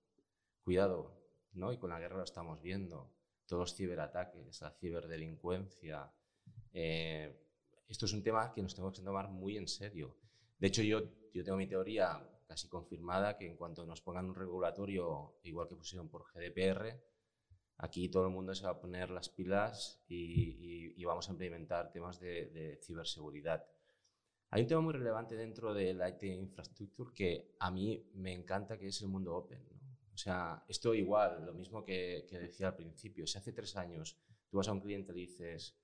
Cuidado, 0.62 1.16
¿no? 1.52 1.72
Y 1.72 1.78
con 1.78 1.90
la 1.90 1.98
guerra 1.98 2.18
lo 2.18 2.24
estamos 2.24 2.60
viendo 2.60 3.10
todos 3.46 3.60
los 3.60 3.74
ciberataques, 3.74 4.60
la 4.60 4.70
ciberdelincuencia. 4.70 6.12
Eh, 6.72 7.34
esto 7.88 8.06
es 8.06 8.12
un 8.12 8.22
tema 8.22 8.52
que 8.52 8.62
nos 8.62 8.74
tenemos 8.74 8.96
que 8.96 9.04
tomar 9.04 9.28
muy 9.28 9.56
en 9.56 9.66
serio. 9.66 10.16
De 10.58 10.68
hecho, 10.68 10.82
yo, 10.82 11.00
yo 11.34 11.42
tengo 11.42 11.56
mi 11.56 11.66
teoría 11.66 12.24
casi 12.46 12.68
confirmada 12.68 13.36
que 13.36 13.46
en 13.46 13.56
cuanto 13.56 13.84
nos 13.86 14.00
pongan 14.02 14.26
un 14.26 14.34
regulatorio, 14.34 15.38
igual 15.42 15.66
que 15.68 15.76
pusieron 15.76 16.08
por 16.08 16.24
GDPR, 16.32 17.00
aquí 17.78 18.08
todo 18.08 18.26
el 18.26 18.32
mundo 18.32 18.54
se 18.54 18.64
va 18.64 18.70
a 18.70 18.80
poner 18.80 19.10
las 19.10 19.28
pilas 19.28 20.04
y, 20.08 21.02
vamos 21.04 21.28
a 21.28 21.32
implementar 21.32 21.90
temas 21.90 22.20
de, 22.20 22.78
ciberseguridad. 22.84 23.64
Hay 24.52 24.62
un 24.62 24.68
tema 24.68 24.80
muy 24.80 24.94
relevante 24.94 25.36
dentro 25.36 25.72
de 25.72 25.94
la 25.94 26.08
IT 26.08 26.24
infrastructure 26.24 27.12
que 27.14 27.54
a 27.60 27.70
mí 27.70 28.10
me 28.14 28.32
encanta, 28.32 28.76
que 28.76 28.88
es 28.88 29.00
el 29.00 29.08
mundo 29.08 29.36
open. 29.36 29.64
¿no? 29.70 29.80
O 30.12 30.16
sea, 30.16 30.64
esto 30.68 30.92
igual, 30.92 31.46
lo 31.46 31.54
mismo 31.54 31.84
que, 31.84 32.26
decía 32.30 32.68
al 32.68 32.76
principio. 32.76 33.26
Si 33.26 33.38
hace 33.38 33.52
tres 33.52 33.76
años 33.76 34.18
tú 34.48 34.56
vas 34.56 34.66
a 34.66 34.72
un 34.72 34.80
cliente 34.80 35.12
y 35.12 35.26
dices, 35.26 35.76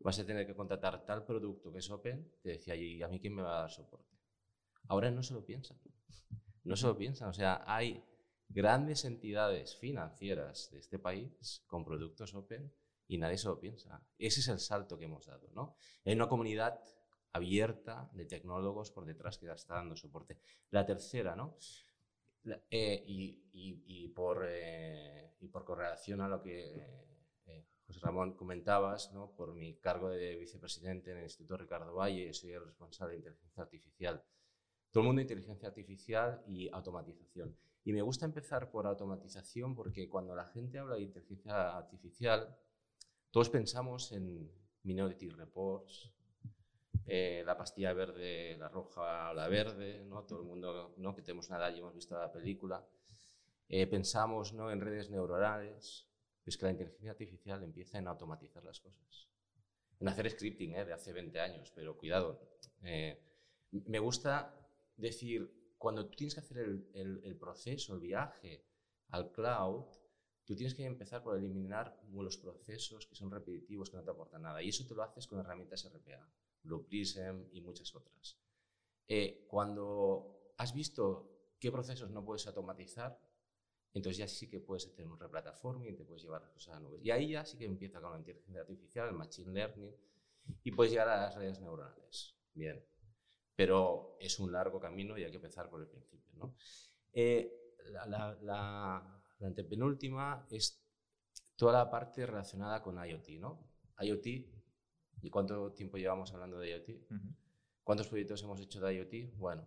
vas 0.00 0.18
a 0.18 0.26
tener 0.26 0.46
que 0.46 0.54
contratar 0.54 1.04
tal 1.06 1.24
producto 1.24 1.72
que 1.72 1.78
es 1.78 1.90
Open, 1.90 2.30
te 2.42 2.50
decía, 2.50 2.76
¿y 2.76 3.02
a 3.02 3.08
mí 3.08 3.18
quién 3.18 3.34
me 3.34 3.42
va 3.42 3.56
a 3.56 3.60
dar 3.62 3.70
soporte? 3.70 4.18
Ahora 4.88 5.10
no 5.10 5.22
se 5.22 5.32
lo 5.32 5.44
piensan. 5.44 5.78
No 6.64 6.76
se 6.76 6.86
lo 6.86 6.98
piensan. 6.98 7.30
O 7.30 7.32
sea, 7.32 7.64
hay 7.66 8.04
grandes 8.50 9.06
entidades 9.06 9.76
financieras 9.76 10.70
de 10.72 10.78
este 10.78 10.98
país 10.98 11.64
con 11.66 11.86
productos 11.86 12.34
Open 12.34 12.70
y 13.08 13.16
nadie 13.16 13.38
se 13.38 13.48
lo 13.48 13.58
piensa. 13.58 14.06
Ese 14.18 14.40
es 14.40 14.48
el 14.48 14.60
salto 14.60 14.98
que 14.98 15.06
hemos 15.06 15.26
dado, 15.26 15.50
¿no? 15.54 15.74
Hay 16.04 16.12
una 16.12 16.28
comunidad 16.28 16.80
abierta 17.32 18.10
de 18.12 18.26
tecnólogos 18.26 18.90
por 18.90 19.04
detrás 19.04 19.38
que 19.38 19.50
está 19.50 19.74
dando 19.74 19.96
soporte. 19.96 20.38
La 20.70 20.84
tercera, 20.84 21.36
¿no? 21.36 21.56
Eh, 22.70 23.04
y, 23.06 24.08
por, 24.08 24.46
eh, 24.48 25.34
y 25.40 25.48
por 25.48 25.64
correlación 25.64 26.20
a 26.22 26.28
lo 26.28 26.40
que 26.40 26.74
eh, 27.46 27.66
José 27.86 28.00
Ramón 28.00 28.34
comentabas, 28.34 29.12
¿no? 29.12 29.32
por 29.36 29.54
mi 29.54 29.76
cargo 29.76 30.08
de 30.08 30.36
vicepresidente 30.36 31.10
en 31.10 31.18
el 31.18 31.24
Instituto 31.24 31.58
Ricardo 31.58 31.94
Valle, 31.94 32.32
soy 32.32 32.52
el 32.52 32.64
responsable 32.64 33.12
de 33.12 33.18
inteligencia 33.18 33.62
artificial. 33.62 34.24
Todo 34.90 35.02
el 35.02 35.06
mundo 35.06 35.22
inteligencia 35.22 35.68
artificial 35.68 36.42
y 36.48 36.68
automatización. 36.68 37.56
Y 37.84 37.92
me 37.92 38.02
gusta 38.02 38.26
empezar 38.26 38.70
por 38.70 38.86
automatización 38.86 39.74
porque 39.74 40.08
cuando 40.08 40.34
la 40.34 40.46
gente 40.46 40.78
habla 40.78 40.96
de 40.96 41.02
inteligencia 41.02 41.76
artificial, 41.76 42.56
todos 43.30 43.48
pensamos 43.50 44.12
en 44.12 44.50
Minority 44.82 45.28
Reports, 45.28 46.12
eh, 47.06 47.42
la 47.44 47.56
pastilla 47.56 47.92
verde, 47.92 48.56
la 48.58 48.68
roja 48.68 49.30
o 49.30 49.34
la 49.34 49.48
verde, 49.48 50.04
¿no? 50.04 50.24
todo 50.24 50.40
el 50.40 50.46
mundo 50.46 50.94
¿no? 50.96 51.14
que 51.14 51.22
tenemos 51.22 51.48
una 51.48 51.58
edad 51.58 51.74
y 51.74 51.78
hemos 51.78 51.94
visto 51.94 52.18
la 52.18 52.30
película. 52.30 52.86
Eh, 53.68 53.86
pensamos 53.86 54.52
¿no? 54.52 54.70
en 54.70 54.80
redes 54.80 55.10
neuronales, 55.10 56.08
es 56.44 56.56
que 56.56 56.64
la 56.64 56.72
inteligencia 56.72 57.12
artificial 57.12 57.62
empieza 57.62 57.98
en 57.98 58.08
automatizar 58.08 58.64
las 58.64 58.80
cosas. 58.80 59.28
En 59.98 60.08
hacer 60.08 60.30
scripting 60.30 60.74
¿eh? 60.74 60.84
de 60.84 60.92
hace 60.92 61.12
20 61.12 61.40
años, 61.40 61.72
pero 61.74 61.96
cuidado. 61.96 62.40
me 62.80 63.98
gusta 63.98 64.56
decir, 64.96 65.74
cuando 65.78 66.06
tú 66.08 66.16
tienes 66.16 66.34
que 66.34 66.40
hacer 66.40 66.58
el, 66.58 66.90
el, 66.94 67.20
el 67.24 67.36
proceso, 67.36 67.94
el 67.94 68.00
viaje 68.00 68.64
al 69.08 69.30
cloud, 69.32 69.86
tú 70.50 70.56
tienes 70.56 70.74
que 70.74 70.84
empezar 70.84 71.22
por 71.22 71.38
eliminar 71.38 71.96
los 72.12 72.36
procesos 72.36 73.06
que 73.06 73.14
son 73.14 73.30
repetitivos, 73.30 73.88
que 73.88 73.96
no 73.96 74.02
te 74.02 74.10
aportan 74.10 74.42
nada. 74.42 74.60
Y 74.60 74.70
eso 74.70 74.84
te 74.84 74.94
lo 74.94 75.02
haces 75.04 75.28
con 75.28 75.38
herramientas 75.38 75.88
RPA. 75.88 76.28
Blue 76.62 76.86
Prism 76.86 77.44
y 77.52 77.60
muchas 77.60 77.94
otras. 77.94 78.38
Eh, 79.08 79.46
cuando 79.48 80.52
has 80.56 80.72
visto 80.72 81.54
qué 81.58 81.72
procesos 81.72 82.10
no 82.10 82.24
puedes 82.24 82.46
automatizar, 82.46 83.18
entonces 83.92 84.18
ya 84.18 84.28
sí 84.28 84.48
que 84.48 84.60
puedes 84.60 84.86
hacer 84.86 85.06
un 85.06 85.18
replatforming 85.18 85.96
te 85.96 86.04
puedes 86.04 86.22
llevar 86.22 86.42
las 86.42 86.50
cosas 86.50 86.76
a 86.76 86.80
nubes. 86.80 87.04
Y 87.04 87.10
ahí 87.10 87.30
ya 87.30 87.44
sí 87.44 87.58
que 87.58 87.64
empieza 87.64 88.00
con 88.00 88.12
la 88.12 88.18
inteligencia 88.18 88.60
artificial, 88.60 89.08
el 89.08 89.14
machine 89.14 89.52
learning, 89.52 89.94
y 90.62 90.70
puedes 90.72 90.92
llegar 90.92 91.08
a 91.08 91.22
las 91.22 91.34
redes 91.34 91.60
neuronales. 91.60 92.36
Bien, 92.54 92.84
pero 93.56 94.16
es 94.20 94.38
un 94.38 94.52
largo 94.52 94.80
camino 94.80 95.18
y 95.18 95.24
hay 95.24 95.30
que 95.30 95.36
empezar 95.36 95.68
por 95.68 95.80
el 95.80 95.88
principio. 95.88 96.32
¿no? 96.36 96.54
Eh, 97.12 97.74
la, 97.86 98.06
la, 98.06 98.38
la, 98.42 99.22
la, 99.38 99.46
antepenúltima 99.46 100.46
es 100.50 100.82
toda 101.56 101.72
la 101.72 101.90
parte 101.90 102.24
relacionada 102.26 102.82
con 102.82 102.96
IoT. 103.04 103.28
¿no? 103.40 103.68
IoT 103.98 104.59
¿Y 105.22 105.30
cuánto 105.30 105.72
tiempo 105.72 105.96
llevamos 105.96 106.32
hablando 106.32 106.58
de 106.58 106.70
IoT? 106.70 106.88
¿Cuántos 107.84 108.08
proyectos 108.08 108.42
hemos 108.42 108.60
hecho 108.60 108.80
de 108.80 108.94
IoT? 108.94 109.36
Bueno, 109.36 109.66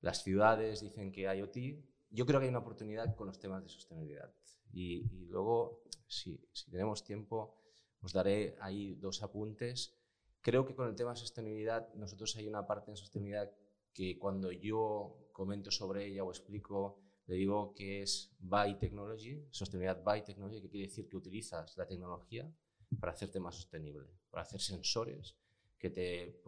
las 0.00 0.22
ciudades 0.22 0.80
dicen 0.80 1.12
que 1.12 1.22
IoT. 1.22 1.84
Yo 2.10 2.26
creo 2.26 2.38
que 2.38 2.46
hay 2.46 2.50
una 2.50 2.60
oportunidad 2.60 3.14
con 3.16 3.26
los 3.26 3.38
temas 3.38 3.62
de 3.62 3.68
sostenibilidad. 3.68 4.32
Y, 4.72 5.26
luego, 5.26 5.84
si, 6.06 6.40
si 6.52 6.70
tenemos 6.70 7.04
tiempo, 7.04 7.56
os 8.00 8.12
daré 8.12 8.56
ahí 8.60 8.94
dos 8.96 9.22
apuntes. 9.22 9.96
Creo 10.40 10.66
que 10.66 10.74
con 10.74 10.88
el 10.88 10.94
tema 10.94 11.12
de 11.12 11.16
sostenibilidad, 11.16 11.92
nosotros 11.94 12.36
hay 12.36 12.46
una 12.46 12.66
parte 12.66 12.90
en 12.90 12.96
sostenibilidad 12.96 13.50
que 13.92 14.18
cuando 14.18 14.50
yo 14.52 15.28
comento 15.32 15.70
sobre 15.70 16.06
ella 16.06 16.24
o 16.24 16.30
explico, 16.30 17.00
le 17.26 17.36
digo 17.36 17.74
que 17.74 18.02
es 18.02 18.36
by 18.40 18.78
technology, 18.78 19.46
sostenibilidad 19.50 20.02
by 20.02 20.24
technology, 20.24 20.60
que 20.60 20.68
quiere 20.68 20.88
decir 20.88 21.08
que 21.08 21.16
utilizas 21.16 21.76
la 21.76 21.86
tecnología 21.86 22.52
para 23.00 23.12
hacerte 23.12 23.40
más 23.40 23.54
sostenible, 23.54 24.06
para 24.34 24.42
hacer 24.42 24.60
sensores 24.60 25.36
que 25.78 25.90
te, 25.90 26.42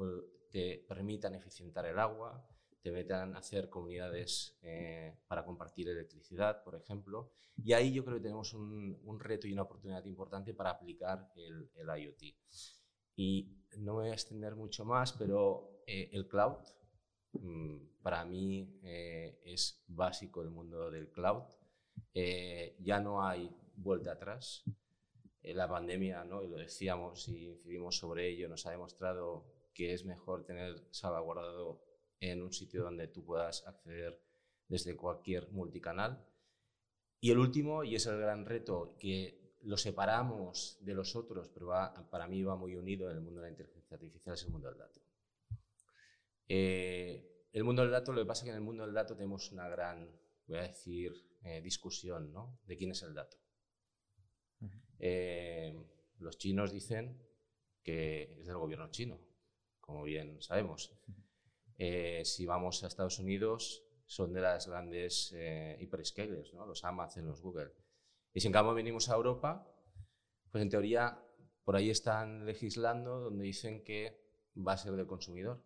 te 0.50 0.84
permitan 0.88 1.36
eficientar 1.36 1.86
el 1.86 2.00
agua, 2.00 2.44
te 2.82 2.90
metan 2.90 3.36
a 3.36 3.38
hacer 3.38 3.70
comunidades 3.70 4.58
eh, 4.62 5.16
para 5.28 5.44
compartir 5.44 5.88
electricidad, 5.88 6.64
por 6.64 6.74
ejemplo. 6.74 7.30
Y 7.62 7.74
ahí 7.74 7.92
yo 7.92 8.04
creo 8.04 8.16
que 8.16 8.24
tenemos 8.24 8.54
un, 8.54 8.98
un 9.04 9.20
reto 9.20 9.46
y 9.46 9.52
una 9.52 9.62
oportunidad 9.62 10.04
importante 10.04 10.52
para 10.52 10.70
aplicar 10.70 11.30
el, 11.36 11.70
el, 11.76 11.86
IoT. 11.86 12.22
Y 13.14 13.56
no 13.78 13.94
me 13.94 14.00
voy 14.02 14.08
a 14.08 14.14
extender 14.14 14.56
mucho 14.56 14.84
más, 14.84 15.12
pero 15.12 15.84
eh, 15.86 16.10
el 16.12 16.26
cloud, 16.26 16.58
mm, 17.34 18.02
para 18.02 18.24
mí 18.24 18.80
eh, 18.82 19.40
es 19.44 19.84
básico 19.86 20.42
el 20.42 20.50
mundo 20.50 20.90
del 20.90 21.12
cloud. 21.12 21.44
ya 22.80 22.98
no 22.98 23.24
hay 23.24 23.48
vuelta 23.76 24.10
atrás. 24.10 24.64
Eh, 25.46 25.54
la 25.54 25.68
pandemia, 25.68 26.24
¿no? 26.24 26.42
y 26.42 26.48
lo 26.48 26.56
decíamos 26.56 27.28
y 27.28 27.50
incidimos 27.50 27.96
sobre 27.96 28.28
ello, 28.28 28.48
nos 28.48 28.66
ha 28.66 28.72
demostrado 28.72 29.46
que 29.72 29.92
es 29.92 30.04
mejor 30.04 30.44
tener 30.44 30.88
salvaguardado 30.90 31.80
en 32.18 32.42
un 32.42 32.52
sitio 32.52 32.82
donde 32.82 33.06
tú 33.06 33.24
puedas 33.24 33.64
acceder 33.64 34.20
desde 34.66 34.96
cualquier 34.96 35.48
multicanal. 35.52 36.26
Y 37.20 37.30
el 37.30 37.38
último, 37.38 37.84
y 37.84 37.94
es 37.94 38.06
el 38.06 38.18
gran 38.18 38.44
reto, 38.44 38.96
que 38.98 39.54
lo 39.62 39.76
separamos 39.76 40.78
de 40.80 40.94
los 40.94 41.14
otros, 41.14 41.48
pero 41.48 41.70
para 42.10 42.26
mí 42.26 42.42
va 42.42 42.56
muy 42.56 42.74
unido 42.74 43.08
en 43.08 43.18
el 43.18 43.22
mundo 43.22 43.40
de 43.40 43.46
la 43.46 43.50
inteligencia 43.50 43.94
artificial, 43.94 44.34
es 44.34 44.42
el 44.42 44.50
mundo 44.50 44.68
del 44.68 44.78
dato. 44.78 45.00
Eh, 46.48 47.46
el 47.52 47.62
mundo 47.62 47.82
del 47.82 47.92
dato, 47.92 48.12
lo 48.12 48.20
que 48.20 48.26
pasa 48.26 48.40
es 48.40 48.44
que 48.46 48.50
en 48.50 48.56
el 48.56 48.62
mundo 48.62 48.84
del 48.84 48.94
dato 48.94 49.14
tenemos 49.14 49.52
una 49.52 49.68
gran, 49.68 50.10
voy 50.48 50.58
a 50.58 50.62
decir, 50.62 51.12
eh, 51.44 51.60
discusión, 51.60 52.32
¿no? 52.32 52.58
De 52.66 52.76
quién 52.76 52.90
es 52.90 53.02
el 53.02 53.14
dato. 53.14 53.36
Eh, 54.98 55.74
los 56.18 56.38
chinos 56.38 56.72
dicen 56.72 57.22
que 57.82 58.36
es 58.40 58.46
del 58.46 58.56
gobierno 58.56 58.90
chino, 58.90 59.20
como 59.80 60.02
bien 60.02 60.40
sabemos. 60.42 60.92
Eh, 61.78 62.22
si 62.24 62.46
vamos 62.46 62.82
a 62.82 62.86
Estados 62.86 63.18
Unidos, 63.18 63.84
son 64.06 64.32
de 64.32 64.40
las 64.40 64.66
grandes 64.66 65.32
eh, 65.36 65.88
los 66.66 66.84
Amazon, 66.84 67.26
los 67.26 67.40
Google. 67.40 67.72
Y 68.32 68.40
si 68.40 68.46
en 68.46 68.52
cambio 68.52 68.74
venimos 68.74 69.08
a 69.08 69.14
Europa, 69.14 69.66
pues 70.50 70.62
en 70.62 70.70
teoría 70.70 71.22
por 71.64 71.76
ahí 71.76 71.90
están 71.90 72.46
legislando 72.46 73.20
donde 73.20 73.44
dicen 73.44 73.82
que 73.82 74.20
va 74.56 74.72
a 74.72 74.78
ser 74.78 74.92
del 74.92 75.06
consumidor. 75.06 75.62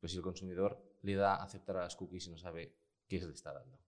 Pues 0.00 0.12
si 0.12 0.18
el 0.18 0.24
consumidor 0.24 0.82
le 1.02 1.14
da 1.14 1.36
a 1.36 1.44
aceptar 1.44 1.76
a 1.76 1.82
las 1.82 1.96
cookies 1.96 2.26
y 2.26 2.30
no 2.30 2.38
sabe 2.38 2.74
qué 3.06 3.20
se 3.20 3.26
le 3.26 3.34
está 3.34 3.52
dando. 3.52 3.78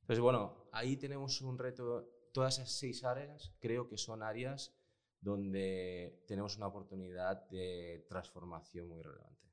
Entonces, 0.00 0.20
bueno, 0.20 0.68
ahí 0.72 0.96
tenemos 0.96 1.40
un 1.40 1.58
reto 1.58 2.19
todas 2.32 2.58
esas 2.58 2.72
seis 2.72 3.04
áreas 3.04 3.54
creo 3.60 3.88
que 3.88 3.96
son 3.96 4.22
áreas 4.22 4.74
donde 5.20 6.22
tenemos 6.26 6.56
una 6.56 6.66
oportunidad 6.66 7.48
de 7.50 8.06
transformación 8.08 8.88
muy 8.88 9.02
relevante. 9.02 9.48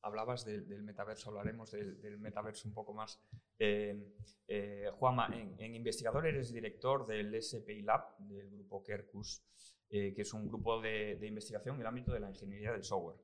Hablabas 0.00 0.44
del, 0.44 0.82
metaverso, 0.82 1.30
hablaremos 1.30 1.70
del, 1.70 2.18
metaverso 2.18 2.68
un 2.68 2.74
poco 2.74 2.92
más. 2.92 3.18
Eh, 3.58 4.14
eh, 4.48 4.90
Juanma, 4.98 5.28
en, 5.34 5.74
investigador 5.74 6.26
eres 6.26 6.52
director 6.52 7.06
del 7.06 7.42
SPI 7.42 7.82
Lab, 7.82 8.18
del 8.18 8.50
grupo 8.50 8.82
Kerkus, 8.82 9.42
eh, 9.88 10.12
que 10.14 10.22
es 10.22 10.34
un 10.34 10.46
grupo 10.46 10.80
de, 10.80 11.18
investigación 11.22 11.76
en 11.76 11.80
el 11.82 11.86
ámbito 11.86 12.12
de 12.12 12.20
la 12.20 12.28
ingeniería 12.28 12.72
del 12.72 12.84
software. 12.84 13.16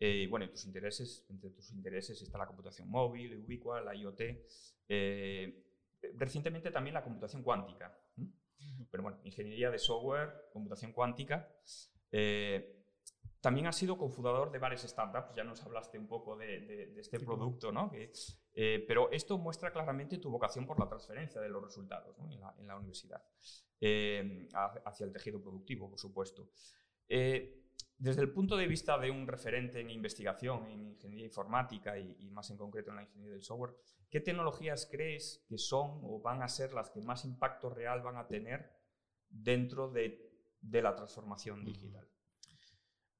y 0.00 0.26
bueno, 0.26 0.48
tus 0.50 0.64
intereses, 0.64 1.24
entre 1.28 1.50
tus 1.50 1.70
intereses 1.70 2.20
está 2.20 2.38
la 2.38 2.46
computación 2.46 2.88
móvil, 2.88 3.36
ubicua, 3.36 3.80
la 3.80 3.94
IoT 3.94 4.20
recientemente 6.16 6.70
también 6.70 6.94
la 6.94 7.02
computación 7.02 7.42
cuántica. 7.42 7.96
Pero 8.90 9.02
bueno, 9.02 9.18
ingeniería 9.24 9.70
de 9.70 9.78
software, 9.78 10.48
computación 10.52 10.92
cuántica. 10.92 11.48
Eh, 12.10 12.74
también 13.40 13.66
has 13.68 13.76
sido 13.76 13.96
cofundador 13.96 14.50
de 14.50 14.58
varias 14.58 14.82
startups, 14.82 15.34
ya 15.34 15.44
nos 15.44 15.62
hablaste 15.62 15.98
un 15.98 16.08
poco 16.08 16.36
de, 16.36 16.92
este 16.98 17.20
producto, 17.20 17.70
¿no? 17.70 17.92
Eh, 17.94 18.84
pero 18.88 19.10
esto 19.12 19.38
muestra 19.38 19.70
claramente 19.72 20.18
tu 20.18 20.30
vocación 20.30 20.66
por 20.66 20.80
la 20.80 20.88
transferencia 20.88 21.40
de 21.40 21.48
los 21.48 21.62
resultados 21.62 22.16
en, 22.18 22.66
la, 22.66 22.76
universidad, 22.76 23.22
eh, 23.80 24.48
hacia 24.84 25.06
el 25.06 25.12
tejido 25.12 25.40
productivo, 25.40 25.88
por 25.88 26.00
supuesto. 26.00 26.50
Desde 27.98 28.22
el 28.22 28.30
punto 28.30 28.56
de 28.56 28.68
vista 28.68 28.96
de 28.96 29.10
un 29.10 29.26
referente 29.26 29.80
en 29.80 29.90
investigación, 29.90 30.66
en 30.68 30.86
ingeniería 30.86 31.26
informática 31.26 31.98
y, 31.98 32.30
más 32.30 32.48
en 32.50 32.56
concreto 32.56 32.90
en 32.90 32.96
la 32.96 33.02
ingeniería 33.02 33.32
del 33.32 33.42
software, 33.42 33.74
¿qué 34.08 34.20
tecnologías 34.20 34.86
crees 34.88 35.44
que 35.48 35.58
son 35.58 35.98
o 36.04 36.20
van 36.20 36.42
a 36.42 36.48
ser 36.48 36.72
las 36.72 36.90
que 36.90 37.00
más 37.00 37.24
impacto 37.24 37.70
real 37.70 38.00
van 38.02 38.16
a 38.16 38.28
tener 38.28 38.70
dentro 39.28 39.90
de, 39.90 40.24
la 40.62 40.94
transformación 40.94 41.64
digital? 41.64 42.08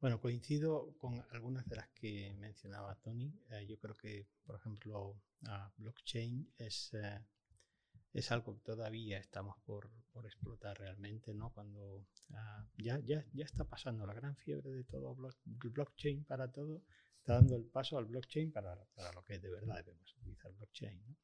Bueno, 0.01 0.21
coincido 0.21 0.97
con 0.99 1.27
algunas 1.33 1.67
de 1.69 1.75
las 1.75 1.89
que 1.89 2.37
mencionaba 2.39 2.95
Tony. 3.01 3.35
Eh, 3.51 3.67
yo 3.67 3.81
creo 3.81 3.97
que, 3.97 4.29
por 4.45 4.55
ejemplo, 4.55 5.21
blockchain 5.77 6.55
es 6.57 6.95
eh, 6.95 7.21
es 8.13 8.33
algo 8.33 8.55
que 8.55 8.63
todavía 8.63 9.19
estamos 9.19 9.57
por, 9.65 9.91
por 10.13 10.27
explotar 10.27 10.79
realmente, 10.79 11.35
¿no? 11.35 11.51
Cuando 11.53 12.07
ah, 12.33 12.67
ya, 12.77 12.99
ya, 13.01 13.25
ya, 13.33 13.45
está 13.45 13.65
pasando 13.65 14.07
la 14.07 14.15
gran 14.15 14.37
fiebre 14.37 14.71
de 14.71 14.85
todo 14.85 15.17
blockchain 15.45 16.25
para 16.25 16.51
todo, 16.51 16.83
está 17.19 17.35
dando 17.35 17.57
el 17.57 17.65
paso 17.65 17.99
al 17.99 18.07
blockchain 18.07 18.53
para, 18.53 18.77
para 18.95 19.13
lo 19.13 19.23
que 19.23 19.39
de 19.39 19.51
verdad 19.51 19.77
debemos 19.85 20.15
utilizar 20.17 20.53
blockchain. 20.53 21.17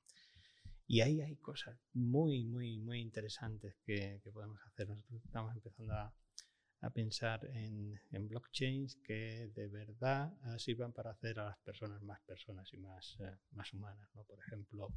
Y 0.87 1.01
ahí 1.01 1.23
hay 1.23 1.37
cosas 1.37 1.79
muy, 1.95 2.45
muy, 2.45 2.79
muy 2.79 3.01
interesantes 3.01 3.75
que, 3.87 4.21
que 4.23 4.31
podemos 4.31 4.61
hacer. 4.67 4.89
Nosotros 4.89 5.25
estamos 5.25 5.55
empezando 5.55 5.95
a, 5.95 6.15
a 6.83 6.91
pensar 6.91 7.47
en, 7.47 7.99
en, 8.11 8.29
blockchains 8.29 8.97
que 8.97 9.51
de 9.55 9.69
verdad 9.69 10.37
ah, 10.43 10.59
sirvan 10.59 10.93
para 10.93 11.13
hacer 11.13 11.41
a 11.41 11.47
las 11.47 11.59
personas 11.61 12.03
más 12.03 12.21
personas 12.21 12.71
y 12.75 12.77
más, 12.77 13.17
eh, 13.21 13.35
más 13.53 13.73
humanas. 13.73 14.11
¿no? 14.15 14.25
Por 14.25 14.39
ejemplo, 14.41 14.93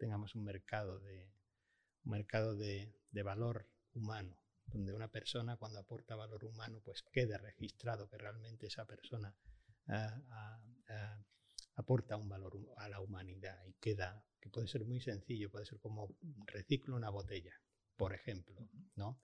tengamos 0.00 0.34
un 0.34 0.44
mercado 0.44 0.98
de, 1.00 1.30
un 2.04 2.12
mercado 2.12 2.56
de, 2.56 2.92
de, 3.10 3.22
valor 3.22 3.68
humano, 3.92 4.36
donde 4.64 4.94
una 4.94 5.08
persona 5.08 5.58
cuando 5.58 5.78
aporta 5.78 6.16
valor 6.16 6.44
humano 6.44 6.80
pues 6.82 7.02
quede 7.12 7.36
registrado 7.36 8.08
que 8.08 8.16
realmente 8.16 8.66
esa 8.66 8.86
persona 8.86 9.36
ah, 9.88 10.22
ah, 10.30 10.60
ah, 10.88 11.24
aporta 11.76 12.16
un 12.16 12.28
valor 12.28 12.58
a 12.78 12.88
la 12.88 13.00
humanidad 13.00 13.62
y 13.66 13.74
queda, 13.74 14.24
que 14.40 14.48
puede 14.48 14.68
ser 14.68 14.86
muy 14.86 15.00
sencillo, 15.00 15.50
puede 15.50 15.66
ser 15.66 15.78
como 15.78 16.16
reciclo 16.46 16.96
una 16.96 17.10
botella, 17.10 17.52
por 17.96 18.14
ejemplo, 18.14 18.56
¿no? 18.96 19.20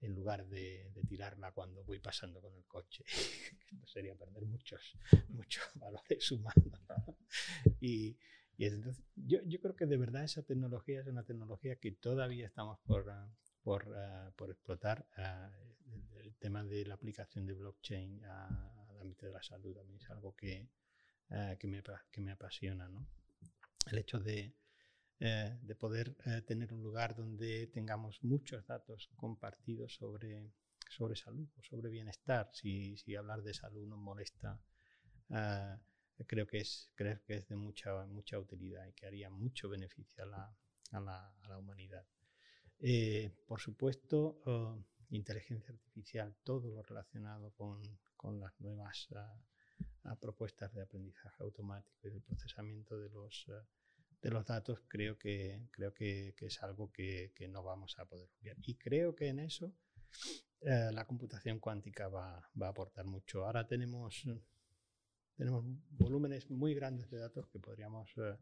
en 0.00 0.14
lugar 0.14 0.46
de, 0.48 0.90
de, 0.90 1.02
tirarla 1.04 1.52
cuando 1.52 1.84
voy 1.84 2.00
pasando 2.00 2.40
con 2.40 2.54
el 2.54 2.64
coche. 2.64 3.04
Esto 3.70 3.86
sería 3.86 4.16
perder 4.16 4.44
muchos, 4.46 4.98
muchos 5.28 5.64
valores 5.74 6.30
humanos. 6.30 6.80
Y, 7.80 8.18
y 8.62 8.66
entonces, 8.66 9.04
yo, 9.16 9.40
yo, 9.44 9.60
creo 9.60 9.74
que 9.74 9.86
de 9.86 9.96
verdad 9.96 10.22
esa 10.22 10.44
tecnología 10.44 11.00
es 11.00 11.08
una 11.08 11.24
tecnología 11.24 11.80
que 11.80 11.90
todavía 11.90 12.46
estamos 12.46 12.78
por, 12.86 13.10
ah, 13.10 13.28
por, 13.64 13.88
uh, 13.88 14.32
por 14.36 14.50
explotar. 14.50 15.04
Uh, 15.18 16.20
el, 16.20 16.36
tema 16.36 16.62
de 16.62 16.86
la 16.86 16.94
aplicación 16.94 17.44
de 17.44 17.54
blockchain 17.54 18.24
al 18.24 19.00
ámbito 19.00 19.26
de 19.26 19.32
la 19.32 19.42
salud 19.42 19.74
también 19.74 20.00
es 20.00 20.08
algo 20.10 20.36
que, 20.36 20.68
uh, 21.30 21.58
que, 21.58 21.66
me, 21.66 21.82
que 22.12 22.20
me 22.20 22.30
apasiona. 22.30 22.88
¿no? 22.88 23.04
El 23.90 23.98
hecho 23.98 24.20
de, 24.20 24.54
eh, 25.18 25.58
de 25.60 25.74
poder 25.74 26.16
eh, 26.24 26.42
tener 26.42 26.72
un 26.72 26.84
lugar 26.84 27.16
donde 27.16 27.66
tengamos 27.66 28.22
muchos 28.22 28.64
datos 28.64 29.10
compartidos 29.16 29.96
sobre, 29.96 30.52
sobre 30.88 31.16
salud 31.16 31.48
o 31.58 31.62
sobre 31.64 31.90
bienestar. 31.90 32.48
Si, 32.52 32.96
si 32.96 33.16
hablar 33.16 33.42
de 33.42 33.54
salud 33.54 33.88
nos 33.88 33.98
molesta 33.98 34.60
creo 36.26 36.46
que 36.46 36.58
es, 36.58 36.90
creo 36.94 37.20
que 37.24 37.34
es 37.34 37.48
de 37.48 37.56
mucha, 37.56 38.06
mucha 38.06 38.38
utilidad 38.38 38.86
y 38.86 38.92
que 38.92 39.06
haría 39.06 39.30
mucho 39.30 39.68
beneficio 39.68 40.24
a 40.24 40.26
la, 40.26 40.56
a 40.92 41.00
la, 41.48 41.58
humanidad. 41.58 42.06
Eh, 42.78 43.30
por 43.46 43.60
supuesto, 43.60 44.40
uh, 44.46 44.84
inteligencia 45.10 45.72
artificial, 45.72 46.34
todo 46.42 46.68
lo 46.68 46.82
relacionado 46.82 47.52
con, 47.52 47.80
con 48.16 48.40
las 48.40 48.58
nuevas 48.60 49.08
uh, 49.10 50.16
propuestas 50.20 50.72
de 50.74 50.82
aprendizaje 50.82 51.42
automático 51.42 52.08
y 52.08 52.10
del 52.10 52.22
procesamiento 52.22 52.98
de 52.98 53.08
los, 53.10 53.48
uh, 53.48 53.64
de 54.20 54.30
los 54.30 54.46
datos, 54.46 54.80
creo 54.88 55.18
que, 55.18 55.68
creo 55.70 55.92
que, 55.92 56.34
que 56.36 56.46
es 56.46 56.62
algo 56.62 56.90
que, 56.92 57.32
que, 57.34 57.48
no 57.48 57.62
vamos 57.62 57.98
a 57.98 58.04
poder 58.06 58.30
obviar. 58.38 58.56
Y 58.62 58.76
creo 58.76 59.14
que 59.14 59.28
en 59.28 59.40
eso 59.40 59.74
eh, 60.60 60.90
la 60.92 61.04
computación 61.06 61.58
cuántica 61.58 62.08
va, 62.08 62.48
va, 62.60 62.68
a 62.68 62.70
aportar 62.70 63.04
mucho. 63.04 63.44
Ahora 63.44 63.66
tenemos, 63.66 64.24
tenemos 65.36 65.64
volúmenes 65.90 66.50
muy 66.50 66.74
grandes 66.74 67.10
de 67.10 67.18
datos 67.18 67.48
que 67.48 67.58
podríamos 67.58 68.10
eh, 68.16 68.36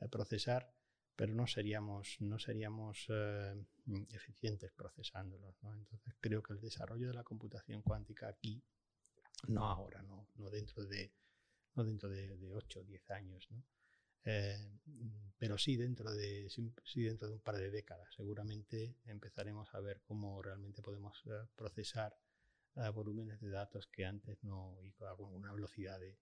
eh, 0.00 0.08
procesar, 0.08 0.72
pero 1.16 1.34
no 1.34 1.46
seríamos, 1.46 2.16
no 2.20 2.38
seríamos 2.38 3.08
eficientes 4.12 4.70
procesándolos. 4.70 5.56
Entonces 5.64 6.14
creo 6.20 6.44
que 6.44 6.52
el 6.52 6.60
desarrollo 6.60 7.08
de 7.08 7.14
la 7.14 7.24
computación 7.24 7.82
cuántica 7.82 8.28
aquí, 8.28 8.62
no 9.48 9.66
ahora, 9.66 10.00
no, 10.02 10.28
no 10.36 10.48
dentro 10.48 10.84
de, 10.84 11.12
no 11.74 11.84
dentro 11.84 12.08
de, 12.08 12.36
de 12.36 12.52
8 12.52 12.80
o 12.80 12.84
10 12.84 13.10
años, 13.10 13.48
¿no? 13.50 13.64
Eh, 14.24 14.78
pero 15.38 15.56
sí 15.56 15.76
dentro, 15.76 16.12
de, 16.12 16.50
sí 16.50 17.02
dentro 17.02 17.28
de 17.28 17.34
un 17.34 17.40
par 17.40 17.56
de 17.56 17.70
décadas. 17.70 18.12
Seguramente 18.14 18.96
empezaremos 19.06 19.72
a 19.74 19.80
ver 19.80 20.02
cómo 20.02 20.42
realmente 20.42 20.82
podemos 20.82 21.22
eh, 21.26 21.46
procesar 21.56 22.14
eh, 22.78 22.88
volúmenes 22.90 23.40
de 23.40 23.50
datos 23.50 23.86
que 23.88 24.04
antes 24.04 24.42
no, 24.44 24.78
y 24.82 24.90
con 24.92 25.34
una 25.34 25.52
velocidad 25.52 25.98
de, 25.98 26.16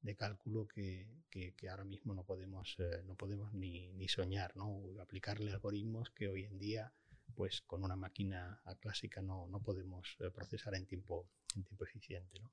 de 0.00 0.16
cálculo 0.16 0.66
que, 0.66 1.08
que, 1.30 1.68
ahora 1.68 1.84
mismo 1.84 2.14
no 2.14 2.24
podemos, 2.24 2.76
no 3.04 3.14
podemos 3.16 3.52
ni, 3.52 3.92
ni, 3.92 4.08
soñar, 4.08 4.56
¿no? 4.56 4.82
aplicarle 5.00 5.52
algoritmos 5.52 6.10
que 6.10 6.28
hoy 6.28 6.44
en 6.44 6.58
día, 6.58 6.92
pues 7.34 7.62
con 7.62 7.84
una 7.84 7.96
máquina 7.96 8.62
clásica 8.80 9.22
no, 9.22 9.48
no 9.48 9.60
podemos 9.60 10.16
procesar 10.34 10.74
en 10.74 10.86
tiempo, 10.86 11.28
en 11.56 11.64
tiempo 11.64 11.84
eficiente. 11.84 12.38
¿no? 12.40 12.50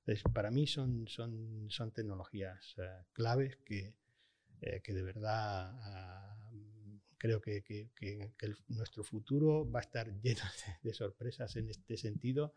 Entonces, 0.00 0.24
para 0.32 0.50
mí 0.50 0.66
son, 0.66 1.06
son, 1.08 1.70
son 1.70 1.92
tecnologías 1.92 2.74
claves 3.12 3.56
que, 3.64 3.94
eh, 4.62 4.80
que 4.80 4.94
de 4.94 5.02
verdad 5.02 5.72
ah, 5.82 6.50
creo 7.18 7.40
que, 7.40 7.90
nuestro 8.68 9.02
futuro 9.04 9.68
va 9.70 9.80
a 9.80 9.82
estar 9.82 10.12
lleno 10.22 10.42
de, 10.82 10.94
sorpresas 10.94 11.56
en 11.56 11.68
este 11.68 11.96
sentido, 11.96 12.54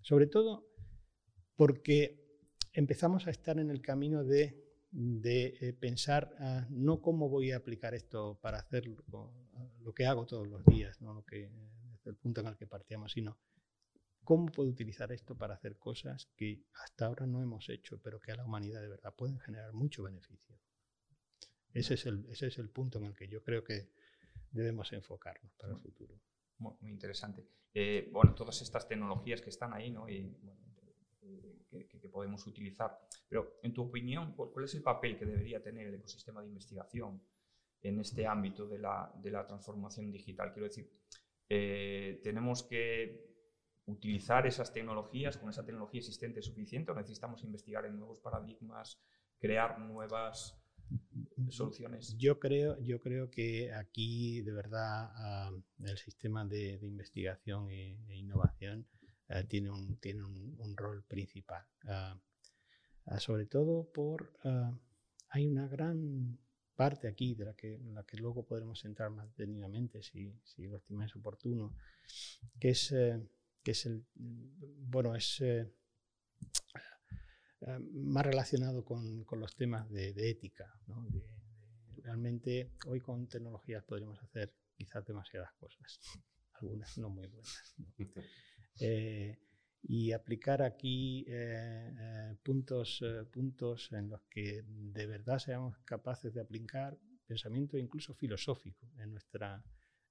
sobre 0.00 0.26
todo 0.26 0.66
porque 1.56 2.22
empezamos 2.72 3.26
a 3.26 3.30
estar 3.30 3.58
en 3.58 3.70
el 3.70 3.80
camino 3.80 4.24
de, 4.24 4.58
eh, 4.92 5.72
pensar 5.78 6.34
ah, 6.38 6.66
no 6.70 7.00
cómo 7.00 7.28
voy 7.28 7.52
a 7.52 7.56
aplicar 7.58 7.94
esto 7.94 8.38
para 8.40 8.58
hacer 8.58 8.86
lo, 8.86 9.94
que 9.94 10.06
hago 10.06 10.26
todos 10.26 10.48
los 10.48 10.64
días, 10.64 11.00
¿no? 11.00 11.14
lo 11.14 11.24
que, 11.24 11.50
desde 11.90 12.10
el 12.10 12.16
punto 12.16 12.40
en 12.40 12.48
el 12.48 12.56
que 12.56 12.66
partíamos, 12.66 13.12
sino 13.12 13.38
cómo 14.24 14.46
puedo 14.46 14.70
utilizar 14.70 15.12
esto 15.12 15.36
para 15.36 15.54
hacer 15.54 15.78
cosas 15.78 16.30
que 16.36 16.64
hasta 16.74 17.06
ahora 17.06 17.26
no 17.26 17.42
hemos 17.42 17.68
hecho, 17.68 18.00
pero 18.02 18.20
que 18.20 18.32
a 18.32 18.36
la 18.36 18.44
humanidad 18.44 18.80
de 18.80 18.88
verdad 18.88 19.14
pueden 19.14 19.38
generar 19.40 19.72
mucho 19.72 20.02
beneficio. 20.02 20.58
Ese 21.72 21.94
es, 21.94 22.06
el, 22.06 22.26
ese 22.30 22.48
es 22.48 22.58
el 22.58 22.70
punto 22.70 22.98
en 22.98 23.04
el 23.04 23.14
que 23.14 23.28
yo 23.28 23.42
creo 23.42 23.64
que 23.64 23.90
debemos 24.50 24.92
enfocarnos 24.92 25.52
para 25.54 25.72
el 25.72 25.80
futuro. 25.80 26.20
Muy, 26.58 26.74
interesante. 26.82 27.46
Eh, 27.74 28.08
bueno, 28.12 28.34
todas 28.34 28.60
estas 28.62 28.86
tecnologías 28.86 29.40
que 29.40 29.50
están 29.50 29.72
ahí, 29.72 29.90
¿no? 29.90 30.08
Y, 30.08 30.36
eh, 31.22 31.88
que, 31.88 32.08
podemos 32.08 32.46
utilizar. 32.46 32.98
Pero, 33.28 33.58
en 33.62 33.72
tu 33.72 33.82
opinión, 33.82 34.34
¿cuál 34.34 34.64
es 34.64 34.74
el 34.74 34.82
papel 34.82 35.16
que 35.18 35.24
debería 35.24 35.62
tener 35.62 35.86
el 35.86 35.94
ecosistema 35.94 36.42
de 36.42 36.48
investigación 36.48 37.22
en 37.82 38.00
este 38.00 38.26
ámbito 38.26 38.66
de 38.66 38.78
la, 38.78 39.10
de 39.16 39.30
la 39.30 39.46
transformación 39.46 40.10
digital? 40.10 40.52
Quiero 40.52 40.68
decir, 40.68 40.90
eh, 41.48 42.20
¿tenemos 42.22 42.62
que 42.64 43.32
utilizar 43.86 44.46
esas 44.46 44.72
tecnologías 44.72 45.36
con 45.36 45.50
esa 45.50 45.64
tecnología 45.64 46.00
existente 46.00 46.42
suficiente 46.42 46.92
o 46.92 46.94
necesitamos 46.94 47.42
investigar 47.44 47.86
en 47.86 47.98
nuevos 47.98 48.20
paradigmas, 48.20 49.00
crear 49.38 49.78
nuevas 49.78 50.62
Yo 52.16 52.38
creo, 52.38 52.78
yo 52.80 53.00
creo 53.00 53.30
que 53.30 53.72
aquí 53.72 54.40
de 54.42 54.52
verdad 54.52 55.10
ah, 55.14 55.50
el 55.84 55.98
sistema 55.98 56.44
de, 56.44 56.78
investigación 56.82 57.70
e, 57.70 57.98
e 58.08 58.16
innovación 58.16 58.86
ah, 59.28 59.42
tiene, 59.42 59.70
un, 59.70 59.96
tiene 59.98 60.24
un, 60.24 60.76
rol 60.76 61.04
principal. 61.04 61.64
Ah, 61.86 62.18
sobre 63.18 63.46
todo 63.46 63.90
por... 63.92 64.32
hay 65.28 65.46
una 65.46 65.66
gran 65.66 66.38
parte 66.74 67.08
aquí 67.08 67.34
de 67.34 67.44
la 67.44 67.54
que, 67.54 67.78
la 67.92 68.04
que 68.04 68.16
luego 68.16 68.44
podremos 68.44 68.84
entrar 68.84 69.10
más 69.10 69.28
detenidamente 69.36 70.02
si, 70.02 70.34
si 70.42 70.66
lo 70.66 70.78
estimáis 70.78 71.14
oportuno, 71.14 71.74
que 72.58 72.70
es, 72.70 72.92
eh, 72.92 73.20
que 73.62 73.72
es 73.72 73.86
el... 73.86 74.04
Bueno, 74.14 75.14
es... 75.14 75.40
Eh, 75.40 75.72
más 77.92 78.26
relacionado 78.26 78.84
con, 78.84 79.24
con, 79.24 79.40
los 79.40 79.54
temas 79.54 79.88
de, 79.90 80.12
de 80.12 80.30
ética, 80.30 80.72
¿no? 80.88 81.06
de, 81.10 81.22
realmente 82.02 82.72
hoy 82.86 83.00
con 83.00 83.26
tecnologías 83.28 83.84
podríamos 83.84 84.22
hacer 84.22 84.52
quizás 84.76 85.04
demasiadas 85.06 85.52
cosas, 85.54 86.00
algunas 86.60 86.98
no 86.98 87.10
muy 87.10 87.26
buenas. 87.26 87.74
Eh, 88.80 89.38
y 89.82 90.12
aplicar 90.12 90.62
aquí 90.62 91.26
eh, 91.28 91.92
eh, 92.00 92.36
puntos, 92.42 93.04
puntos 93.30 93.92
en 93.92 94.08
los 94.08 94.22
que 94.30 94.64
de 94.66 95.06
verdad 95.06 95.38
seamos 95.38 95.76
capaces 95.80 96.32
de 96.32 96.40
aplicar 96.40 96.98
pensamiento 97.26 97.76
incluso 97.76 98.14
filosófico 98.14 98.90
en 98.98 99.12
nuestra, 99.12 99.62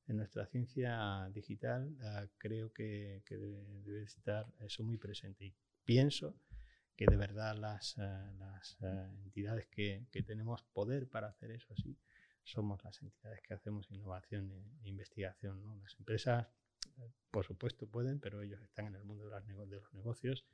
en 0.06 0.18
nuestra 0.18 0.46
ciencia 0.46 1.28
digital, 1.34 1.98
creo 2.38 2.72
que, 2.72 3.24
que 3.26 3.36
debe, 3.36 4.04
estar 4.04 4.46
eso 4.60 4.84
muy 4.84 4.98
presente. 4.98 5.46
Y 5.46 5.56
pienso 5.84 6.36
que 7.02 7.08
de 7.08 7.18
verdad 7.18 7.56
las, 7.56 7.98
eh, 7.98 8.32
las 8.38 8.78
eh, 8.84 9.10
entidades 9.24 9.66
que, 9.66 10.06
que, 10.12 10.22
tenemos 10.22 10.62
poder 10.62 11.10
para 11.10 11.30
hacer 11.30 11.50
eso 11.50 11.74
así 11.74 11.98
somos 12.44 12.84
las 12.84 13.02
entidades 13.02 13.42
que 13.42 13.56
hacemos 13.56 13.90
innovación 13.90 14.52
e, 14.52 14.88
investigación. 14.88 15.64
¿no? 15.64 15.76
Las 15.78 15.96
empresas, 15.98 16.46
eh, 17.00 17.12
por 17.32 17.44
supuesto, 17.44 17.88
pueden, 17.88 18.20
pero 18.20 18.44
ellos 18.44 18.62
están 18.62 18.86
en 18.86 18.98
el 18.98 19.04
mundo 19.04 19.26
de, 19.26 19.32
los, 19.32 19.68
de 19.68 19.78
los 19.78 19.94
negocios 19.96 20.46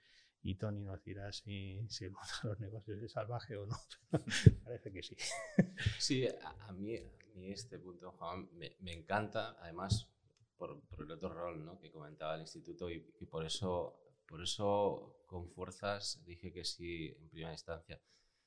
y 0.42 0.56
Tony 0.56 0.86
nos 0.86 1.04
dirá 1.04 1.34
si, 1.34 1.86
si, 1.90 2.06
el 2.06 2.12
mundo 2.12 2.32
de 2.44 2.50
los 2.50 2.60
negocios 2.62 3.04
es 3.04 3.12
salvaje 3.12 3.58
o 3.58 3.66
no. 3.66 3.76
Parece 4.64 4.94
que 4.94 5.04
sí. 5.04 5.18
Sí, 6.00 6.26
a, 6.28 6.72
mí, 6.72 6.96
a 6.96 7.36
mí, 7.36 7.52
este 7.52 7.78
punto, 7.78 8.14
Juan, 8.14 8.48
me, 8.54 8.78
me 8.80 8.94
encanta, 8.94 9.58
además, 9.60 10.08
por, 10.56 10.80
por, 10.84 11.04
el 11.04 11.12
otro 11.12 11.28
rol 11.28 11.66
¿no? 11.66 11.78
que 11.78 11.92
comentaba 11.92 12.36
el 12.36 12.42
instituto 12.42 12.90
y, 12.90 13.06
y 13.20 13.26
por 13.26 13.46
eso 13.46 14.07
por 14.28 14.42
eso, 14.42 15.24
con 15.26 15.50
fuerzas, 15.50 16.24
dije 16.26 16.52
que 16.52 16.64
sí 16.64 17.16
en 17.18 17.30
primera 17.30 17.54
instancia. 17.54 18.02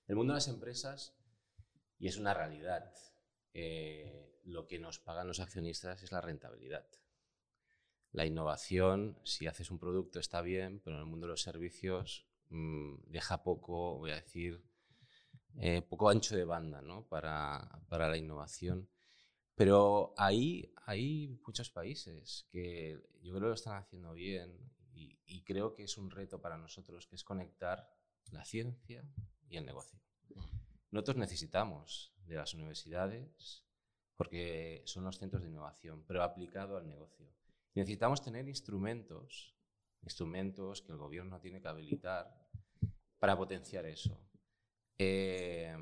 El 0.07 0.17
mundo 0.17 0.33
de 0.33 0.39
las 0.39 0.49
empresas, 0.49 1.17
y 1.99 2.09
es 2.09 2.17
una 2.17 2.35
realidad, 2.35 2.93
eh, 3.55 4.41
lo 4.45 4.67
que 4.67 4.79
nos 4.79 4.99
pagan 4.99 5.27
los 5.27 5.41
accionistas 5.41 6.03
es 6.03 6.13
la 6.13 6.21
rentabilidad. 6.21 6.87
La 8.13 8.27
innovación, 8.27 9.19
si 9.25 9.47
haces 9.47 9.71
un 9.71 9.79
producto 9.79 10.19
está 10.19 10.43
bien, 10.43 10.81
pero 10.81 10.97
en 10.97 11.03
el 11.03 11.09
mundo 11.09 11.27
de 11.27 11.33
los 11.33 11.43
servicios 11.43 12.27
mm, 12.49 12.97
deja 13.07 13.43
poco, 13.43 13.99
voy 13.99 14.11
a 14.11 14.17
decir, 14.17 14.65
eh, 15.57 15.83
poco 15.83 16.09
ancho 16.09 16.37
de 16.37 16.45
banda 16.45 16.83
¿no? 16.83 17.07
para, 17.07 17.83
para 17.89 18.09
la 18.09 18.17
innovación. 18.17 18.89
Pero 19.55 20.15
ahí 20.17 20.73
hay 20.87 21.29
muchos 21.47 21.71
países 21.71 22.47
que 22.51 22.99
yo 23.23 23.33
creo 23.33 23.43
que 23.43 23.49
lo 23.49 23.55
están 23.55 23.77
haciendo 23.77 24.13
bien 24.15 24.59
y, 25.27 25.43
creo 25.43 25.75
que 25.75 25.85
es 25.85 25.97
un 25.99 26.11
reto 26.11 26.41
para 26.41 26.57
nosotros, 26.57 27.07
que 27.07 27.17
es 27.17 27.25
conectar 27.25 27.91
la 28.31 28.45
ciencia 28.45 29.05
y 29.49 29.57
el 29.57 29.67
negocio. 29.67 29.99
Nosotros 30.91 31.17
necesitamos 31.17 32.13
de 32.27 32.37
las 32.37 32.55
universidades 32.55 33.65
porque 34.17 34.83
son 34.85 35.05
los 35.05 35.19
centros 35.19 35.43
de 35.43 35.49
innovación, 35.49 36.05
pero 36.07 36.23
aplicado 36.23 36.77
al 36.77 36.87
negocio. 36.87 37.27
necesitamos 37.75 38.21
tener 38.23 38.49
instrumentos, 38.49 39.57
instrumentos 40.03 40.83
que 40.83 40.93
el 40.93 40.99
gobierno 40.99 41.41
tiene 41.41 41.61
que 41.61 41.69
habilitar 41.69 42.49
para 43.19 43.37
potenciar 43.37 43.87
eso. 43.87 44.21
Eh, 44.99 45.75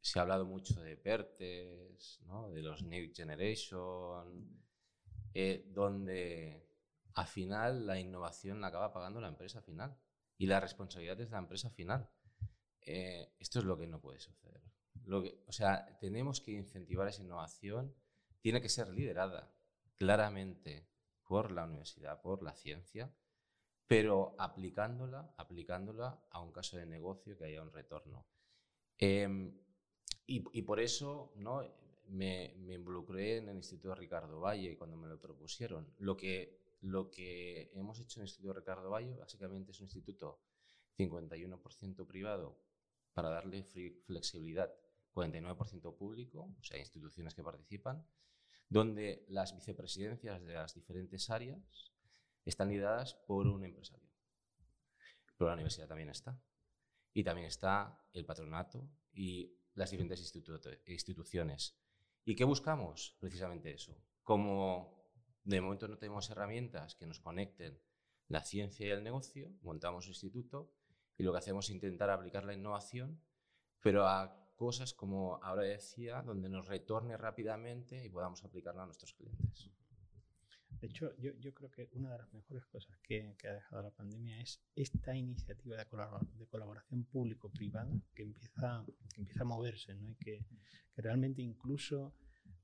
se 0.00 0.18
ha 0.18 0.22
hablado 0.22 0.46
mucho 0.46 0.80
de 0.80 0.96
PERTES, 0.96 2.20
de 2.54 2.62
los 2.62 2.82
New 2.82 3.12
Generation, 3.14 4.64
eh, 5.34 5.64
donde 5.68 6.69
al 7.14 7.26
final 7.26 7.86
la 7.86 7.98
innovación 7.98 8.60
la 8.60 8.68
acaba 8.68 8.92
pagando 8.92 9.20
la 9.20 9.28
empresa 9.28 9.60
final 9.62 9.96
y 10.38 10.46
la 10.46 10.60
responsabilidad 10.60 11.20
es 11.20 11.28
de 11.28 11.32
la 11.32 11.38
empresa 11.38 11.70
final. 11.70 12.08
Eh, 12.80 13.34
esto 13.38 13.58
es 13.58 13.64
lo 13.64 13.76
que 13.76 13.86
no 13.86 14.00
puede 14.00 14.20
suceder. 14.20 14.62
Lo 15.04 15.22
que, 15.22 15.42
o 15.46 15.52
sea, 15.52 15.98
tenemos 15.98 16.40
que 16.40 16.52
incentivar 16.52 17.08
esa 17.08 17.22
innovación, 17.22 17.94
tiene 18.40 18.60
que 18.60 18.68
ser 18.68 18.88
liderada 18.88 19.52
claramente 19.96 20.88
por 21.24 21.52
la 21.52 21.64
universidad, 21.64 22.20
por 22.22 22.42
la 22.42 22.54
ciencia, 22.54 23.14
pero 23.86 24.34
aplicándola, 24.38 25.34
aplicándola 25.36 26.26
a 26.30 26.40
un 26.40 26.52
caso 26.52 26.76
de 26.76 26.86
negocio 26.86 27.36
que 27.36 27.44
haya 27.44 27.62
un 27.62 27.72
retorno. 27.72 28.26
Em, 28.98 29.58
y, 30.26 30.44
y, 30.52 30.62
por 30.62 30.80
eso 30.80 31.32
¿no? 31.36 31.62
me, 32.08 32.54
me, 32.58 32.74
involucré 32.74 33.38
en 33.38 33.48
el 33.48 33.56
Instituto 33.56 33.94
Ricardo 33.94 34.40
Valle 34.40 34.76
cuando 34.76 34.96
me 34.96 35.08
lo 35.08 35.20
propusieron. 35.20 35.92
Lo 35.98 36.16
que 36.16 36.59
lo 36.80 37.10
que 37.10 37.70
hemos 37.74 37.98
hecho 38.00 38.20
en 38.20 38.22
el 38.22 38.28
Instituto 38.28 38.54
Ricardo 38.54 38.90
Bayo 38.90 39.16
básicamente 39.18 39.72
es 39.72 39.80
un 39.80 39.86
instituto 39.86 40.40
51% 40.98 42.06
privado 42.06 42.58
para 43.12 43.30
darle 43.30 43.64
flexibilidad, 44.06 44.72
49% 45.14 45.96
público, 45.96 46.54
o 46.58 46.62
sea, 46.62 46.78
instituciones 46.78 47.34
que 47.34 47.42
participan, 47.42 48.06
donde 48.68 49.24
las 49.28 49.54
vicepresidencias 49.54 50.42
de 50.42 50.54
las 50.54 50.74
diferentes 50.74 51.28
áreas 51.28 51.92
están 52.44 52.68
lideradas 52.68 53.14
por 53.14 53.46
un 53.46 53.64
empresario. 53.64 54.08
Pero 55.36 55.48
la 55.48 55.54
universidad 55.54 55.88
también 55.88 56.10
está. 56.10 56.40
Y 57.12 57.24
también 57.24 57.48
está 57.48 58.06
el 58.12 58.24
patronato 58.24 58.88
y 59.12 59.56
las 59.74 59.90
diferentes 59.90 60.20
instituciones. 60.86 61.76
¿Y 62.24 62.36
qué 62.36 62.44
buscamos? 62.44 63.16
Precisamente 63.18 63.72
eso. 63.72 63.96
Como 64.22 64.99
de 65.56 65.60
momento 65.60 65.88
no 65.88 65.98
tenemos 65.98 66.30
herramientas 66.30 66.94
que 66.94 67.06
nos 67.06 67.20
conecten 67.20 67.78
la 68.28 68.44
ciencia 68.44 68.86
y 68.86 68.90
el 68.90 69.02
negocio, 69.02 69.52
montamos 69.62 70.06
un 70.06 70.12
instituto 70.12 70.72
y 71.18 71.22
lo 71.22 71.32
que 71.32 71.38
hacemos 71.38 71.66
es 71.66 71.74
intentar 71.74 72.10
aplicar 72.10 72.44
la 72.44 72.54
innovación, 72.54 73.20
pero 73.80 74.06
a 74.06 74.40
cosas 74.54 74.94
como 74.94 75.42
ahora 75.42 75.62
decía, 75.62 76.22
donde 76.22 76.48
nos 76.48 76.68
retorne 76.68 77.16
rápidamente 77.16 78.04
y 78.04 78.08
podamos 78.08 78.44
aplicarla 78.44 78.82
a 78.82 78.86
nuestros 78.86 79.14
clientes. 79.14 79.70
De 80.80 80.86
hecho, 80.86 81.14
yo, 81.18 81.54
creo 81.54 81.70
que 81.70 81.90
una 81.92 82.10
de 82.12 82.18
las 82.18 82.32
mejores 82.32 82.64
cosas 82.66 82.96
que, 83.02 83.36
ha 83.44 83.52
dejado 83.52 83.82
la 83.82 83.90
pandemia 83.90 84.40
es 84.40 84.62
esta 84.74 85.14
iniciativa 85.14 85.76
de, 85.76 85.86
colaboración 86.46 87.04
público-privada 87.04 87.90
que 88.14 88.22
empieza, 88.22 88.84
a 89.40 89.44
moverse 89.44 89.94
¿no? 89.94 90.08
y 90.08 90.14
que, 90.14 90.46
realmente 90.96 91.42
incluso 91.42 92.14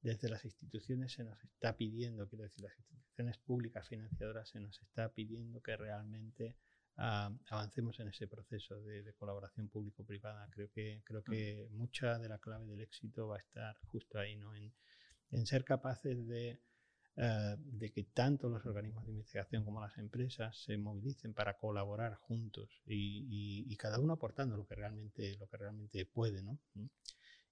desde 0.06 0.28
las 0.28 0.44
instituciones 0.44 1.12
se 1.12 1.24
nos 1.24 1.42
está 1.42 1.76
pidiendo, 1.76 2.28
quiero 2.28 2.44
decir, 2.44 2.62
las 2.62 2.78
instituciones 2.78 3.38
públicas 3.38 3.88
financiadoras 3.88 4.48
se 4.48 4.60
nos 4.60 4.80
está 4.80 5.12
pidiendo 5.12 5.60
que 5.60 5.76
realmente 5.76 6.56
uh, 6.96 7.34
avancemos 7.50 7.98
en 7.98 8.08
ese 8.08 8.28
proceso 8.28 8.80
de, 8.82 9.02
de 9.02 9.14
colaboración 9.14 9.68
público-privada. 9.68 10.48
Creo 10.50 10.70
que, 10.70 11.02
creo 11.04 11.24
que 11.24 11.66
mucha 11.72 12.18
de 12.18 12.28
la 12.28 12.38
clave 12.38 12.66
del 12.66 12.82
éxito 12.82 13.26
va 13.26 13.36
a 13.36 13.40
estar 13.40 13.76
justo 13.88 14.20
ahí, 14.20 14.36
¿no? 14.36 14.54
en, 14.54 14.72
en 15.32 15.44
ser 15.44 15.64
capaces 15.64 16.26
de 16.28 16.60
eh, 17.18 17.56
de 17.58 17.90
que 17.92 18.04
tanto 18.04 18.50
los 18.50 18.66
organismos 18.66 19.06
de 19.06 19.12
investigación 19.12 19.64
como 19.64 19.80
las 19.80 19.96
empresas 19.96 20.54
se 20.64 20.76
movilicen 20.76 21.32
para 21.32 21.56
colaborar 21.56 22.14
juntos 22.16 22.82
y, 22.84 23.74
cada 23.78 23.98
uno 23.98 24.12
aportando 24.12 24.56
lo 24.56 24.66
que 24.66 24.74
realmente, 24.74 25.34
lo 25.38 25.48
que 25.48 25.56
realmente 25.56 26.04
puede, 26.04 26.42
¿no? 26.42 26.58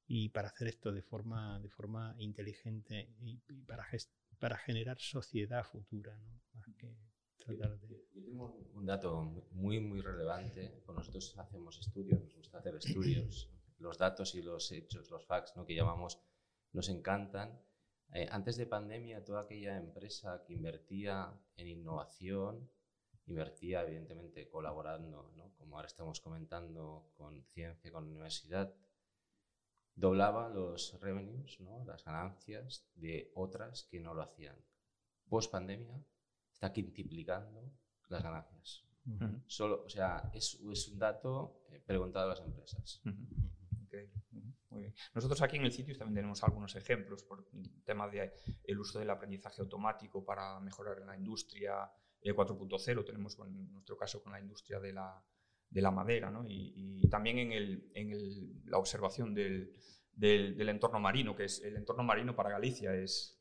Y 0.07 0.29
para 0.29 0.49
hacer 0.49 0.69
esto 0.69 0.93
de 0.93 1.03
forma, 1.03 1.59
de 1.61 1.69
forma 1.69 2.15
inteligente 2.19 3.15
y, 3.21 3.39
para, 3.67 3.87
para 4.39 4.57
generar 4.59 4.99
sociedad 4.99 5.65
futura, 5.65 6.17
¿no? 6.19 6.43
que 6.77 6.95
tratar 7.39 7.79
de... 7.81 8.07
Yo 8.15 8.23
tengo 8.23 8.57
un 8.75 8.87
dato 8.87 9.23
muy, 9.53 9.81
muy 9.81 10.01
relevante. 10.01 10.83
Nosotros 10.87 11.37
hacemos 11.39 11.79
estudios, 11.79 12.21
nos 12.21 12.35
gusta 12.35 12.59
hacer 12.59 12.77
estudios. 12.77 13.51
Los 13.79 13.99
datos 13.99 14.35
y 14.35 14.43
los 14.43 14.71
hechos, 14.73 15.11
los 15.11 15.27
facts, 15.27 15.57
¿no? 15.57 15.65
que 15.65 15.75
llamamos, 15.75 16.21
nos 16.73 16.89
encantan 16.89 17.61
eh, 18.13 18.29
antes 18.31 18.57
de 18.57 18.67
pandemia, 18.67 19.25
toda 19.25 19.43
aquella 19.43 19.77
empresa 19.77 20.45
que 20.47 20.53
invertía 20.53 21.37
en 21.57 21.67
innovación, 21.67 22.71
invertía 23.27 23.83
evidentemente 23.83 24.49
colaborando, 24.49 25.33
¿no? 25.37 25.53
como 25.57 25.77
ahora 25.77 25.89
estamos 25.89 26.21
comentando 26.21 27.11
con 27.17 27.43
ciencia, 27.47 27.91
con 27.91 28.05
universidad, 28.05 28.73
doblaba 29.95 30.49
los 30.49 30.99
revenues, 31.01 31.61
¿no? 31.61 31.85
las 31.85 32.05
ganancias 32.05 32.87
de 32.95 33.31
otras 33.35 33.85
que 33.91 34.01
no 34.01 34.15
lo 34.15 34.23
hacían. 34.23 34.57
Post 35.29 35.53
pandemia 35.53 36.03
está 36.53 36.73
quintuplicando 36.73 37.73
las 38.09 38.23
ganancias. 38.23 38.85
Solo, 39.47 39.85
o 39.85 39.89
sea, 39.89 40.31
es, 40.33 40.59
es 40.73 40.89
un 40.89 40.99
dato 40.99 41.61
eh, 41.69 41.83
preguntado 41.85 42.27
a 42.27 42.29
las 42.31 42.41
empresas. 42.41 43.03
Nosotros 45.15 45.41
aquí 45.43 45.57
en 45.57 45.65
el 45.65 45.73
sitio 45.73 45.97
también 45.97 46.17
tenemos 46.17 46.43
algunos 46.43 46.75
ejemplos 46.75 47.23
por 47.23 47.47
el 47.53 47.83
tema 47.85 48.09
del 48.09 48.33
el 48.65 48.79
uso 48.81 48.99
del 48.99 49.11
aprendizaje 49.11 49.63
automático 49.63 50.25
para 50.25 50.59
mejorar 50.61 51.01
la 51.01 51.17
industria 51.17 51.91
4.0. 52.23 53.01
Eh, 53.01 53.05
tenemos 53.05 53.39
en 53.39 53.73
nuestro 53.73 53.97
caso 53.97 54.23
con 54.23 54.33
la 54.33 54.41
industria 54.41 54.81
de 54.81 54.93
la, 54.93 55.23
de 55.75 55.83
la 55.83 55.91
madera 55.91 56.31
¿no? 56.31 56.45
y, 56.49 57.09
también 57.11 57.39
en, 57.39 57.53
el, 57.53 57.91
en 57.95 58.11
el, 58.11 58.63
la 58.65 58.79
observación 58.79 59.35
del, 59.35 59.73
del, 60.13 60.57
del, 60.57 60.69
entorno 60.69 60.99
marino, 60.99 61.37
que 61.37 61.45
es 61.45 61.63
el 61.63 61.77
entorno 61.77 62.03
marino 62.03 62.35
para 62.35 62.51
Galicia 62.51 62.95
es, 62.95 63.41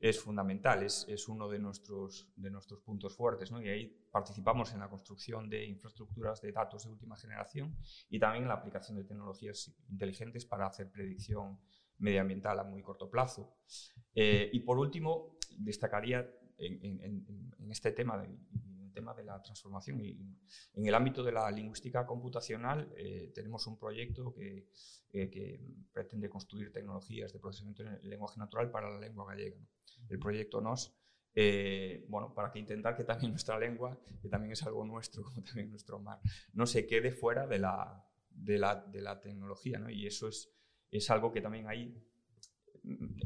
es 0.00 0.20
fundamental, 0.20 0.82
es, 0.82 1.06
es, 1.08 1.28
uno 1.28 1.48
de 1.48 1.58
nuestros, 1.58 2.30
de 2.36 2.50
nuestros 2.50 2.80
puntos 2.80 3.16
fuertes. 3.16 3.52
¿no? 3.52 3.62
Y 3.62 3.68
ahí 3.68 4.06
participamos 4.10 4.72
en 4.72 4.80
la 4.80 4.88
construcción 4.88 5.48
de 5.48 5.64
infraestructuras 5.64 6.42
de 6.42 6.52
datos 6.52 6.84
de 6.84 6.90
última 6.90 7.16
generación 7.16 7.76
y 8.10 8.18
también 8.18 8.44
en 8.44 8.48
la 8.48 8.56
aplicación 8.56 8.98
de 8.98 9.04
tecnologías 9.04 9.74
inteligentes 9.88 10.44
para 10.44 10.66
hacer 10.66 10.90
predicción 10.90 11.58
medioambiental 11.98 12.58
a 12.58 12.64
muy 12.64 12.82
corto 12.82 13.08
plazo. 13.08 13.56
Eh, 14.14 14.50
y 14.52 14.60
por 14.60 14.78
último, 14.78 15.38
destacaría 15.58 16.28
en, 16.58 17.00
en, 17.02 17.54
en 17.58 17.70
este 17.70 17.92
tema 17.92 18.18
de, 18.18 18.28
tema 18.96 19.14
de 19.14 19.24
la 19.24 19.40
transformación. 19.42 20.00
Y 20.00 20.18
en 20.74 20.86
el 20.86 20.94
ámbito 20.94 21.22
de 21.22 21.32
la 21.32 21.50
lingüística 21.50 22.06
computacional 22.06 22.90
eh, 22.96 23.30
tenemos 23.34 23.66
un 23.66 23.78
proyecto 23.78 24.32
que, 24.32 24.66
eh, 25.12 25.30
que, 25.30 25.60
pretende 25.92 26.28
construir 26.28 26.72
tecnologías 26.72 27.32
de 27.32 27.38
procesamiento 27.38 27.82
en 27.82 28.08
lenguaje 28.08 28.38
natural 28.38 28.70
para 28.70 28.90
la 28.90 28.98
lengua 28.98 29.26
gallega. 29.26 29.58
¿no? 29.58 29.68
El 30.08 30.18
proyecto 30.18 30.60
NOS, 30.60 30.94
eh, 31.34 32.06
bueno, 32.08 32.32
para 32.34 32.50
que 32.50 32.58
intentar 32.58 32.96
que 32.96 33.04
también 33.04 33.30
nuestra 33.36 33.58
lengua, 33.58 34.00
que 34.22 34.28
también 34.28 34.52
es 34.52 34.62
algo 34.62 34.84
nuestro, 34.86 35.22
como 35.24 35.42
también 35.42 35.70
nuestro 35.70 35.98
mar, 35.98 36.18
no 36.54 36.66
se 36.66 36.86
quede 36.86 37.12
fuera 37.12 37.46
de 37.46 37.58
la, 37.58 38.02
de 38.30 38.58
la, 38.58 38.76
de 38.76 39.02
la 39.02 39.20
tecnología. 39.20 39.78
¿no? 39.78 39.90
Y 39.90 40.06
eso 40.06 40.28
es, 40.28 40.50
es 40.90 41.10
algo 41.10 41.30
que 41.32 41.42
también 41.42 41.68
ahí 41.68 42.02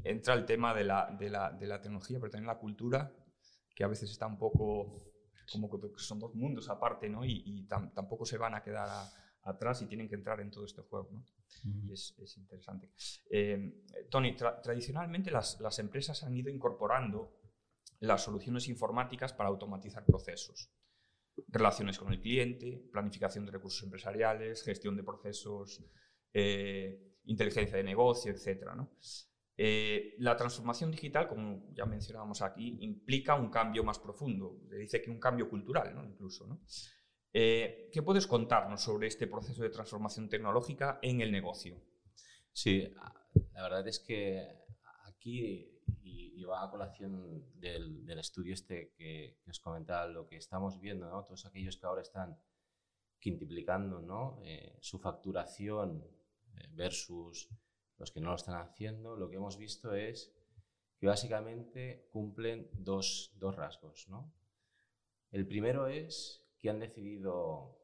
entra 0.03 0.35
el 0.35 0.45
tema 0.47 0.75
de 0.75 0.85
la, 0.85 1.17
de 1.17 1.31
la 1.31 1.81
tecnología, 1.81 2.19
pero 2.19 2.31
también 2.31 2.49
la 2.49 2.59
cultura, 2.59 3.15
que 3.75 3.85
a 3.85 3.89
veces 3.89 4.11
está 4.11 4.27
un 4.27 4.39
poco 4.39 5.10
como 5.51 5.71
que 5.71 5.89
son 5.97 6.19
dos 6.19 6.35
mundos 6.35 6.69
aparte, 6.69 7.09
¿no? 7.09 7.25
Y, 7.25 7.67
tampoco 7.95 8.25
se 8.25 8.39
van 8.39 8.55
a 8.55 8.63
quedar 8.63 8.89
atrás 9.43 9.83
y 9.83 9.87
tienen 9.87 10.09
que 10.09 10.15
entrar 10.15 10.41
en 10.41 10.51
todo 10.51 10.65
este 10.65 10.83
juego, 10.83 11.11
¿no? 11.13 11.25
es, 11.93 12.15
es, 12.19 12.37
interesante. 12.37 12.91
Eh, 13.31 13.85
Tony, 14.11 14.37
tradicionalmente 14.37 15.31
las, 15.31 15.61
las, 15.61 15.79
empresas 15.79 16.23
han 16.23 16.37
ido 16.37 16.51
incorporando 16.51 17.41
las 18.01 18.23
soluciones 18.23 18.69
informáticas 18.69 19.33
para 19.33 19.49
automatizar 19.49 20.05
procesos. 20.05 20.71
Relaciones 21.49 21.99
con 21.99 22.13
el 22.13 22.21
cliente, 22.21 22.89
planificación 22.93 23.47
de 23.47 23.53
recursos 23.53 23.83
empresariales, 23.83 24.63
gestión 24.63 24.97
de 24.97 25.05
procesos, 25.05 25.83
eh, 26.33 27.17
inteligencia 27.25 27.77
de 27.77 27.85
negocio, 27.85 28.33
etc. 28.33 28.75
¿no? 28.77 28.91
Eh, 29.63 30.15
la 30.21 30.39
transformación 30.39 30.91
digital, 30.91 31.29
como 31.29 31.71
ya 31.75 31.85
mencionábamos 31.85 32.41
aquí, 32.41 32.79
implica 32.81 33.35
un 33.35 33.51
cambio 33.51 33.85
más 33.85 33.99
profundo. 33.99 34.59
Se 34.71 34.77
dice 34.77 35.03
que 35.03 35.11
un 35.11 35.21
cambio 35.21 35.51
cultural, 35.51 35.95
¿no? 35.95 36.03
incluso. 36.03 36.47
¿no? 36.47 36.63
Eh, 37.35 37.91
¿Qué 37.93 38.01
puedes 38.01 38.27
contarnos 38.27 38.81
sobre 38.81 39.09
este 39.09 39.27
proceso 39.27 39.63
de 39.63 39.69
transformación 39.69 40.31
tecnológica 40.31 40.99
en 41.03 41.21
el 41.21 41.31
negocio? 41.31 41.79
Sí, 42.51 42.89
la 43.53 43.63
verdad 43.63 43.87
es 43.87 44.01
que 44.01 44.49
aquí, 45.05 45.79
y, 46.05 46.43
va 46.45 46.65
a 46.65 46.71
colación 46.71 47.45
del, 47.61 48.09
estudio 48.19 48.55
este 48.55 48.95
que, 48.97 49.43
os 49.47 49.61
comentaba, 49.61 50.07
lo 50.07 50.27
que 50.27 50.39
estamos 50.39 50.81
viendo, 50.81 51.11
¿no? 51.11 51.23
todos 51.25 51.45
aquellos 51.45 51.77
que 51.77 51.87
ahora 51.87 52.01
están 52.01 52.41
quintuplicando 53.19 54.01
¿no? 54.01 54.41
Eh, 54.43 54.79
su 54.81 54.99
facturación 54.99 56.03
versus 56.71 57.51
los 58.01 58.11
que 58.11 58.21
no 58.21 58.31
lo 58.31 58.37
están 58.37 58.57
haciendo, 58.57 59.15
lo 59.15 59.29
que 59.29 59.37
hemos 59.37 59.59
visto 59.59 59.95
es 59.95 60.35
que 60.99 61.07
básicamente 61.07 62.09
cumplen 62.11 62.69
dos, 62.73 63.33
dos 63.37 63.55
rasgos. 63.55 64.09
¿no? 64.09 64.33
El 65.31 65.47
primero 65.47 65.87
es 65.87 66.43
que 66.59 66.71
han 66.71 66.81
decidido 66.81 67.79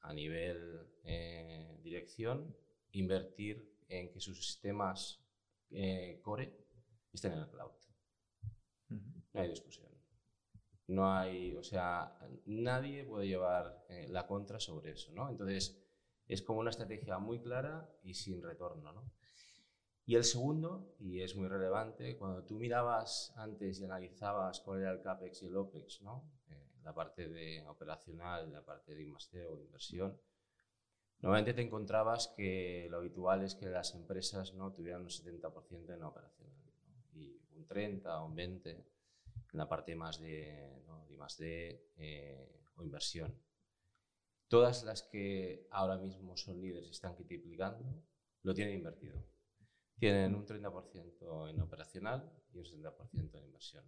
a 0.00 0.12
nivel 0.12 0.88
eh, 1.04 1.78
dirección 1.82 2.56
invertir 2.90 3.72
en 3.88 4.10
que 4.10 4.20
sus 4.20 4.44
sistemas 4.44 5.24
eh, 5.70 6.20
core 6.22 6.66
estén 7.12 7.32
en 7.32 7.38
el 7.38 7.48
cloud. 7.48 7.72
No 8.88 9.40
hay 9.40 9.48
discusión. 9.48 9.86
No 10.88 11.12
hay, 11.12 11.54
o 11.56 11.62
sea, 11.62 12.16
nadie 12.46 13.04
puede 13.04 13.26
llevar 13.26 13.84
eh, 13.88 14.06
la 14.08 14.26
contra 14.26 14.60
sobre 14.60 14.92
eso, 14.92 15.12
¿no? 15.12 15.28
Entonces, 15.28 15.82
es 16.28 16.42
como 16.42 16.60
una 16.60 16.70
estrategia 16.70 17.18
muy 17.18 17.40
clara 17.40 17.90
y 18.02 18.14
sin 18.14 18.42
retorno, 18.42 18.92
¿no? 18.92 19.10
Y 20.08 20.14
el 20.14 20.22
segundo, 20.22 20.94
y 21.00 21.20
es 21.20 21.34
muy 21.34 21.48
relevante, 21.48 22.16
cuando 22.16 22.44
tú 22.44 22.54
mirabas 22.54 23.32
antes 23.36 23.80
y 23.80 23.84
analizabas 23.84 24.60
cuál 24.60 24.82
era 24.82 24.92
el 24.92 25.00
CAPEX 25.00 25.42
y 25.42 25.46
el 25.46 25.56
OPEX, 25.56 26.00
¿no? 26.02 26.30
Eh, 26.48 26.70
la 26.84 26.94
parte 26.94 27.28
de 27.28 27.66
operacional, 27.66 28.52
la 28.52 28.64
parte 28.64 28.94
de 28.94 29.02
I+D 29.02 29.46
o 29.48 29.58
inversión, 29.58 30.16
normalmente 31.18 31.54
te 31.54 31.62
encontrabas 31.62 32.32
que 32.36 32.86
lo 32.88 32.98
habitual 32.98 33.42
es 33.42 33.56
que 33.56 33.66
las 33.66 33.96
empresas 33.96 34.54
¿no? 34.54 34.72
tuvieran 34.72 35.02
un 35.02 35.08
70% 35.08 35.92
en 35.92 36.02
operacional 36.04 36.72
y 37.12 37.40
un 37.56 37.66
30 37.66 38.22
o 38.22 38.26
un 38.26 38.36
20 38.36 38.70
en 38.70 38.84
la 39.54 39.68
parte 39.68 39.96
más 39.96 40.20
de, 40.20 40.84
¿no? 40.86 41.04
de 41.06 41.14
I+D 41.14 41.90
eh, 41.96 42.62
o 42.76 42.84
inversión. 42.84 43.34
Todas 44.46 44.84
las 44.84 45.02
que 45.02 45.66
ahora 45.72 45.96
mismo 45.96 46.36
son 46.36 46.60
líderes 46.60 46.86
y 46.86 46.92
están 46.92 47.16
multiplicando, 47.18 47.84
lo 48.44 48.54
tienen 48.54 48.76
invertido 48.76 49.35
tienen 49.98 50.34
un 50.34 50.46
30% 50.46 51.50
en 51.50 51.60
operacional 51.60 52.30
y 52.52 52.58
un 52.58 52.64
70% 52.64 53.38
en 53.38 53.44
inversión. 53.44 53.84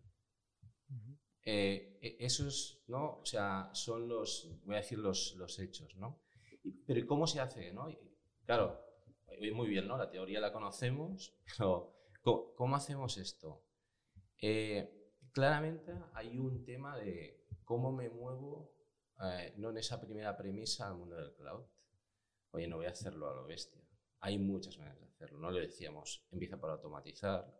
Eh, 1.44 1.98
e, 2.02 2.16
esos, 2.20 2.82
¿no? 2.88 3.20
O 3.20 3.24
sea, 3.24 3.70
son 3.72 4.09
los, 4.09 4.48
voy 4.64 4.76
a 4.76 4.78
decir 4.78 4.98
los, 4.98 5.34
los 5.36 5.59
hechos, 5.59 5.94
¿no? 5.96 6.22
Pero 6.86 7.06
¿cómo 7.06 7.26
se 7.26 7.40
hace, 7.40 7.72
no? 7.72 7.88
Claro, 8.44 8.80
muy 9.54 9.68
bien, 9.68 9.86
¿no? 9.86 9.96
La 9.96 10.11
teoría 10.11 10.40
la 10.40 10.52
conocemos, 10.52 11.34
pero 11.59 11.94
¿cómo, 12.22 12.76
hacemos 12.76 13.16
esto? 13.18 13.64
Eh, 14.40 15.12
claramente 15.32 15.92
hay 16.14 16.38
un 16.38 16.64
tema 16.64 16.96
de 16.96 17.46
cómo 17.64 17.92
me 17.92 18.09
muevo, 18.09 18.72
eh, 19.22 19.54
no 19.56 19.70
en 19.70 19.78
esa 19.78 20.00
primera 20.00 20.36
premisa 20.36 20.88
al 20.88 20.96
mundo 20.96 21.16
del 21.16 21.34
cloud. 21.34 21.64
Oye, 22.50 22.66
no 22.66 22.76
voy 22.76 22.86
a 22.86 22.90
hacerlo 22.90 23.30
a 23.30 23.34
lo 23.34 23.44
bestia. 23.44 23.82
Hay 24.20 24.38
muchas 24.38 24.78
maneras 24.78 25.07
hacerlo. 25.18 25.38
No 25.38 25.50
le 25.50 25.62
decíamos, 25.62 26.24
empieza 26.30 26.58
por 26.58 26.70
automatizar. 26.70 27.52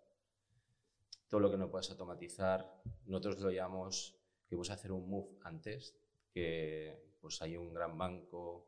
Todo 1.29 1.41
lo 1.41 1.51
que 1.51 1.59
no 1.59 1.71
puedes 1.71 1.91
automatizar, 1.91 2.83
nosotros 3.05 3.41
lo 3.41 3.51
llamamos 3.51 4.17
que 4.49 4.57
puedes 4.57 4.71
hacer 4.71 4.93
un 4.93 5.09
move 5.11 5.37
antes, 5.43 5.99
que 6.33 7.17
pues 7.21 7.43
hay 7.43 7.57
un 7.57 7.75
gran 7.75 7.99
banco, 7.99 8.67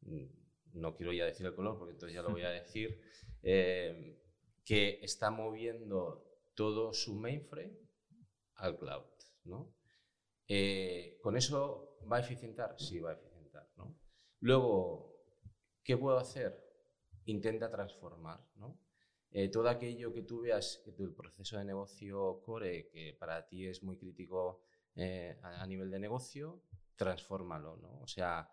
mm, 0.00 0.26
no 0.74 0.94
quiero 0.94 1.12
ya 1.12 1.24
decir 1.24 1.46
el 1.46 1.54
color 1.54 1.78
porque 1.78 1.92
entonces 1.92 2.14
ya 2.14 2.22
lo 2.22 2.30
voy 2.30 2.42
a 2.42 2.50
decir, 2.62 3.00
eh, 3.42 4.20
que 4.64 4.98
está 5.02 5.30
moviendo 5.30 6.28
todo 6.54 6.92
su 6.92 7.14
mainframe 7.14 7.78
al 8.56 8.76
cloud. 8.76 9.06
¿no? 9.44 9.74
Eh, 10.46 11.18
¿Con 11.22 11.36
eso 11.36 11.98
va 12.10 12.18
a 12.18 12.20
eficientar? 12.20 12.74
Sí, 12.78 13.00
va 13.00 13.10
a 13.10 13.14
eficientar. 13.14 13.70
¿no? 13.76 13.96
Luego, 14.40 15.24
¿qué 15.82 15.96
puedo 15.96 16.18
hacer? 16.18 16.71
Intenta 17.26 17.70
transformar. 17.70 18.40
¿no? 18.56 18.78
Eh, 19.30 19.48
todo 19.48 19.68
aquello 19.68 20.12
que 20.12 20.22
tú 20.22 20.40
veas 20.40 20.82
que 20.84 20.92
proceso 20.92 21.58
de 21.58 21.64
negocio 21.64 22.40
core, 22.42 22.88
que 22.88 23.14
para 23.18 23.46
ti 23.46 23.66
es 23.66 23.82
muy 23.82 23.96
crítico 23.96 24.62
a, 24.96 25.62
a, 25.62 25.66
nivel 25.66 25.90
de 25.90 25.98
negocio, 25.98 26.62
transfórmalo. 26.96 27.76
¿no? 27.76 28.00
O 28.00 28.06
sea, 28.06 28.50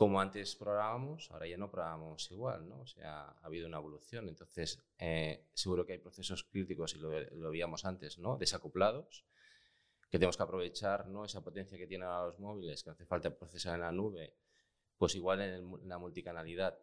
como 0.00 0.18
antes 0.18 0.56
programábamos, 0.56 1.30
ahora 1.30 1.46
ya 1.46 1.58
no 1.58 1.70
programamos 1.70 2.30
igual, 2.30 2.66
¿no? 2.66 2.80
O 2.80 2.86
sea, 2.86 3.20
ha 3.20 3.46
habido 3.46 3.68
una 3.68 3.76
evolución. 3.76 4.30
Entonces, 4.30 4.82
eh, 4.98 5.50
seguro 5.52 5.84
que 5.84 5.92
hay 5.92 5.98
procesos 5.98 6.42
críticos, 6.44 6.94
y 6.94 6.98
lo, 6.98 7.50
veíamos 7.50 7.84
antes, 7.84 8.18
¿no? 8.18 8.38
Desacoplados, 8.38 9.26
que 10.08 10.18
tenemos 10.18 10.38
que 10.38 10.42
aprovechar, 10.42 11.06
¿no? 11.06 11.26
Esa 11.26 11.44
potencia 11.44 11.76
que 11.76 11.86
tienen 11.86 12.08
los 12.08 12.38
móviles, 12.38 12.82
que 12.82 12.88
hace 12.88 13.04
falta 13.04 13.36
procesar 13.36 13.74
en 13.74 13.82
la 13.82 13.92
nube, 13.92 14.32
pues 14.96 15.14
igual 15.16 15.42
en, 15.42 15.86
la 15.86 15.98
multicanalidad. 15.98 16.78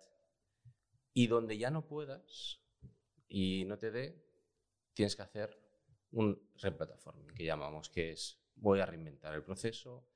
Y 1.17 1.25
donde 1.25 1.57
ya 1.57 1.71
no 1.71 1.87
puedas 1.87 2.61
y 3.27 3.65
no 3.65 3.79
te 3.79 3.89
dé, 3.89 4.23
tienes 4.93 5.15
que 5.15 5.23
hacer 5.23 5.59
un 6.11 6.39
replatforming, 6.57 7.33
que 7.33 7.43
llamamos, 7.43 7.89
que 7.89 8.11
es 8.11 8.39
voy 8.55 8.81
a 8.81 8.85
reinventar 8.85 9.33
el 9.33 9.41
proceso, 9.41 10.07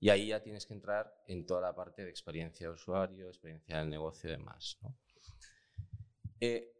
y 0.00 0.08
ahí 0.08 0.28
ya 0.28 0.42
tienes 0.42 0.64
que 0.64 0.72
entrar 0.72 1.22
en 1.26 1.44
toda 1.44 1.60
la 1.60 1.74
parte 1.74 2.04
de 2.04 2.08
experiencia 2.08 2.68
de 2.68 2.72
usuario, 2.72 3.28
experiencia 3.28 3.76
del 3.76 3.90
negocio 3.90 4.30
y 4.30 4.32
demás. 4.32 4.78
¿no? 4.80 4.96
Eh, 6.40 6.72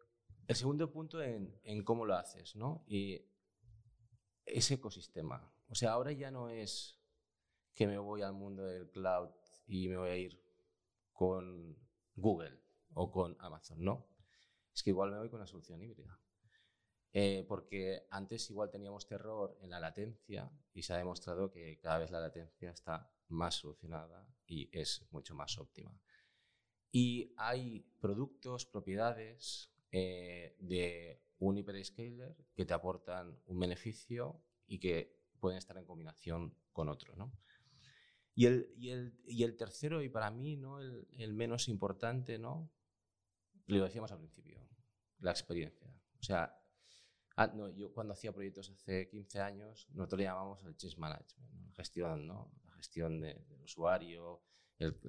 el 0.48 0.56
segundo 0.56 0.90
punto 0.90 1.22
en, 1.22 1.60
en, 1.62 1.84
cómo 1.84 2.06
lo 2.06 2.14
haces, 2.14 2.56
¿no? 2.56 2.82
Y 2.88 3.26
ese 4.46 4.76
ecosistema. 4.76 5.52
O 5.68 5.74
sea, 5.74 5.92
ahora 5.92 6.12
ya 6.12 6.30
no 6.30 6.48
es 6.48 6.98
que 7.74 7.86
me 7.86 7.98
voy 7.98 8.22
al 8.22 8.32
mundo 8.32 8.64
del 8.64 8.88
cloud 8.88 9.28
y 9.66 9.88
me 9.88 9.98
voy 9.98 10.08
a 10.08 10.16
ir 10.16 10.42
con 11.12 11.76
Google 12.14 12.65
o 12.96 13.10
con 13.10 13.36
Amazon, 13.40 13.84
no. 13.84 14.08
Es 14.74 14.82
que 14.82 14.90
igual 14.90 15.10
me 15.10 15.18
voy 15.18 15.28
con 15.28 15.38
una 15.38 15.46
solución 15.46 15.82
híbrida. 15.82 16.18
Eh, 17.12 17.44
porque 17.48 18.06
antes 18.10 18.50
igual 18.50 18.70
teníamos 18.70 19.06
terror 19.06 19.56
en 19.60 19.70
la 19.70 19.80
latencia 19.80 20.50
y 20.74 20.82
se 20.82 20.92
ha 20.92 20.98
demostrado 20.98 21.50
que 21.50 21.78
cada 21.78 21.98
vez 21.98 22.10
la 22.10 22.20
latencia 22.20 22.70
está 22.70 23.10
más 23.28 23.54
solucionada 23.54 24.28
y 24.46 24.68
es 24.72 25.06
mucho 25.10 25.34
más 25.34 25.58
óptima. 25.58 25.98
Y 26.90 27.32
hay 27.36 27.80
productos, 28.00 28.66
propiedades 28.66 29.70
eh, 29.90 30.56
de 30.58 31.22
un 31.38 31.58
hyperscaler 31.58 32.34
que 32.54 32.64
te 32.64 32.74
aportan 32.74 33.38
un 33.46 33.60
beneficio 33.60 34.42
y 34.66 34.78
que 34.78 35.20
pueden 35.38 35.58
estar 35.58 35.76
en 35.76 35.84
combinación 35.84 36.54
con 36.72 36.88
otro. 36.88 37.14
¿no? 37.16 37.32
Y, 38.34 38.46
el, 38.46 38.72
y, 38.76 38.90
el, 38.90 39.18
y, 39.26 39.42
el, 39.44 39.56
tercero, 39.56 40.02
y 40.02 40.08
para 40.08 40.30
mí 40.30 40.56
¿no? 40.56 40.80
el, 40.80 41.06
el 41.12 41.34
menos 41.34 41.68
importante, 41.68 42.38
¿no? 42.38 42.70
Lo 43.66 43.84
decíamos 43.84 44.12
al 44.12 44.18
principio, 44.18 44.60
la 45.18 45.30
experiencia. 45.30 45.88
O 46.20 46.22
sea, 46.22 46.56
Ah, 47.38 47.48
no, 47.48 47.68
yo 47.68 47.92
cuando 47.92 48.14
hacía 48.14 48.32
proyectos 48.32 48.70
hace 48.70 49.08
15 49.08 49.40
años, 49.40 49.86
nosotros 49.92 50.20
le 50.20 50.24
llamamos 50.24 50.64
el 50.64 50.74
change 50.74 50.96
management, 50.96 51.68
la 51.68 51.74
gestión, 51.74 52.26
¿no? 52.26 52.50
la 52.64 52.76
gestión 52.76 53.20
del 53.20 53.60
usuario, 53.62 54.42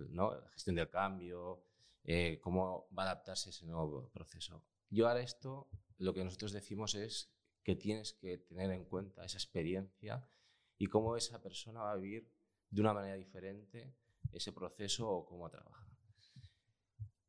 ¿no? 0.09 0.35
la 0.35 0.49
gestión 0.49 0.75
del 0.75 0.89
cambio, 0.89 1.63
eh, 2.03 2.37
cómo 2.41 2.89
va 2.97 3.03
a 3.03 3.05
adaptarse 3.11 3.51
ese 3.51 3.65
nuevo 3.65 4.09
proceso. 4.11 4.65
Yo 4.89 5.07
ahora 5.07 5.21
esto, 5.21 5.69
lo 5.99 6.13
que 6.13 6.25
nosotros 6.25 6.51
decimos 6.51 6.95
es 6.95 7.31
que 7.63 7.77
tienes 7.77 8.11
que 8.11 8.39
tener 8.39 8.71
en 8.71 8.83
cuenta 8.83 9.23
esa 9.23 9.37
experiencia 9.37 10.29
y 10.77 10.87
cómo 10.87 11.15
esa 11.15 11.41
persona 11.41 11.81
va 11.81 11.93
a 11.93 11.95
vivir 11.95 12.29
de 12.69 12.81
una 12.81 12.93
manera 12.93 13.15
diferente 13.15 13.95
ese 14.33 14.51
proceso 14.51 15.09
o 15.09 15.25
cómo 15.25 15.49
trabaja. 15.49 15.87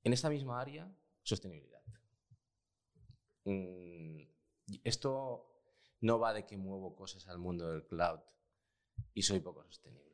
En 0.02 0.12
esta 0.12 0.28
misma 0.28 0.60
área, 0.60 0.92
sostenibilidad. 1.28 1.82
Mm, 3.44 4.22
esto 4.84 5.48
no 6.00 6.18
va 6.18 6.32
de 6.32 6.46
que 6.46 6.56
muevo 6.56 6.94
cosas 6.96 7.28
al 7.28 7.38
mundo 7.38 7.70
del 7.70 7.86
cloud 7.86 8.20
y 9.14 9.22
soy 9.22 9.40
poco 9.40 9.62
sostenible. 9.64 10.08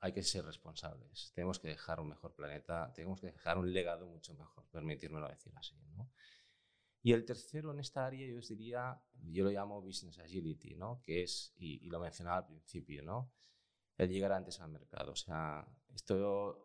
Hay 0.00 0.12
que 0.12 0.22
ser 0.22 0.44
responsables. 0.44 1.32
Tenemos 1.34 1.58
que 1.58 1.68
dejar 1.68 1.98
un 1.98 2.08
mejor 2.08 2.34
planeta, 2.34 2.92
tenemos 2.94 3.20
que 3.20 3.28
dejar 3.28 3.58
un 3.58 3.72
legado 3.72 4.06
mucho 4.06 4.34
mejor, 4.34 4.66
permitírmelo 4.70 5.28
decir 5.28 5.52
así. 5.56 5.76
¿no? 5.96 6.10
Y 7.02 7.12
el 7.12 7.24
tercero 7.24 7.72
en 7.72 7.80
esta 7.80 8.06
área 8.06 8.26
yo 8.26 8.38
os 8.38 8.48
diría, 8.48 9.02
yo 9.14 9.44
lo 9.44 9.50
llamo 9.50 9.80
business 9.80 10.18
agility, 10.18 10.74
¿no? 10.74 11.00
que 11.02 11.22
es, 11.22 11.54
y, 11.56 11.88
lo 11.88 12.00
mencionaba 12.00 12.38
al 12.38 12.46
principio, 12.46 13.02
¿no? 13.02 13.32
el 13.96 14.10
llegar 14.10 14.32
antes 14.32 14.60
al 14.60 14.70
mercado. 14.70 15.12
O 15.12 15.16
sea, 15.16 15.66
esto 15.94 16.63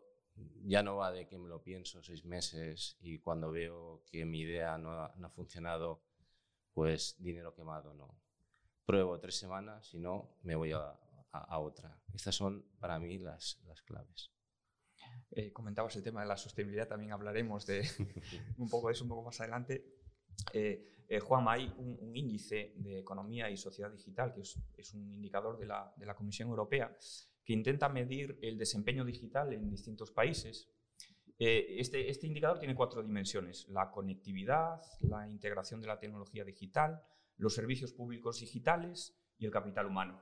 ya 0.65 0.83
no 0.83 0.97
va 0.97 1.11
de 1.11 1.27
que 1.27 1.37
me 1.37 1.47
lo 1.47 1.61
pienso 1.61 2.01
seis 2.03 2.25
meses 2.25 2.97
y 3.01 3.19
cuando 3.19 3.51
veo 3.51 4.03
que 4.05 4.25
mi 4.25 4.41
idea 4.41 4.77
no 4.77 5.09
no 5.15 5.27
ha 5.27 5.29
funcionado, 5.29 6.01
pues 6.73 7.15
dinero 7.19 7.53
quemado 7.53 7.93
no. 7.93 8.17
Pruebo 8.85 9.19
tres 9.19 9.35
semanas, 9.35 9.93
y 9.93 9.99
no, 9.99 10.37
me 10.43 10.55
voy 10.55 10.71
a, 10.71 10.97
otra. 11.59 11.95
Estas 12.13 12.33
son 12.35 12.65
para 12.79 12.97
mí 12.97 13.19
las, 13.19 13.61
las 13.67 13.81
claves. 13.83 14.31
Eh, 15.31 15.53
comentabas 15.53 15.95
el 15.95 16.03
tema 16.03 16.21
de 16.21 16.27
la 16.27 16.37
sostenibilidad, 16.37 16.87
también 16.87 17.11
hablaremos 17.11 17.65
de 17.67 17.87
un 18.57 18.67
poco 18.67 18.87
de 18.87 18.93
eso 18.93 19.03
un 19.03 19.09
poco 19.09 19.23
más 19.23 19.39
adelante. 19.41 19.85
Eh, 20.53 21.05
eh 21.07 21.19
Juan, 21.19 21.47
hay 21.47 21.71
un, 21.77 22.15
índice 22.15 22.73
de 22.77 22.99
economía 22.99 23.49
y 23.49 23.57
sociedad 23.57 23.91
digital, 23.91 24.33
que 24.33 24.41
es, 24.41 24.93
un 24.93 25.13
indicador 25.13 25.59
de 25.59 25.67
la, 25.67 25.93
de 25.97 26.05
la, 26.05 26.15
Comisión 26.15 26.49
Europea, 26.49 26.95
que 27.49 27.53
intenta 27.53 27.89
medir 27.89 28.37
el 28.43 28.59
desempeño 28.59 29.03
digital 29.03 29.51
en 29.53 29.71
distintos 29.71 30.11
países 30.11 30.69
eh, 31.39 31.79
este, 31.79 32.07
este, 32.07 32.27
indicador 32.27 32.59
tiene 32.59 32.75
cuatro 32.75 33.01
dimensiones, 33.01 33.67
la 33.69 33.89
conectividad, 33.89 34.79
la 34.99 35.27
integración 35.27 35.81
de 35.81 35.87
la 35.87 35.97
tecnología 35.97 36.43
digital, 36.43 37.01
los 37.37 37.55
servicios 37.55 37.91
públicos 37.91 38.39
digitales 38.39 39.19
y 39.39 39.47
el 39.47 39.51
capital 39.51 39.87
humano. 39.87 40.21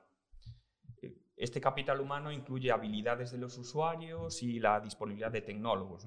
Eh, 1.02 1.18
este 1.36 1.60
capital 1.60 2.00
humano 2.00 2.32
incluye 2.32 2.72
habilidades 2.72 3.32
de 3.32 3.40
los 3.40 3.58
usuarios 3.58 4.42
y 4.42 4.62
la 4.62 4.80
disponibilidad 4.80 5.32
de 5.32 5.42
tecnólogos. 5.42 6.06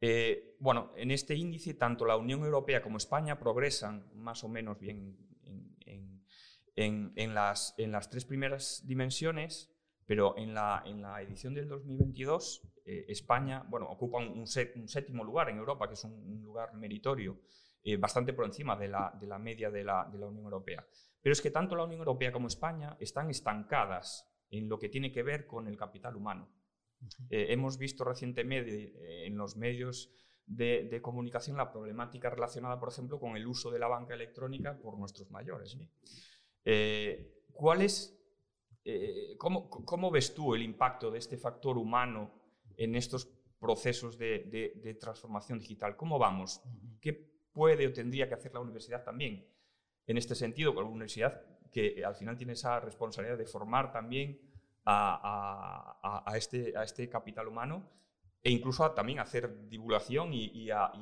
Eh, 0.00 0.56
bueno, 0.58 0.94
en 0.96 1.10
este 1.10 1.34
índice 1.34 1.74
tanto 1.74 2.06
la 2.06 2.16
Unión 2.16 2.42
Europea 2.44 2.80
como 2.80 2.96
España 2.96 3.38
progresan 3.38 4.08
más 4.14 4.42
o 4.42 4.48
menos 4.48 4.78
bien 4.78 5.18
en, 6.76 7.34
las, 7.34 7.74
en 7.76 7.92
las 7.92 8.08
tres 8.08 8.24
primeras 8.24 8.86
dimensiones, 8.86 9.74
pero 10.08 10.38
en 10.38 10.54
la, 10.54 10.82
en 10.86 11.02
la 11.02 11.20
edición 11.20 11.52
del 11.52 11.68
2022, 11.68 12.62
eh, 12.86 13.04
España 13.08 13.62
bueno, 13.68 13.90
ocupa 13.90 14.16
un, 14.16 14.46
séptimo 14.46 15.22
lugar 15.22 15.50
en 15.50 15.58
Europa, 15.58 15.86
que 15.86 15.92
es 15.92 16.04
un, 16.04 16.42
lugar 16.42 16.72
meritorio, 16.72 17.42
eh, 17.82 17.98
bastante 17.98 18.32
por 18.32 18.46
encima 18.46 18.74
de 18.74 18.88
la, 18.88 19.14
de 19.20 19.26
la 19.26 19.38
media 19.38 19.70
de 19.70 19.84
la, 19.84 20.08
de 20.10 20.18
la, 20.18 20.28
Unión 20.28 20.44
Europea. 20.44 20.82
Pero 21.20 21.34
es 21.34 21.42
que 21.42 21.50
tanto 21.50 21.76
la 21.76 21.84
Unión 21.84 21.98
Europea 21.98 22.32
como 22.32 22.48
España 22.48 22.96
están 22.98 23.28
estancadas 23.28 24.26
en 24.48 24.66
lo 24.66 24.78
que 24.78 24.88
tiene 24.88 25.12
que 25.12 25.22
ver 25.22 25.46
con 25.46 25.68
el 25.68 25.76
capital 25.76 26.16
humano. 26.16 26.48
Eh, 27.28 27.48
hemos 27.50 27.76
visto 27.76 28.02
recientemente 28.02 29.26
en 29.26 29.36
los 29.36 29.58
medios 29.58 30.10
de, 30.46 30.88
de, 30.90 31.02
comunicación 31.02 31.58
la 31.58 31.70
problemática 31.70 32.30
relacionada, 32.30 32.80
por 32.80 32.88
ejemplo, 32.88 33.20
con 33.20 33.36
el 33.36 33.46
uso 33.46 33.70
de 33.70 33.78
la 33.78 33.88
banca 33.88 34.14
electrónica 34.14 34.78
por 34.78 34.98
nuestros 34.98 35.30
mayores. 35.30 35.76
¿Cuál 37.52 37.82
es 37.82 38.17
eh, 38.90 39.36
¿cómo, 39.36 40.10
ves 40.10 40.34
tú 40.34 40.54
el 40.54 40.62
impacto 40.62 41.10
de 41.10 41.18
este 41.18 41.36
factor 41.36 41.76
humano 41.76 42.30
en 42.74 42.94
estos 42.94 43.26
procesos 43.60 44.16
de, 44.16 44.96
transformación 44.98 45.58
digital? 45.58 45.94
¿Cómo 45.94 46.18
vamos? 46.18 46.62
¿Qué 46.98 47.12
puede 47.52 47.86
o 47.86 47.92
tendría 47.92 48.26
que 48.28 48.34
hacer 48.34 48.54
la 48.54 48.60
universidad 48.60 49.04
también? 49.04 49.46
En 50.06 50.16
este 50.16 50.34
sentido, 50.34 50.74
con 50.74 50.84
la 50.84 50.90
universidad 50.90 51.38
que 51.70 52.02
al 52.02 52.14
final 52.14 52.38
tiene 52.38 52.54
esa 52.54 52.80
responsabilidad 52.80 53.36
de 53.36 53.44
formar 53.44 53.92
también 53.92 54.40
a, 54.86 56.32
este, 56.34 56.74
a 56.74 56.82
este 56.82 57.10
capital 57.10 57.46
humano 57.46 57.90
e 58.42 58.50
incluso 58.50 58.90
también 58.92 59.18
hacer 59.18 59.68
divulgación 59.68 60.32
y, 60.32 60.70
a, 60.70 60.94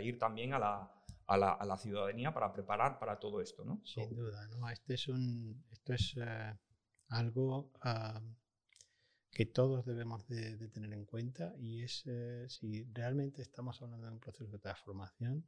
ir 0.00 0.18
también 0.20 0.54
a 0.54 0.60
la, 0.60 0.92
a 1.26 1.64
la, 1.66 1.76
ciudadanía 1.78 2.32
para 2.32 2.52
preparar 2.52 3.00
para 3.00 3.18
todo 3.18 3.40
esto, 3.40 3.64
¿no? 3.64 3.80
Sin 3.84 4.14
duda, 4.14 4.46
¿no? 4.46 4.70
Este 4.70 4.94
es 4.94 5.08
un, 5.08 5.64
esto 5.72 5.94
es 5.94 6.14
eh, 6.16 6.54
algo 7.08 7.70
ah, 7.82 8.20
que 9.30 9.46
todos 9.46 9.84
debemos 9.84 10.26
de, 10.28 10.56
tener 10.68 10.92
en 10.92 11.04
cuenta 11.04 11.54
y 11.58 11.82
es 11.82 12.02
eh, 12.06 12.46
si 12.48 12.84
realmente 12.92 13.42
estamos 13.42 13.82
hablando 13.82 14.06
de 14.06 14.12
un 14.12 14.20
proceso 14.20 14.50
de 14.50 14.58
transformación, 14.58 15.46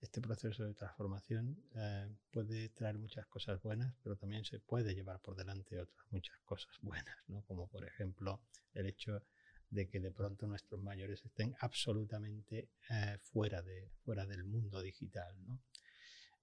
este 0.00 0.20
proceso 0.20 0.64
de 0.64 0.74
transformación 0.74 1.62
eh, 1.74 2.08
puede 2.30 2.70
traer 2.70 2.98
muchas 2.98 3.26
cosas 3.26 3.62
buenas, 3.62 3.94
pero 4.02 4.16
también 4.16 4.44
se 4.44 4.58
puede 4.58 4.94
llevar 4.94 5.20
por 5.20 5.36
delante 5.36 5.78
otras 5.78 6.06
muchas 6.10 6.38
cosas 6.40 6.72
buenas, 6.80 7.16
¿no? 7.28 7.42
como 7.44 7.68
por 7.68 7.84
ejemplo 7.86 8.40
el 8.72 8.86
hecho 8.86 9.22
de 9.70 9.88
que 9.88 10.00
de 10.00 10.10
pronto 10.10 10.46
nuestros 10.46 10.82
mayores 10.82 11.24
estén 11.24 11.54
absolutamente 11.60 12.70
eh, 12.90 13.18
fuera, 13.20 13.62
de, 13.62 13.90
fuera 14.04 14.26
del 14.26 14.44
mundo 14.44 14.82
digital. 14.82 15.34
¿no? 15.46 15.60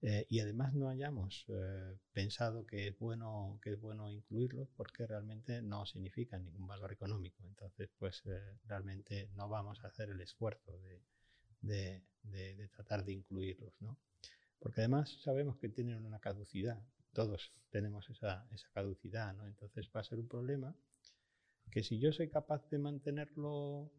Eh, 0.02 0.26
y 0.30 0.40
además 0.40 0.72
no 0.74 0.88
hayamos 0.88 1.44
pensado 2.12 2.66
que 2.66 2.88
es, 2.88 2.98
bueno, 2.98 3.58
que 3.62 3.72
es 3.74 3.80
bueno 3.80 4.10
incluirlos 4.10 4.68
porque 4.76 5.06
realmente 5.06 5.60
no 5.60 5.84
significan 5.84 6.44
ningún 6.44 6.66
valor 6.66 6.92
económico. 6.92 7.46
Entonces, 7.46 7.90
pues 7.98 8.22
realmente 8.64 9.28
no 9.34 9.48
vamos 9.48 9.82
a 9.84 9.88
hacer 9.88 10.10
el 10.10 10.20
esfuerzo 10.20 10.78
de, 10.78 11.02
de, 11.62 12.02
de, 12.22 12.68
tratar 12.68 13.04
de 13.04 13.12
incluirlos, 13.12 13.74
¿no? 13.80 13.98
Porque 14.58 14.82
además 14.82 15.18
sabemos 15.22 15.58
que 15.58 15.68
tienen 15.68 16.04
una 16.04 16.20
caducidad, 16.20 16.82
todos 17.12 17.52
tenemos 17.70 18.08
esa, 18.10 18.46
esa 18.52 18.68
caducidad, 18.72 19.34
¿no? 19.34 19.46
Entonces 19.46 19.90
va 19.94 20.00
a 20.00 20.04
ser 20.04 20.18
un 20.18 20.28
problema 20.28 20.74
que 21.70 21.82
si 21.82 21.98
yo 21.98 22.12
soy 22.12 22.28
capaz 22.28 22.68
de 22.68 22.78
mantenerlo 22.78 23.92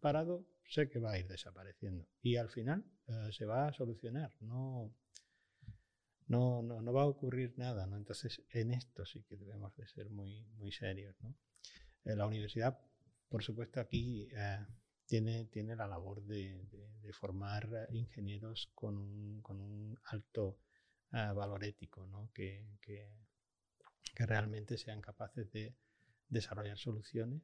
parado, 0.00 0.46
sé 0.68 0.88
que 0.88 0.98
va 0.98 1.12
a 1.12 1.18
ir 1.18 1.26
desapareciendo. 1.26 2.06
Y 2.22 2.36
al 2.36 2.48
final 2.48 2.84
eh, 3.08 3.30
se 3.32 3.44
va 3.44 3.68
a 3.68 3.72
solucionar, 3.72 4.32
no, 4.40 4.94
no, 6.26 6.62
no, 6.62 6.80
no, 6.80 6.92
va 6.92 7.02
a 7.02 7.06
ocurrir 7.06 7.54
nada. 7.56 7.86
¿no? 7.86 7.96
Entonces, 7.96 8.42
en 8.50 8.72
esto 8.72 9.04
sí 9.04 9.22
que 9.22 9.36
debemos 9.36 9.74
de 9.76 9.86
ser 9.86 10.10
muy, 10.10 10.44
muy 10.56 10.72
serios. 10.72 11.16
¿no? 11.20 11.34
En 12.04 12.18
la 12.18 12.26
universidad, 12.26 12.78
por 13.28 13.42
supuesto, 13.42 13.80
aquí 13.80 14.28
eh, 14.32 14.66
tiene, 15.06 15.46
tiene 15.46 15.76
la 15.76 15.86
labor 15.86 16.22
de, 16.22 16.66
formar 17.12 17.88
ingenieros 17.92 18.70
con 18.74 18.98
un, 18.98 19.40
con 19.40 19.60
un 19.60 19.98
alto 20.06 20.58
eh, 21.12 21.32
valor 21.34 21.64
ético, 21.64 22.06
¿no? 22.06 22.30
que, 22.34 22.78
que, 22.80 23.08
realmente 24.18 24.78
sean 24.78 25.00
capaces 25.00 25.50
de 25.52 25.76
desarrollar 26.28 26.78
soluciones 26.78 27.42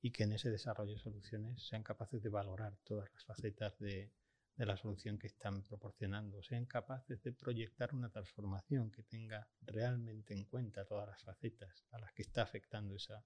y 0.00 0.12
que 0.12 0.24
en 0.24 0.32
ese 0.32 0.50
desarrollo 0.50 0.92
de 0.92 0.98
soluciones 0.98 1.66
sean 1.66 1.82
capaces 1.82 2.22
de 2.22 2.28
valorar 2.28 2.76
todas 2.84 3.10
las 3.12 3.24
facetas 3.24 3.78
de, 3.78 4.12
de 4.56 4.66
la 4.66 4.76
solución 4.76 5.18
que 5.18 5.28
están 5.28 5.62
proporcionando, 5.62 6.42
sean 6.42 6.66
capaces 6.66 7.22
de 7.22 7.32
proyectar 7.32 7.94
una 7.94 8.10
transformación 8.10 8.90
que 8.90 9.02
tenga 9.02 9.48
realmente 9.62 10.34
en 10.34 10.44
cuenta 10.44 10.84
todas 10.84 11.08
las 11.08 11.22
facetas 11.22 11.84
a 11.90 11.98
las 11.98 12.12
que 12.12 12.22
está 12.22 12.42
afectando 12.42 12.94
esa, 12.94 13.24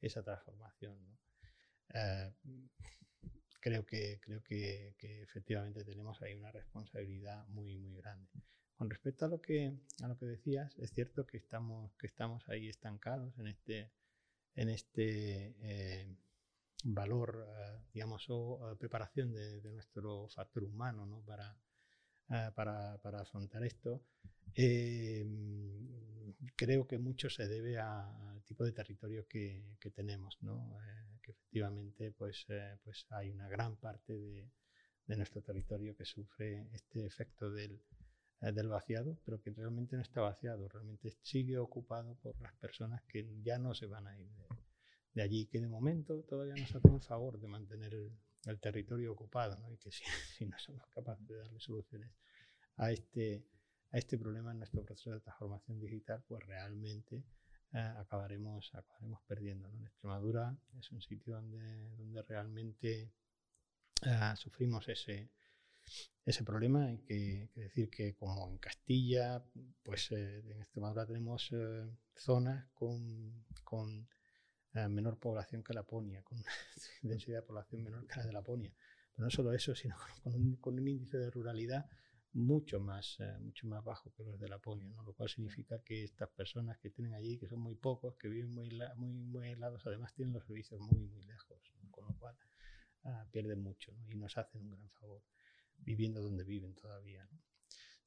esa 0.00 0.22
transformación. 0.22 0.98
Eh, 1.94 2.32
creo 3.60 3.84
que, 3.86 4.20
creo 4.20 4.42
que, 4.42 4.94
efectivamente 4.98 5.84
tenemos 5.84 6.20
ahí 6.22 6.34
una 6.34 6.52
responsabilidad 6.52 7.46
muy, 7.48 7.76
muy 7.78 7.96
grande. 7.96 8.28
Con 8.76 8.90
respecto 8.90 9.24
a 9.24 9.28
lo 9.28 9.40
que, 9.40 9.74
a 10.02 10.08
lo 10.08 10.16
que 10.16 10.26
decías, 10.26 10.76
es 10.78 10.92
cierto 10.92 11.26
que 11.26 11.38
estamos, 11.38 11.96
que 11.96 12.06
estamos 12.06 12.48
ahí 12.48 12.68
estancados 12.68 13.36
en 13.38 13.48
este, 13.48 13.90
en 14.54 14.68
este 14.68 15.56
eh, 15.60 16.16
valor, 16.84 17.46
eh, 17.48 17.80
digamos, 17.92 18.26
o 18.28 18.76
preparación 18.78 19.32
de, 19.32 19.60
de, 19.60 19.72
nuestro 19.72 20.28
factor 20.28 20.64
humano 20.64 21.06
¿no? 21.06 21.20
para, 21.22 21.56
eh, 22.30 22.50
para, 22.54 22.98
para, 22.98 23.20
afrontar 23.22 23.64
esto. 23.64 24.02
Eh, 24.54 25.26
creo 26.56 26.86
que 26.86 26.98
mucho 26.98 27.30
se 27.30 27.48
debe 27.48 27.78
al 27.78 28.42
tipo 28.44 28.64
de 28.64 28.72
territorio 28.72 29.26
que, 29.26 29.76
que 29.80 29.90
tenemos, 29.90 30.36
¿no? 30.42 30.78
Eh, 30.78 31.18
que 31.22 31.32
efectivamente 31.32 32.12
pues, 32.12 32.46
pues 32.84 33.06
hay 33.10 33.30
una 33.30 33.48
gran 33.48 33.76
parte 33.76 34.12
de, 34.18 34.50
de, 35.06 35.16
nuestro 35.16 35.42
territorio 35.42 35.96
que 35.96 36.04
sufre 36.04 36.68
este 36.72 37.06
efecto 37.06 37.50
del, 37.50 37.80
del 38.40 38.68
vaciado, 38.68 39.18
pero 39.24 39.40
que 39.40 39.50
realmente 39.50 39.96
no 39.96 40.02
está 40.02 40.20
vaciado, 40.20 40.68
realmente 40.68 41.16
sigue 41.22 41.58
ocupado 41.58 42.14
por 42.16 42.40
las 42.40 42.54
personas 42.56 43.02
que 43.04 43.26
ya 43.42 43.58
no 43.58 43.74
se 43.74 43.86
van 43.86 44.06
a 44.06 44.18
ir 44.18 44.28
de, 44.28 44.46
de 45.18 45.24
allí, 45.24 45.46
que 45.46 45.60
de 45.60 45.66
momento 45.66 46.22
todavía 46.22 46.54
nos 46.54 46.72
hacen 46.76 46.94
el 46.94 47.00
favor 47.00 47.40
de 47.40 47.48
mantener 47.48 47.92
el, 47.92 48.60
territorio 48.60 49.12
ocupado, 49.12 49.58
¿no? 49.58 49.72
y 49.72 49.76
que 49.76 49.90
si, 50.38 50.46
no 50.46 50.56
somos 50.60 50.86
capaces 50.94 51.26
de 51.26 51.36
darle 51.38 51.58
soluciones 51.58 52.12
a 52.76 52.92
este, 52.92 53.44
a 53.90 53.98
este 53.98 54.16
problema 54.16 54.52
en 54.52 54.58
nuestro 54.58 54.84
proceso 54.84 55.10
de 55.10 55.20
transformación 55.20 55.80
digital, 55.80 56.22
pues 56.28 56.46
realmente 56.46 57.24
eh, 57.72 57.78
acabaremos, 57.78 58.72
acabaremos 58.76 59.20
perdiendo. 59.26 59.68
¿no? 59.68 59.78
En 59.78 59.86
Extremadura 59.86 60.56
es 60.78 60.88
un 60.92 61.02
sitio 61.02 61.34
donde, 61.34 61.96
donde 61.96 62.22
realmente 62.22 63.12
eh, 64.02 64.32
sufrimos 64.36 64.88
ese, 64.88 65.32
ese 66.24 66.44
problema. 66.44 66.86
Hay 66.86 66.98
que, 66.98 67.50
decir 67.56 67.90
que 67.90 68.14
como 68.14 68.48
en 68.48 68.58
Castilla, 68.58 69.44
pues 69.82 70.12
eh, 70.12 70.44
en 70.48 70.62
Extremadura 70.62 71.06
tenemos 71.06 71.52
zonas 72.14 72.68
con 72.72 74.08
menor 74.74 75.18
población 75.18 75.62
que 75.62 75.74
Laponia, 75.74 76.22
con 76.22 76.38
una 76.38 76.52
densidad 77.02 77.38
de 77.38 77.46
población 77.46 77.82
menor 77.82 78.06
que 78.06 78.16
la 78.16 78.26
de 78.26 78.32
Laponia. 78.32 78.72
Pero 79.14 79.24
no 79.24 79.30
solo 79.30 79.52
eso, 79.52 79.74
sino 79.74 79.96
con 80.22 80.34
un, 80.34 80.56
con 80.56 80.78
un 80.78 80.86
índice 80.86 81.18
de 81.18 81.30
ruralidad 81.30 81.86
mucho 82.32 82.78
más, 82.78 83.16
eh, 83.20 83.38
mucho 83.40 83.66
más 83.66 83.82
bajo 83.82 84.12
que 84.12 84.22
los 84.22 84.38
de 84.38 84.48
Laponia, 84.48 84.88
¿no? 84.90 85.02
lo 85.02 85.14
cual 85.14 85.28
significa 85.28 85.82
que 85.82 86.04
estas 86.04 86.28
personas 86.28 86.78
que 86.78 86.90
tienen 86.90 87.14
allí, 87.14 87.38
que 87.38 87.48
son 87.48 87.60
muy 87.60 87.74
pocos, 87.74 88.16
que 88.16 88.28
viven 88.28 88.52
muy, 88.52 88.70
muy, 88.96 89.12
muy 89.12 89.48
aislados, 89.48 89.86
además 89.86 90.14
tienen 90.14 90.34
los 90.34 90.44
servicios 90.44 90.80
muy, 90.80 91.06
muy 91.06 91.22
lejos, 91.24 91.58
con 91.90 92.06
lo 92.06 92.14
cual 92.14 92.36
ah, 93.04 93.26
pierden 93.32 93.60
mucho 93.60 93.92
y 94.08 94.14
nos 94.14 94.36
hacen 94.36 94.60
un 94.62 94.70
gran 94.70 94.90
favor 94.90 95.22
viviendo 95.78 96.20
donde 96.20 96.44
viven 96.44 96.74
todavía. 96.74 97.26
¿no? 97.32 97.40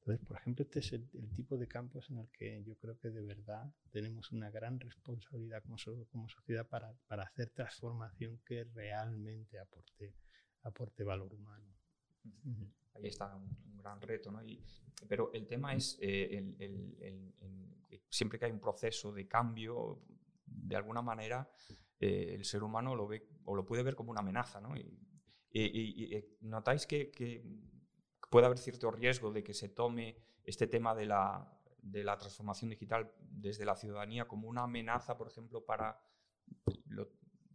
Entonces, 0.04 0.26
por 0.26 0.36
ejemplo, 0.36 0.64
este 0.64 0.80
es 0.80 0.92
el, 0.92 1.08
tipo 1.36 1.56
de 1.56 1.68
campos 1.68 2.10
en 2.10 2.18
el 2.18 2.28
que 2.30 2.60
yo 2.64 2.76
creo 2.76 2.98
que 2.98 3.10
de 3.10 3.22
verdad 3.22 3.72
tenemos 3.92 4.32
una 4.32 4.50
gran 4.50 4.80
responsabilidad 4.80 5.62
como, 5.62 5.76
como 6.10 6.28
sociedad 6.28 6.66
para, 6.66 6.92
para, 7.06 7.22
hacer 7.22 7.50
transformación 7.50 8.40
que 8.44 8.64
realmente 8.64 9.60
aporte, 9.60 10.12
aporte 10.62 11.04
valor 11.04 11.32
humano. 11.32 11.72
Ahí 12.94 13.06
está 13.06 13.36
un, 13.36 13.78
gran 13.78 14.00
reto, 14.00 14.32
¿no? 14.32 14.44
Y, 14.44 14.60
pero 15.08 15.32
el 15.32 15.46
tema 15.46 15.72
es, 15.72 15.96
eh, 16.00 16.36
el, 16.36 16.96
el, 17.00 18.02
siempre 18.08 18.40
que 18.40 18.46
hay 18.46 18.52
un 18.52 18.60
proceso 18.60 19.12
de 19.12 19.28
cambio, 19.28 20.02
de 20.44 20.74
alguna 20.74 21.00
manera 21.00 21.48
eh, 22.00 22.34
el 22.34 22.44
ser 22.44 22.64
humano 22.64 22.96
lo 22.96 23.06
ve 23.06 23.28
o 23.44 23.54
lo 23.54 23.64
puede 23.64 23.84
ver 23.84 23.94
como 23.94 24.10
una 24.10 24.20
amenaza, 24.20 24.60
¿no? 24.60 24.76
Y, 24.76 24.98
y, 25.52 26.16
y 26.16 26.24
notáis 26.40 26.88
que, 26.88 27.12
que 27.12 27.44
puede 28.32 28.46
haber 28.46 28.58
cierto 28.58 28.90
riesgo 28.90 29.30
de 29.30 29.44
que 29.44 29.52
se 29.52 29.68
tome 29.68 30.16
este 30.42 30.66
tema 30.66 30.94
de 30.94 31.04
la, 31.04 31.46
de 31.82 32.02
la 32.02 32.16
transformación 32.16 32.70
digital 32.70 33.12
desde 33.20 33.66
la 33.66 33.76
ciudadanía 33.76 34.26
como 34.26 34.48
una 34.48 34.62
amenaza, 34.62 35.18
por 35.18 35.28
ejemplo, 35.28 35.66
para 35.66 36.00
la 36.86 37.06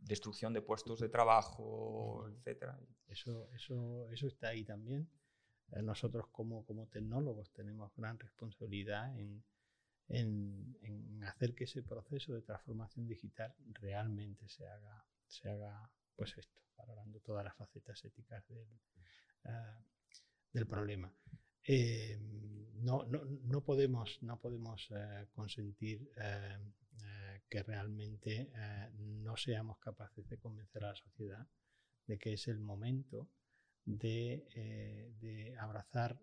destrucción 0.01 0.53
de 0.53 0.61
puestos 0.61 0.99
de 0.99 1.09
trabajo, 1.09 2.29
etcétera. 2.29 2.79
Eso, 3.07 3.49
eso, 3.55 4.07
eso 4.11 4.27
está 4.27 4.49
ahí 4.49 4.63
también. 4.63 5.09
Eh, 5.71 5.81
nosotros 5.81 6.27
como, 6.31 6.63
como 6.63 6.87
tecnólogos 6.87 7.51
tenemos 7.53 7.91
gran 7.95 8.19
responsabilidad 8.19 9.17
en, 9.19 9.43
en, 10.09 10.77
en, 10.83 11.23
hacer 11.23 11.55
que 11.55 11.63
ese 11.63 11.81
proceso 11.81 12.33
de 12.33 12.43
transformación 12.43 13.07
digital 13.07 13.55
realmente 13.81 14.47
se 14.47 14.67
haga, 14.67 15.03
se 15.25 15.49
haga 15.49 15.91
pues 16.15 16.37
esto, 16.37 16.61
valorando 16.77 17.19
todas 17.19 17.43
las 17.43 17.55
facetas 17.55 18.05
éticas 18.05 18.47
del, 18.47 18.69
uh, 19.45 19.96
del 20.57 20.67
problema. 20.67 21.13
Eh, 21.63 22.17
no, 22.81 23.05
no, 23.05 23.23
no, 23.25 23.63
podemos, 23.63 24.17
no 24.23 24.39
podemos 24.39 24.87
eh, 24.91 25.27
consentir 25.33 26.11
eh, 26.17 26.57
que 27.49 27.63
realmente 27.63 28.51
no 28.97 29.37
seamos 29.37 29.77
capaces 29.79 30.27
de 30.27 30.37
convencer 30.37 30.83
a 30.83 30.89
la 30.89 30.95
sociedad 30.95 31.47
de 32.05 32.17
que 32.17 32.33
es 32.33 32.47
el 32.47 32.59
momento 32.59 33.29
de, 33.85 35.15
de 35.21 35.55
abrazar 35.57 36.19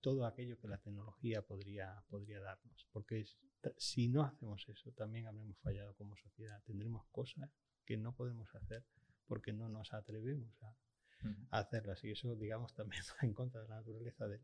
todo 0.00 0.24
aquello 0.24 0.58
que 0.58 0.68
la 0.68 0.78
tecnología 0.78 1.42
podría, 1.42 2.02
podría 2.08 2.40
darnos. 2.40 2.86
Porque 2.90 3.26
si 3.76 4.08
no 4.08 4.22
hacemos 4.22 4.66
eso, 4.66 4.92
también 4.92 5.26
habremos 5.26 5.58
fallado 5.58 5.94
como 5.94 6.16
sociedad. 6.16 6.62
Tendremos 6.64 7.04
cosas 7.10 7.50
que 7.84 7.98
no 7.98 8.14
podemos 8.14 8.48
hacer 8.54 8.86
porque 9.26 9.52
no 9.52 9.68
nos 9.68 9.92
atrevemos 9.92 10.54
a, 10.62 10.74
a 11.50 11.58
hacerlas. 11.58 12.02
Y 12.04 12.10
eso, 12.10 12.34
digamos, 12.36 12.74
también 12.76 13.02
va 13.10 13.26
en 13.26 13.34
contra 13.34 13.62
de 13.62 13.68
la 13.68 13.76
naturaleza 13.76 14.26
del, 14.26 14.40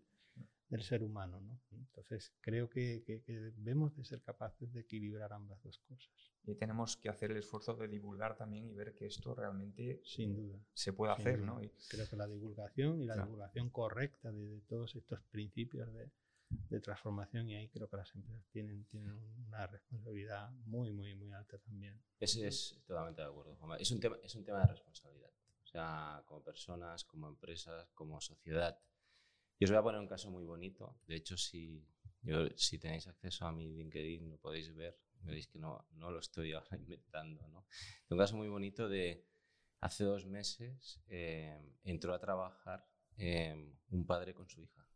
del 0.69 0.83
ser 0.83 1.03
humano. 1.03 1.41
¿no? 1.41 1.61
Entonces, 1.73 2.33
creo 2.41 2.69
que, 2.69 3.03
que, 3.05 3.21
debemos 3.57 3.97
de 3.97 4.05
ser 4.05 4.23
capaces 4.23 4.73
de 4.73 4.81
equilibrar 4.81 5.33
ambas 5.33 5.63
dos 5.63 5.79
cosas. 5.79 6.11
Y 6.45 6.55
tenemos 6.55 6.97
que 6.97 7.09
hacer 7.09 7.31
el 7.31 7.39
esfuerzo 7.39 7.75
de 7.75 7.89
divulgar 7.89 8.37
también 8.37 8.67
y 8.67 8.75
ver 8.75 8.95
que 8.95 9.07
esto 9.07 9.35
realmente 9.35 10.01
sin 10.05 10.35
duda, 10.35 10.59
se 10.73 10.93
puede 10.93 11.13
hacer. 11.13 11.41
¿no? 11.41 11.63
Y, 11.63 11.71
creo 11.89 12.09
que 12.09 12.17
la 12.17 12.27
divulgación 12.27 13.01
y 13.01 13.07
la 13.07 13.17
divulgación 13.17 13.71
correcta 13.71 14.31
de, 14.33 14.61
todos 14.69 14.95
estos 14.97 15.21
principios 15.31 15.93
de, 15.93 16.11
de, 16.71 16.81
transformación, 16.81 17.49
y 17.49 17.57
ahí 17.57 17.69
creo 17.69 17.89
que 17.89 17.97
las 17.97 18.15
empresas 18.15 18.47
tienen, 18.51 18.85
tienen 18.87 19.19
una 19.47 19.67
responsabilidad 19.67 20.51
muy, 20.65 20.93
muy, 20.93 21.15
muy 21.15 21.33
alta 21.33 21.59
también. 21.59 22.01
Ese 22.19 22.47
es 22.47 22.79
totalmente 22.87 23.23
de 23.23 23.29
acuerdo. 23.29 23.57
Es 23.79 23.91
un 23.91 24.01
tema, 24.01 24.17
es 24.23 24.35
un 24.35 24.45
tema 24.45 24.61
de 24.61 24.67
responsabilidad. 24.67 25.28
O 25.69 25.71
sea, 25.71 26.23
como 26.27 26.43
personas, 26.43 27.05
como 27.05 27.29
empresas, 27.29 27.91
como 27.95 28.21
sociedad 28.21 28.81
y 29.59 29.65
os 29.65 29.71
voy 29.71 29.79
a 29.79 29.83
poner 29.83 30.01
un 30.01 30.07
caso 30.07 30.31
muy 30.31 30.45
bonito. 30.45 30.97
De 31.07 31.17
hecho, 31.17 31.37
si, 31.37 31.85
si 32.57 32.79
tenéis 32.79 33.09
acceso 33.09 33.45
a 33.45 33.53
mi 33.53 33.69
LinkedIn, 33.69 34.31
lo 34.31 34.39
podéis 34.39 34.75
ver. 34.75 34.97
Veréis 35.21 35.49
que 35.49 35.59
no, 35.59 35.85
no 35.95 36.13
lo 36.13 36.21
estoy 36.21 36.53
ahora 36.55 36.77
inventando. 36.77 37.47
¿no? 37.49 37.67
Un 38.09 38.19
caso 38.19 38.37
muy 38.37 38.49
bonito 38.49 38.89
de 38.89 39.27
hace 39.81 40.05
dos 40.05 40.27
meses 40.27 41.01
eh, 41.09 41.61
entró 41.85 42.15
a 42.15 42.21
trabajar 42.21 42.87
eh, 43.17 43.75
un 43.91 44.07
padre 44.07 44.33
con 44.33 44.49
su 44.49 44.63
hija. 44.63 44.87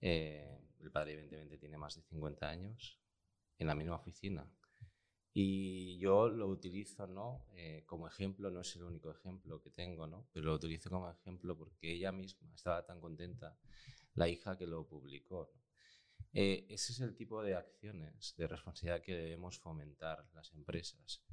Eh, 0.00 0.60
el 0.80 0.92
padre 0.92 1.14
evidentemente 1.14 1.58
tiene 1.58 1.76
más 1.76 1.96
de 1.96 2.02
50 2.02 2.48
años 2.48 3.00
en 3.58 3.66
la 3.66 3.74
misma 3.74 3.96
oficina. 3.96 4.48
Y 5.36 5.98
yo 5.98 6.28
lo 6.28 6.46
utilizo 6.46 7.08
¿no? 7.08 7.44
Eh, 7.56 7.82
como 7.86 8.06
ejemplo, 8.06 8.52
no 8.52 8.60
es 8.60 8.76
el 8.76 8.84
único 8.84 9.10
ejemplo 9.10 9.60
que 9.60 9.70
tengo, 9.70 10.06
¿no? 10.06 10.28
pero 10.32 10.46
lo 10.46 10.54
utilizo 10.54 10.88
como 10.88 11.10
ejemplo 11.10 11.58
porque 11.58 11.92
ella 11.92 12.12
misma 12.12 12.54
estaba 12.54 12.86
tan 12.86 13.00
contenta, 13.00 13.58
la 14.14 14.28
hija 14.28 14.56
que 14.56 14.68
lo 14.68 14.86
publicó. 14.86 15.52
Eh, 16.32 16.66
ese 16.68 16.92
es 16.92 17.00
el 17.00 17.16
tipo 17.16 17.42
de 17.42 17.56
acciones 17.56 18.34
de 18.36 18.46
responsabilidad 18.46 19.02
que 19.02 19.16
debemos 19.16 19.58
fomentar 19.58 20.24
las 20.34 20.52
empresas. 20.52 21.24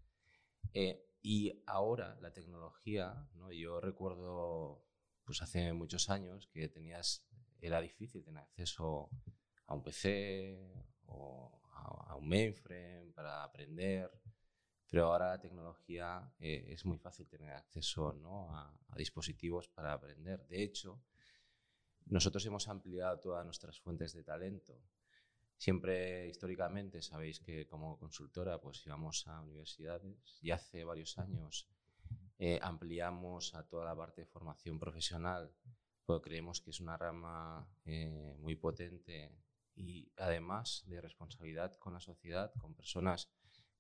Eh, 0.74 1.18
y 1.22 1.62
ahora 1.68 2.18
la 2.22 2.34
tecnología, 2.34 3.30
¿no? 3.36 3.52
yo 3.52 3.80
recuerdo 3.80 4.84
pues 5.24 5.44
hace 5.44 5.72
muchos 5.74 6.10
años 6.10 6.48
que 6.48 6.68
tenías, 6.70 7.28
era 7.62 7.80
difícil 7.80 8.24
tener 8.24 8.42
acceso 8.42 9.12
a 9.68 9.76
un 9.76 9.84
PC 9.84 10.60
o 11.06 11.61
a, 11.82 12.16
un 12.16 12.28
mainframe 12.28 13.12
para 13.14 13.44
aprender, 13.44 14.12
pero 14.90 15.06
ahora 15.06 15.30
la 15.30 15.40
tecnología 15.40 16.34
eh, 16.40 16.66
es 16.70 16.86
muy 16.86 16.98
fácil 16.98 17.28
tener 17.28 17.52
acceso 17.52 18.14
¿no? 18.14 18.56
a, 18.56 18.74
dispositivos 18.96 19.68
para 19.70 19.94
aprender. 19.94 20.46
De 20.48 20.62
hecho, 20.64 21.02
nosotros 22.06 22.46
hemos 22.46 22.68
ampliado 22.68 23.20
todas 23.20 23.46
nuestras 23.46 23.80
fuentes 23.80 24.14
de 24.14 24.24
talento. 24.24 24.78
Siempre 25.58 26.28
históricamente 26.28 27.02
sabéis 27.02 27.40
que 27.40 27.68
como 27.68 27.98
consultora 27.98 28.60
pues 28.60 28.86
íbamos 28.86 29.28
a 29.28 29.42
universidades 29.42 30.40
y 30.42 30.52
hace 30.52 30.84
varios 30.84 31.18
años 31.20 31.70
eh, 32.40 32.60
ampliamos 32.62 33.54
a 33.54 33.68
toda 33.68 33.86
la 33.86 33.96
parte 33.96 34.22
de 34.22 34.28
formación 34.28 34.80
profesional, 34.80 35.54
porque 36.06 36.30
creemos 36.30 36.60
que 36.60 36.72
es 36.72 36.80
una 36.80 36.98
rama 36.98 37.70
eh, 37.86 38.36
muy 38.40 38.56
potente 38.56 39.32
y 39.76 40.12
además 40.18 40.84
de 40.88 41.02
responsabilidad 41.02 41.78
con 41.78 41.94
la 41.94 42.00
sociedad, 42.00 42.54
con 42.60 42.76
personas 42.76 43.30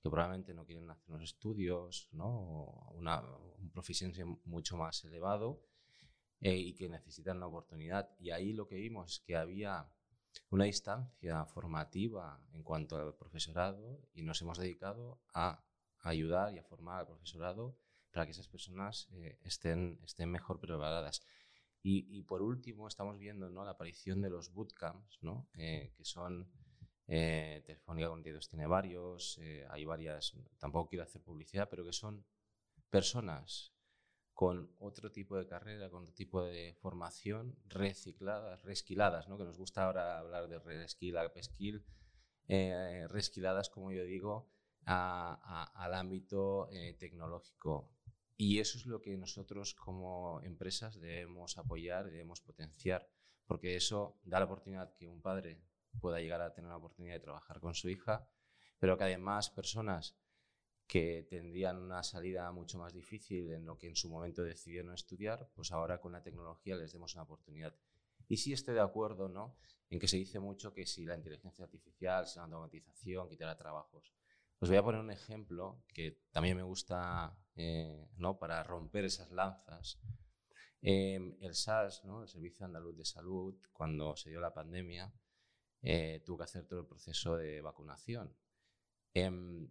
que 0.01 0.09
probablemente 0.09 0.53
no 0.53 0.65
quieren 0.65 0.89
hacer 0.89 1.09
unos 1.09 1.23
estudios, 1.23 2.09
¿no? 2.11 2.89
Una, 2.93 3.21
un 3.21 3.69
proficiencia 3.69 4.25
mucho 4.45 4.75
más 4.75 5.03
elevado 5.03 5.61
eh, 6.39 6.55
y 6.55 6.73
que 6.73 6.89
necesitan 6.89 7.37
una 7.37 7.47
oportunidad. 7.47 8.09
Y 8.19 8.31
ahí 8.31 8.53
lo 8.53 8.67
que 8.67 8.75
vimos 8.75 9.13
es 9.13 9.19
que 9.19 9.35
había 9.35 9.87
una 10.49 10.65
distancia 10.65 11.45
formativa 11.45 12.41
en 12.53 12.63
cuanto 12.63 12.97
al 12.97 13.15
profesorado 13.15 14.01
y 14.13 14.23
nos 14.23 14.41
hemos 14.41 14.57
dedicado 14.57 15.21
a 15.33 15.63
ayudar 15.99 16.53
y 16.53 16.57
a 16.57 16.63
formar 16.63 17.01
al 17.01 17.07
profesorado 17.07 17.77
para 18.11 18.25
que 18.25 18.31
esas 18.31 18.47
personas 18.47 19.07
eh, 19.13 19.37
estén, 19.43 19.99
estén 20.03 20.31
mejor 20.31 20.59
preparadas. 20.59 21.21
Y, 21.83 22.21
por 22.23 22.43
último, 22.43 22.87
estamos 22.87 23.17
viendo 23.17 23.49
la 23.49 23.71
aparición 23.71 24.21
de 24.21 24.29
los 24.29 24.53
bootcamps. 24.53 25.19
Eh, 25.55 25.91
que 25.95 26.05
son, 26.05 26.47
eh, 27.07 27.63
Telefónica 27.65 28.07
42 28.07 28.49
tiene 28.49 28.67
varios, 28.67 29.39
eh, 29.39 29.65
hay 29.69 29.85
varias, 29.85 30.37
tampoco 30.59 30.89
quiero 30.89 31.03
hacer 31.03 31.23
publicidad, 31.23 31.69
pero 31.69 31.83
que 31.83 31.93
son 31.93 32.23
personas 32.89 33.73
con 34.33 34.71
otro 34.79 35.11
tipo 35.11 35.37
de 35.37 35.47
carrera, 35.47 35.89
con 35.89 36.03
otro 36.03 36.13
tipo 36.13 36.43
de 36.43 36.75
formación, 36.79 37.57
recicladas, 37.65 38.63
resquiladas, 38.63 39.27
¿no? 39.27 39.37
que 39.37 39.43
nos 39.43 39.57
gusta 39.57 39.85
ahora 39.85 40.19
hablar 40.19 40.47
de 40.47 40.59
reskill, 40.59 41.15
upskill, 41.17 41.85
eh, 42.47 43.07
resquiladas, 43.09 43.69
como 43.69 43.91
yo 43.91 44.03
digo, 44.03 44.51
al 44.85 45.93
ámbito 45.93 46.69
tecnológico. 46.97 47.91
Y 48.43 48.57
eso 48.57 48.79
es 48.79 48.87
lo 48.87 49.03
que 49.03 49.15
nosotros 49.17 49.75
como 49.75 50.41
empresas 50.41 50.99
debemos 50.99 51.59
apoyar, 51.59 52.09
debemos 52.09 52.41
potenciar, 52.41 53.07
porque 53.45 53.75
eso 53.75 54.19
da 54.23 54.39
la 54.39 54.45
oportunidad 54.45 54.95
que 54.95 55.07
un 55.07 55.21
padre 55.21 55.61
pueda 55.99 56.19
llegar 56.19 56.41
a 56.41 56.51
tener 56.51 56.71
la 56.71 56.77
oportunidad 56.77 57.13
de 57.13 57.19
trabajar 57.19 57.59
con 57.59 57.75
su 57.75 57.87
hija, 57.87 58.27
pero 58.79 58.97
que 58.97 59.03
además 59.03 59.51
personas 59.51 60.17
que 60.87 61.27
tendrían 61.29 61.77
una 61.77 62.01
salida 62.01 62.51
mucho 62.51 62.79
más 62.79 62.93
difícil 62.93 63.51
en 63.51 63.63
lo 63.63 63.77
que 63.77 63.89
en 63.89 63.95
su 63.95 64.09
momento 64.09 64.41
decidieron 64.41 64.95
estudiar, 64.95 65.47
pues 65.53 65.71
ahora 65.71 66.01
con 66.01 66.11
la 66.11 66.23
tecnología 66.23 66.75
les 66.75 66.93
demos 66.93 67.13
una 67.13 67.25
oportunidad. 67.25 67.75
Y 68.27 68.37
sí 68.37 68.53
estoy 68.53 68.73
de 68.73 68.81
acuerdo 68.81 69.29
¿no? 69.29 69.55
en 69.91 69.99
que 69.99 70.07
se 70.07 70.17
dice 70.17 70.39
mucho 70.39 70.73
que 70.73 70.87
si 70.87 71.05
la 71.05 71.15
inteligencia 71.15 71.63
artificial, 71.63 72.25
si 72.25 72.39
la 72.39 72.45
automatización 72.45 73.29
quitará 73.29 73.55
trabajos. 73.55 74.11
Os 74.61 74.69
voy 74.69 74.77
a 74.77 74.83
poner 74.83 75.01
un 75.01 75.09
ejemplo 75.09 75.83
que 75.87 76.21
también 76.31 76.55
me 76.55 76.61
gusta 76.61 77.35
eh, 77.55 78.07
¿no? 78.17 78.37
para 78.37 78.61
romper 78.61 79.05
esas 79.05 79.31
lanzas. 79.31 79.99
Em, 80.83 81.35
el 81.41 81.55
SAS, 81.55 82.05
¿no? 82.05 82.21
el 82.21 82.27
Servicio 82.27 82.67
Andaluz 82.67 82.95
de 82.95 83.03
Salud, 83.03 83.55
cuando 83.73 84.15
se 84.15 84.29
dio 84.29 84.39
la 84.39 84.53
pandemia, 84.53 85.11
eh, 85.81 86.21
tuvo 86.23 86.37
que 86.37 86.43
hacer 86.43 86.67
todo 86.67 86.81
el 86.81 86.85
proceso 86.85 87.37
de 87.37 87.59
vacunación. 87.61 88.37
Eh, 89.15 89.67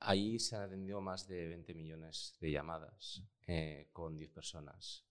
ahí 0.00 0.38
se 0.38 0.56
han 0.56 0.62
atendido 0.62 1.02
más 1.02 1.28
de 1.28 1.46
20 1.48 1.74
millones 1.74 2.38
de 2.40 2.50
llamadas 2.50 3.22
eh, 3.46 3.90
con 3.92 4.16
10 4.16 4.30
personas. 4.30 5.04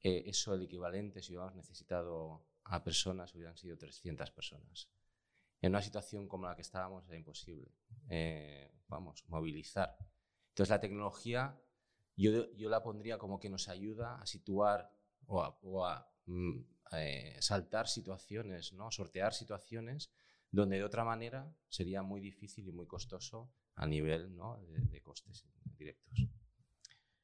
eso 0.00 0.54
el 0.54 0.62
equivalente, 0.62 1.20
si 1.20 1.32
hubiéramos 1.32 1.54
necesitado 1.54 2.46
a 2.64 2.82
personas, 2.82 3.34
hubieran 3.34 3.58
sido 3.58 3.76
300 3.76 4.30
personas 4.30 4.88
en 5.66 5.72
una 5.72 5.82
situación 5.82 6.28
como 6.28 6.46
la 6.46 6.54
que 6.54 6.62
estábamos 6.62 7.06
era 7.08 7.16
imposible, 7.16 7.70
eh, 8.08 8.70
vamos, 8.88 9.24
movilizar. 9.28 9.96
Entonces 10.48 10.70
la 10.70 10.80
tecnología 10.80 11.60
yo, 12.16 12.50
yo, 12.54 12.70
la 12.70 12.82
pondría 12.82 13.18
como 13.18 13.38
que 13.38 13.50
nos 13.50 13.68
ayuda 13.68 14.20
a 14.20 14.26
situar 14.26 14.90
o 15.26 15.84
a, 15.84 16.10
mm, 16.26 16.60
eh, 16.92 17.36
saltar 17.40 17.88
situaciones, 17.88 18.72
¿no? 18.72 18.90
sortear 18.90 19.34
situaciones 19.34 20.10
donde 20.50 20.76
de 20.76 20.84
otra 20.84 21.04
manera 21.04 21.54
sería 21.68 22.02
muy 22.02 22.20
difícil 22.20 22.66
y 22.68 22.72
muy 22.72 22.86
costoso 22.86 23.52
a 23.74 23.86
nivel 23.86 24.34
¿no? 24.34 24.58
de, 24.68 25.02
costes 25.02 25.44
directos. 25.76 26.26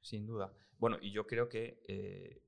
Sin 0.01 0.26
duda. 0.26 0.53
Bueno, 0.78 0.99
y 1.01 1.12
yo 1.12 1.26
creo 1.26 1.49
que 1.49 1.82
eh, 1.88 2.43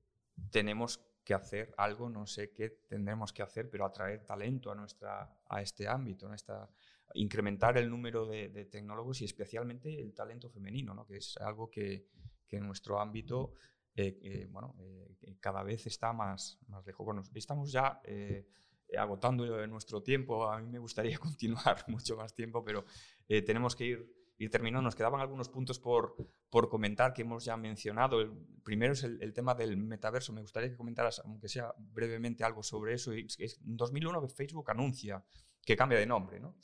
tenemos 0.51 0.99
que 1.25 1.33
hacer 1.33 1.73
algo, 1.77 2.09
no 2.09 2.25
sé 2.25 2.51
qué 2.53 2.69
tendremos 2.87 3.33
que 3.33 3.41
hacer, 3.41 3.69
pero 3.69 3.85
atraer 3.85 4.23
talento 4.23 4.71
a, 4.71 4.75
nuestra, 4.75 5.37
a 5.49 5.61
este 5.61 5.87
ámbito, 5.87 6.29
a 6.29 6.69
incrementar 7.15 7.77
el 7.77 7.89
número 7.89 8.25
de, 8.25 8.65
tecnólogos 8.65 9.21
y 9.21 9.25
especialmente 9.25 9.99
el 9.99 10.13
talento 10.13 10.49
femenino, 10.49 10.93
¿no? 10.93 11.05
que 11.05 11.17
es 11.17 11.35
algo 11.37 11.69
que, 11.69 12.07
que 12.47 12.57
en 12.57 12.67
nuestro 12.67 12.99
ámbito 12.99 13.55
eh, 13.97 14.19
eh, 14.23 14.47
bueno, 14.49 14.75
eh, 14.81 15.37
cada 15.39 15.63
vez 15.63 15.87
está 15.87 16.11
más, 16.11 16.59
más 16.67 16.85
lejos. 16.85 17.31
estamos 17.33 17.71
ya 17.71 18.01
agotando 18.97 19.65
nuestro 19.67 20.03
tiempo, 20.03 20.49
a 20.49 20.59
mí 20.59 20.67
me 20.67 20.79
gustaría 20.79 21.17
continuar 21.19 21.83
mucho 21.87 22.17
más 22.17 22.33
tiempo, 22.33 22.63
pero 22.63 22.85
tenemos 23.27 23.75
que 23.75 23.85
ir 23.85 24.24
y 24.37 24.49
terminó, 24.49 24.81
nos 24.81 24.95
quedaban 24.95 25.21
algunos 25.21 25.49
puntos 25.49 25.79
por, 25.79 26.15
por 26.49 26.69
comentar 26.69 27.13
que 27.13 27.21
hemos 27.21 27.45
ya 27.45 27.55
mencionado. 27.55 28.19
El 28.19 28.31
primero 28.63 28.93
es 28.93 29.03
el, 29.03 29.33
tema 29.33 29.55
del 29.55 29.77
metaverso. 29.77 30.33
Me 30.33 30.41
gustaría 30.41 30.69
que 30.69 30.75
comentaras, 30.75 31.21
aunque 31.23 31.47
sea 31.47 31.73
brevemente, 31.77 32.43
algo 32.43 32.61
sobre 32.61 32.95
eso. 32.95 33.13
en 33.13 33.27
2001 33.77 34.27
Facebook 34.27 34.69
anuncia 34.71 35.23
que 35.63 35.75
cambia 35.75 35.97
de 35.97 36.05
nombre, 36.05 36.39
¿no? 36.39 36.55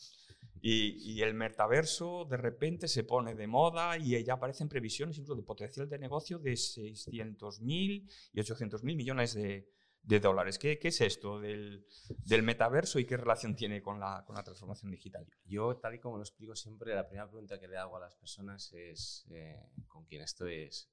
Y, 0.64 1.14
y, 1.14 1.24
el 1.24 1.34
metaverso 1.34 2.26
de 2.26 2.38
repente 2.38 2.88
se 2.88 3.04
pone 3.04 3.34
de 3.34 3.48
moda 3.48 3.98
y 3.98 4.24
ya 4.24 4.34
aparecen 4.34 4.70
previsiones 4.70 5.18
incluso 5.18 5.36
de 5.36 5.42
potencial 5.42 5.90
de 5.90 5.98
negocio 5.98 6.38
de 6.38 6.52
600.000 6.52 8.08
y 8.34 8.40
800.000 8.40 8.84
millones 8.96 9.34
de, 9.34 9.68
de 10.04 10.20
dólares. 10.20 10.58
¿Qué, 10.58 10.80
¿Qué, 10.80 10.90
es 10.90 11.02
esto 11.02 11.40
del, 11.40 11.86
del, 12.26 12.44
metaverso 12.44 13.00
y 13.00 13.06
qué 13.06 13.18
relación 13.18 13.56
tiene 13.56 13.82
con 13.82 14.00
la, 14.00 14.24
con 14.26 14.36
la, 14.36 14.44
transformación 14.44 14.92
digital? 14.92 15.28
Yo, 15.46 15.78
tal 15.78 15.96
y 15.96 16.00
como 16.00 16.18
lo 16.18 16.24
explico 16.24 16.56
siempre, 16.56 16.96
la 16.96 17.08
primera 17.08 17.30
pregunta 17.30 17.60
que 17.60 17.68
le 17.68 17.78
hago 17.78 17.98
a 17.98 18.02
las 18.02 18.16
personas 18.16 18.74
es, 18.74 19.26
eh, 19.30 19.62
con 19.88 20.06
quien 20.06 20.22
estoy 20.22 20.64
es, 20.64 20.92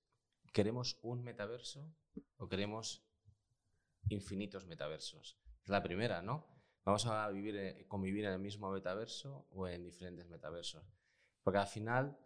¿queremos 0.53 0.99
un 1.03 1.23
metaverso 1.23 1.95
o 2.37 2.49
queremos 2.49 3.05
infinitos 4.09 4.67
metaversos? 4.67 5.39
la 5.69 5.83
primera, 5.83 6.23
¿no? 6.23 6.47
Vamos 6.85 7.07
a 7.07 7.29
vivir, 7.29 7.57
eh, 7.57 7.87
convivir 7.87 8.25
en 8.25 8.33
el 8.33 8.39
mismo 8.39 8.71
metaverso 8.71 9.47
o 9.51 9.69
en 9.69 9.85
diferentes 9.85 10.27
metaversos. 10.29 10.83
Porque 11.43 11.59
al 11.59 11.67
final, 11.67 12.19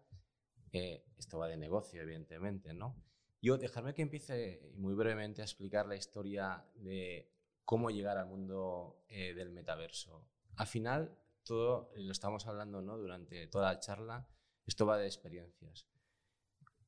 eh, 0.72 1.04
esto 1.18 1.38
va 1.38 1.48
de 1.48 1.56
negocio, 1.56 2.02
evidentemente, 2.02 2.72
¿no? 2.72 2.96
Yo, 3.42 3.58
dejarme 3.58 3.92
que 3.92 4.02
empiece 4.02 4.70
muy 4.76 4.94
brevemente 4.94 5.42
a 5.42 5.44
explicar 5.44 5.86
la 5.86 5.96
historia 5.96 6.64
de 6.76 7.28
cómo 7.64 7.90
llegar 7.90 8.16
al 8.16 8.26
mundo 8.26 9.02
eh, 9.08 9.34
del 9.34 9.50
metaverso. 9.50 10.24
Al 10.54 10.68
final, 10.68 11.18
todo, 11.42 11.90
lo 11.96 12.12
estamos 12.12 12.46
hablando 12.46 12.82
¿no? 12.82 12.96
durante 12.96 13.48
toda 13.48 13.72
la 13.72 13.80
charla, 13.80 14.28
esto 14.64 14.86
va 14.86 14.96
de 14.96 15.06
experiencias. 15.06 15.88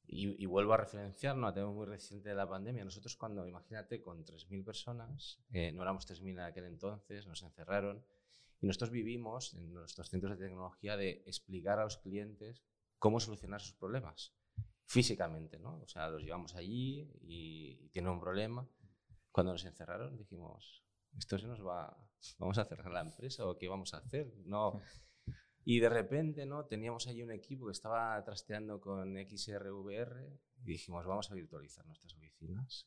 Y, 0.06 0.46
vuelvo 0.46 0.74
a 0.74 0.76
referenciar, 0.76 1.36
no 1.36 1.52
tenemos 1.52 1.74
muy 1.74 1.86
reciente 1.86 2.28
de 2.28 2.36
la 2.36 2.48
pandemia. 2.48 2.84
Nosotros 2.84 3.16
cuando, 3.16 3.48
imagínate, 3.48 4.00
con 4.00 4.24
3.000 4.24 4.64
personas, 4.64 5.40
eh, 5.50 5.72
no 5.72 5.82
éramos 5.82 6.06
3.000 6.06 6.30
en 6.30 6.40
aquel 6.40 6.66
entonces, 6.66 7.26
nos 7.26 7.42
encerraron 7.42 8.04
y 8.60 8.66
nosotros 8.68 8.90
vivimos 8.90 9.54
en 9.54 9.74
nuestros 9.74 10.08
centros 10.08 10.38
de 10.38 10.44
tecnología 10.46 10.96
de 10.96 11.24
explicar 11.26 11.80
a 11.80 11.84
los 11.84 11.96
clientes 11.96 12.62
cómo 13.00 13.18
solucionar 13.18 13.60
sus 13.60 13.74
problemas 13.74 14.32
físicamente, 14.86 15.58
¿no? 15.58 15.80
O 15.80 15.88
sea, 15.88 16.08
los 16.08 16.22
llevamos 16.22 16.54
allí 16.54 17.10
y, 17.22 17.78
y 17.80 17.88
tienen 17.90 18.12
un 18.12 18.20
problema. 18.20 18.68
Cuando 19.30 19.52
nos 19.52 19.64
encerraron 19.64 20.16
dijimos, 20.16 20.84
esto 21.18 21.38
se 21.38 21.46
nos 21.46 21.64
va, 21.64 21.96
vamos 22.38 22.58
a 22.58 22.64
cerrar 22.64 22.90
la 22.90 23.00
empresa 23.00 23.46
o 23.46 23.56
qué 23.56 23.68
vamos 23.68 23.94
a 23.94 23.98
hacer, 23.98 24.32
no. 24.44 24.80
Y 25.66 25.80
de 25.80 25.88
repente, 25.88 26.44
¿no? 26.44 26.66
Teníamos 26.66 27.06
allí 27.06 27.22
un 27.22 27.30
equipo 27.30 27.64
que 27.64 27.72
estaba 27.72 28.22
trasteando 28.22 28.82
con 28.82 29.16
XRVR 29.16 30.38
y 30.62 30.72
dijimos, 30.72 31.06
vamos 31.06 31.30
a 31.30 31.34
virtualizar 31.34 31.86
nuestras 31.86 32.12
oficinas. 32.14 32.86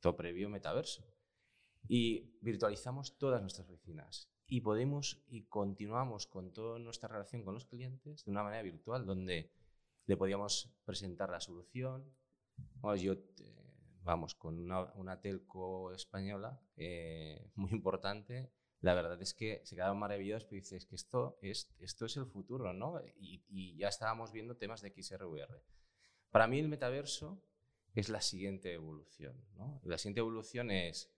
Todo 0.00 0.16
previo 0.16 0.48
metaverso. 0.48 1.04
Y 1.88 2.38
virtualizamos 2.40 3.18
todas 3.18 3.42
nuestras 3.42 3.68
oficinas. 3.68 4.30
Y 4.46 4.62
podemos 4.62 5.22
y 5.28 5.42
continuamos 5.44 6.26
con 6.26 6.54
toda 6.54 6.78
nuestra 6.78 7.08
relación 7.08 7.42
con 7.42 7.52
los 7.52 7.66
clientes 7.66 8.24
de 8.24 8.30
una 8.30 8.42
manera 8.42 8.62
virtual, 8.62 9.04
donde 9.04 9.50
le 10.06 10.16
podíamos 10.16 10.70
presentar 10.84 11.30
la 11.30 11.40
solución. 11.40 12.04
yo, 12.96 13.12
eh, 13.12 13.98
vamos, 14.02 14.34
con 14.34 14.58
una, 14.70 15.20
telco 15.20 15.92
española 15.92 16.60
eh, 16.76 17.50
muy 17.56 17.72
importante, 17.72 18.50
la 18.80 18.94
verdad 18.94 19.20
es 19.20 19.34
que 19.34 19.62
se 19.64 19.74
quedaron 19.74 19.98
maravillados, 19.98 20.44
pero 20.44 20.60
dices 20.60 20.86
que 20.86 20.94
esto 20.94 21.38
es, 21.42 21.74
esto 21.80 22.06
es 22.06 22.16
el 22.16 22.26
futuro, 22.26 22.72
¿no? 22.72 23.00
Y, 23.16 23.76
ya 23.76 23.88
estábamos 23.88 24.32
viendo 24.32 24.56
temas 24.56 24.80
de 24.80 24.90
XRVR. 24.90 25.62
Para 26.30 26.46
mí 26.46 26.58
el 26.58 26.68
metaverso 26.68 27.42
es 27.94 28.08
la 28.08 28.20
siguiente 28.20 28.72
evolución. 28.72 29.34
La 29.82 29.98
siguiente 29.98 30.20
evolución 30.20 30.70
es 30.70 31.10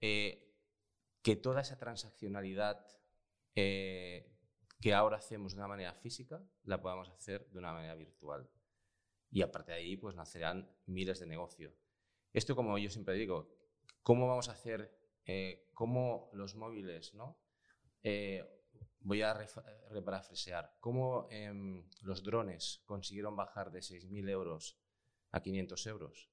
eh, 0.00 0.54
que 1.22 1.36
toda 1.36 1.60
esa 1.60 1.78
transaccionalidad 1.78 2.86
que 4.80 4.94
ahora 4.94 5.18
hacemos 5.18 5.52
de 5.52 5.58
una 5.58 5.68
manera 5.68 5.94
física, 5.94 6.42
la 6.64 6.80
podamos 6.80 7.08
hacer 7.10 7.48
de 7.50 7.58
una 7.58 7.72
manera 7.72 7.94
virtual. 7.94 8.48
Y 9.30 9.42
aparte 9.42 9.72
de 9.72 9.78
ahí, 9.78 9.96
pues 9.96 10.16
nacerán 10.16 10.70
miles 10.86 11.20
de 11.20 11.26
negocios. 11.26 11.84
Esto, 12.32 12.56
como 12.56 12.78
yo 12.78 12.90
siempre 12.90 13.14
digo, 13.14 13.54
¿cómo 14.02 14.26
vamos 14.26 14.48
a 14.48 14.52
hacer, 14.52 14.96
eh, 15.26 15.70
cómo 15.74 16.30
los 16.32 16.54
móviles, 16.56 17.14
¿no? 17.14 17.38
Eh, 18.02 18.44
voy 19.00 19.22
a 19.22 19.34
reparafrasear, 19.90 20.76
cómo 20.80 21.28
em, 21.30 21.86
los 22.02 22.22
drones 22.22 22.82
consiguieron 22.86 23.36
bajar 23.36 23.70
de 23.70 23.80
6.000 23.80 24.28
euros 24.30 24.78
a 25.32 25.42
500 25.42 25.86
euros, 25.86 26.30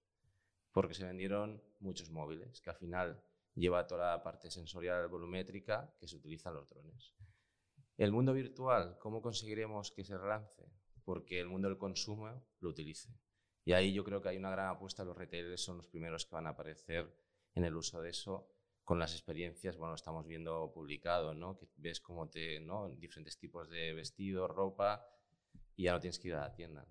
porque 0.72 0.94
se 0.94 1.06
vendieron 1.06 1.62
muchos 1.80 2.10
móviles, 2.10 2.62
que 2.62 2.70
al 2.70 2.78
final 2.78 3.24
lleva 3.56 3.88
toda 3.88 4.12
la 4.12 4.24
parte 4.24 4.52
sensorial 4.52 5.08
volumétrica 5.08 5.94
que 6.00 6.08
se 6.08 6.16
utilizan 6.16 6.54
los 6.54 6.70
drones. 6.70 7.14
El 7.98 8.12
mundo 8.12 8.32
virtual, 8.34 8.98
¿cómo 9.00 9.24
conseguiremos 9.24 9.92
que 9.92 10.04
se 10.04 10.18
relance? 10.18 10.64
Porque 11.04 11.40
el 11.40 11.48
mundo 11.48 11.68
del 11.68 11.80
consumo 11.80 12.44
lo 12.60 12.70
utilice. 12.70 13.10
Y 13.66 13.74
ahí 13.74 13.92
yo 13.92 14.04
creo 14.04 14.22
que 14.22 14.30
hay 14.30 14.38
una 14.38 14.52
gran 14.52 14.70
apuesta, 14.70 15.04
los 15.04 15.18
retailers 15.18 15.64
son 15.64 15.78
los 15.78 15.88
primeros 15.88 16.26
que 16.26 16.36
van 16.36 16.46
a 16.46 16.52
aparecer 16.52 17.12
en 17.56 17.66
el 17.66 17.76
uso 17.76 18.00
de 18.02 18.12
eso 18.12 18.54
con 18.84 19.00
las 19.00 19.14
experiencias, 19.14 19.76
bueno, 19.76 19.96
estamos 19.96 20.26
viendo 20.26 20.72
publicado, 20.72 21.34
¿no? 21.34 21.58
Que 21.58 21.68
ves 21.76 22.00
cómo 22.00 22.30
te, 22.30 22.62
¿no? 22.62 22.88
Diferentes 22.88 23.38
tipos 23.38 23.68
de 23.68 23.94
vestido, 23.94 24.48
ropa, 24.48 25.06
y 25.76 25.84
ya 25.84 25.92
no 25.92 26.00
tienes 26.00 26.20
que 26.20 26.30
ir 26.30 26.36
a 26.36 26.42
la 26.42 26.54
tienda. 26.54 26.88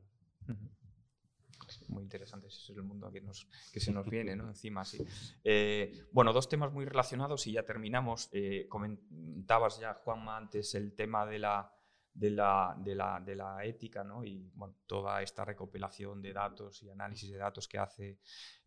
Muy 1.89 2.03
interesante, 2.03 2.49
ese 2.49 2.73
es 2.73 2.77
el 2.77 2.83
mundo 2.83 3.11
que, 3.11 3.21
nos, 3.21 3.47
que 3.73 3.81
se 3.81 3.93
nos 3.93 4.09
viene 4.09 4.37
¿no? 4.37 4.49
encima. 4.49 4.85
Sí. 4.85 5.05
Eh, 5.45 6.07
bueno, 6.13 6.33
dos 6.33 6.49
temas 6.49 6.73
muy 6.73 6.85
relacionados 6.85 7.47
y 7.47 7.53
ya 7.53 7.65
terminamos. 7.65 8.29
Eh, 8.33 8.67
comentabas 8.69 9.79
ya, 9.79 9.95
Juanma, 9.95 10.37
antes 10.37 10.75
el 10.75 10.95
tema 10.95 11.27
de 11.27 11.39
la, 11.39 11.73
de 12.17 12.31
la, 12.31 12.75
de 12.79 12.95
la, 12.95 13.21
de 13.21 13.37
la 13.37 13.65
ética 13.65 14.03
¿no? 14.03 14.25
y 14.25 14.51
bueno, 14.55 14.77
toda 14.87 15.21
esta 15.23 15.45
recopilación 15.45 16.23
de 16.23 16.33
datos 16.33 16.83
y 16.83 16.89
análisis 16.89 17.31
de 17.31 17.37
datos 17.37 17.69
que, 17.69 17.79
hace, 17.79 18.19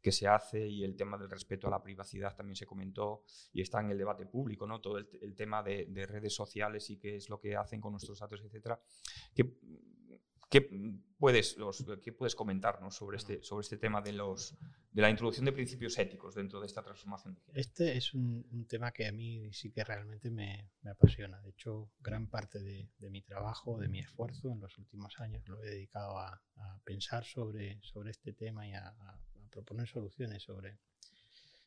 que 0.01 0.11
se 0.11 0.27
hace 0.27 0.67
y 0.67 0.83
el 0.83 0.95
tema 0.95 1.17
del 1.17 1.29
respeto 1.29 1.67
a 1.67 1.71
la 1.71 1.81
privacidad 1.81 2.35
también 2.35 2.55
se 2.55 2.67
comentó 2.67 3.23
y 3.51 3.61
está 3.61 3.79
en 3.79 3.89
el 3.89 3.97
debate 3.97 4.27
público, 4.27 4.67
¿no? 4.67 4.79
todo 4.79 4.99
el, 4.99 5.09
el 5.21 5.35
tema 5.35 5.63
de, 5.63 5.87
de, 5.87 6.05
redes 6.05 6.33
sociales 6.35 6.89
y 6.91 6.97
qué 6.97 7.15
es 7.15 7.29
lo 7.29 7.39
que 7.39 7.55
hacen 7.55 7.81
con 7.81 7.91
nuestros 7.91 8.19
datos, 8.19 8.41
etcétera. 8.45 8.79
¿Qué 10.49 10.61
puedes, 11.19 11.57
¿qué 12.01 12.11
puedes 12.11 12.33
comentarnos 12.33 12.95
sobre 12.95 13.17
este, 13.17 13.43
sobre 13.43 13.61
este 13.61 13.77
tema 13.77 14.01
de, 14.01 14.13
los, 14.13 14.57
de 14.91 15.01
la 15.01 15.09
introducción 15.11 15.45
de 15.45 15.51
principios 15.51 15.99
éticos 15.99 16.33
dentro 16.33 16.59
de 16.59 16.65
esta 16.65 16.81
transformación 16.81 17.35
digital? 17.35 17.59
Este 17.59 17.95
es 17.95 18.15
un, 18.15 18.65
tema 18.67 18.91
que 18.91 19.05
a 19.05 19.11
mí 19.11 19.53
sí 19.53 19.71
que 19.71 19.83
realmente 19.83 20.31
me, 20.31 20.71
me 20.81 20.91
apasiona. 20.91 21.39
De 21.41 21.51
hecho, 21.51 21.91
gran 21.99 22.27
parte 22.27 22.59
de, 22.59 22.89
de, 22.97 23.09
mi 23.11 23.21
trabajo, 23.21 23.77
de 23.77 23.89
mi 23.89 23.99
esfuerzo 23.99 24.51
en 24.51 24.59
los 24.59 24.75
últimos 24.79 25.19
años 25.19 25.47
lo 25.47 25.61
he 25.61 25.69
dedicado 25.69 26.17
a, 26.17 26.41
a 26.55 26.79
pensar 26.83 27.23
sobre, 27.25 27.79
sobre 27.83 28.09
este 28.09 28.33
tema 28.33 28.67
y 28.67 28.73
a, 28.73 28.95
proponer 29.51 29.87
soluciones 29.87 30.43
sobre, 30.43 30.79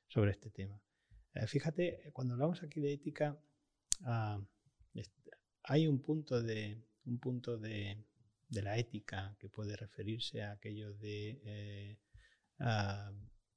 sobre 0.08 0.30
este 0.32 0.50
tema. 0.50 0.80
Eh, 1.34 1.46
fíjate, 1.46 2.10
cuando 2.12 2.34
hablamos 2.34 2.62
aquí 2.62 2.80
de 2.80 2.92
ética, 2.92 3.36
uh, 4.00 4.44
hay 5.64 5.86
un 5.86 6.00
punto 6.00 6.40
de, 6.42 6.80
un 7.06 7.18
punto 7.18 7.58
de 7.58 8.04
de 8.52 8.62
la 8.62 8.76
ética, 8.76 9.34
que 9.38 9.48
puede 9.48 9.76
referirse 9.76 10.42
a 10.42 10.52
aquello 10.52 10.92
de 10.92 11.40
eh, 11.44 11.98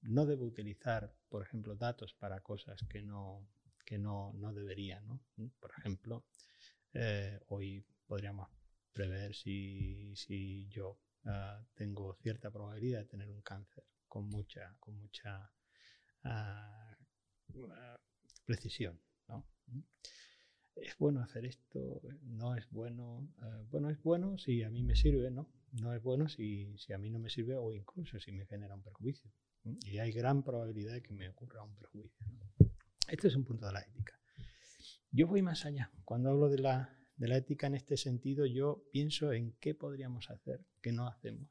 no 0.01 0.25
debo 0.25 0.45
utilizar, 0.45 1.13
por 1.29 1.43
ejemplo, 1.43 1.75
datos 1.75 2.13
para 2.13 2.39
cosas 2.39 2.79
que 2.89 3.01
no, 3.01 3.45
que 3.85 3.97
no, 3.97 4.33
no 4.33 4.53
debería. 4.53 5.01
¿no? 5.01 5.21
Por 5.59 5.71
ejemplo, 5.77 6.25
eh, 6.93 7.39
hoy 7.47 7.85
podríamos 8.07 8.49
prever 8.93 9.35
si, 9.35 10.15
si 10.15 10.67
yo 10.69 10.97
ah, 11.25 11.61
tengo 11.73 12.15
cierta 12.21 12.49
probabilidad 12.49 12.99
de 12.99 13.05
tener 13.05 13.29
un 13.29 13.41
cáncer 13.41 13.83
con 14.07 14.29
mucha, 14.29 14.75
con 14.79 14.95
mucha 14.95 15.51
ah, 16.23 16.97
precisión. 18.45 19.01
¿no? 19.27 19.45
Es 20.75 20.97
bueno 20.97 21.21
hacer 21.21 21.45
esto, 21.45 22.01
no 22.23 22.55
es 22.55 22.69
bueno, 22.69 23.27
eh, 23.41 23.65
bueno, 23.71 23.89
es 23.89 24.01
bueno 24.03 24.37
si 24.37 24.63
a 24.63 24.69
mí 24.69 24.83
me 24.83 24.95
sirve, 24.95 25.31
¿no? 25.31 25.49
No 25.81 25.93
es 25.93 26.01
bueno 26.01 26.27
si, 26.29 26.77
si, 26.77 26.93
a 26.93 26.97
mí 26.97 27.09
no 27.09 27.19
me 27.19 27.29
sirve 27.29 27.55
o 27.55 27.73
incluso 27.73 28.19
si 28.19 28.31
me 28.31 28.45
genera 28.45 28.75
un 28.75 28.81
perjuicio. 28.81 29.31
Y 29.85 29.97
hay 29.97 30.11
gran 30.11 30.43
probabilidad 30.43 30.93
de 30.93 31.01
que 31.01 31.13
me 31.13 31.27
ocurra 31.29 31.63
un 31.63 31.75
perjuicio. 31.75 32.25
Este 33.07 33.27
es 33.27 33.35
un 33.35 33.45
punto 33.45 33.65
de 33.65 33.73
la 33.73 33.81
ética. 33.81 34.19
Yo 35.11 35.27
voy 35.27 35.41
más 35.41 35.65
allá. 35.65 35.91
Cuando 36.03 36.29
hablo 36.29 36.49
de 36.49 36.59
la, 36.59 36.97
de 37.15 37.27
la 37.27 37.37
ética 37.37 37.67
en 37.67 37.75
este 37.75 37.97
sentido, 37.97 38.45
yo 38.45 38.83
pienso 38.91 39.33
en 39.33 39.53
qué 39.59 39.73
podríamos 39.73 40.29
hacer 40.29 40.65
que 40.81 40.91
no 40.91 41.07
hacemos. 41.07 41.49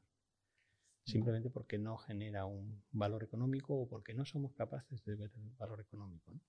Simplemente 1.03 1.49
porque 1.49 1.77
no 1.77 1.97
genera 1.97 2.45
un 2.45 2.83
valor 2.91 3.23
económico 3.23 3.75
o 3.75 3.87
porque 3.87 4.13
no 4.13 4.25
somos 4.25 4.53
capaces 4.53 5.03
de 5.03 5.15
ver 5.15 5.31
el 5.35 5.49
valor 5.51 5.81
económico. 5.81 6.31
¿no? 6.33 6.41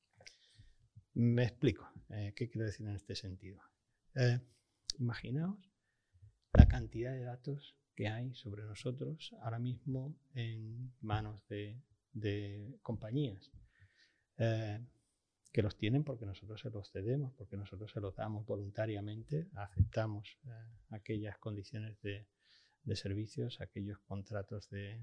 Me 1.17 1.45
explico. 1.45 1.91
Eh, 2.11 2.35
¿Qué 2.37 2.51
quiero 2.51 2.67
decir 2.67 2.87
en 2.87 2.95
este 2.95 3.15
sentido? 3.15 3.63
Eh, 4.17 4.39
imaginaos 4.99 5.73
la 6.53 6.69
cantidad 6.69 7.13
de 7.13 7.23
datos 7.23 7.75
que 7.95 8.09
hay 8.09 8.35
sobre 8.35 8.65
nosotros 8.65 9.35
ahora 9.41 9.59
mismo 9.59 10.15
en 10.35 10.93
manos 11.01 11.43
de, 11.49 11.81
compañías 12.83 13.51
eh, 14.37 14.79
que 15.55 15.63
los 15.63 15.79
tienen 15.79 16.05
porque 16.05 16.27
nosotros 16.27 16.61
se 16.61 16.69
los 16.69 16.91
cedemos, 16.93 17.33
porque 17.33 17.57
nosotros 17.57 17.91
se 17.93 18.01
los 18.01 18.15
damos 18.15 18.45
voluntariamente, 18.45 19.49
aceptamos 19.55 20.37
aquellas 20.91 21.39
condiciones 21.39 21.99
de, 22.03 22.27
servicios, 22.95 23.63
aquellos 23.63 23.99
contratos 24.01 24.69
de, 24.69 25.01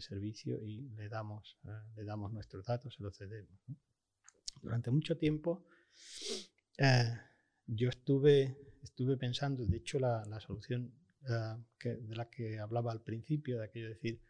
servicio 0.00 0.62
y 0.62 0.90
le 0.90 1.08
damos, 1.08 1.56
le 1.96 2.04
damos 2.04 2.30
nuestros 2.30 2.66
datos, 2.66 2.94
se 2.96 3.02
los 3.02 3.16
cedemos. 3.16 3.58
Durante 4.62 4.90
mucho 4.90 5.16
tiempo 5.16 5.66
eh, 6.78 7.14
yo 7.66 7.88
estuve, 7.88 8.56
estuve 8.82 9.16
pensando, 9.16 9.64
de 9.66 9.76
hecho 9.76 9.98
la, 9.98 10.40
solución 10.40 10.92
eh, 11.28 11.96
de 12.00 12.16
la 12.16 12.28
que 12.28 12.58
hablaba 12.58 12.92
al 12.92 13.02
principio, 13.02 13.58
de 13.58 13.64
aquello 13.64 13.86
de 13.86 13.94
decir, 13.94 14.20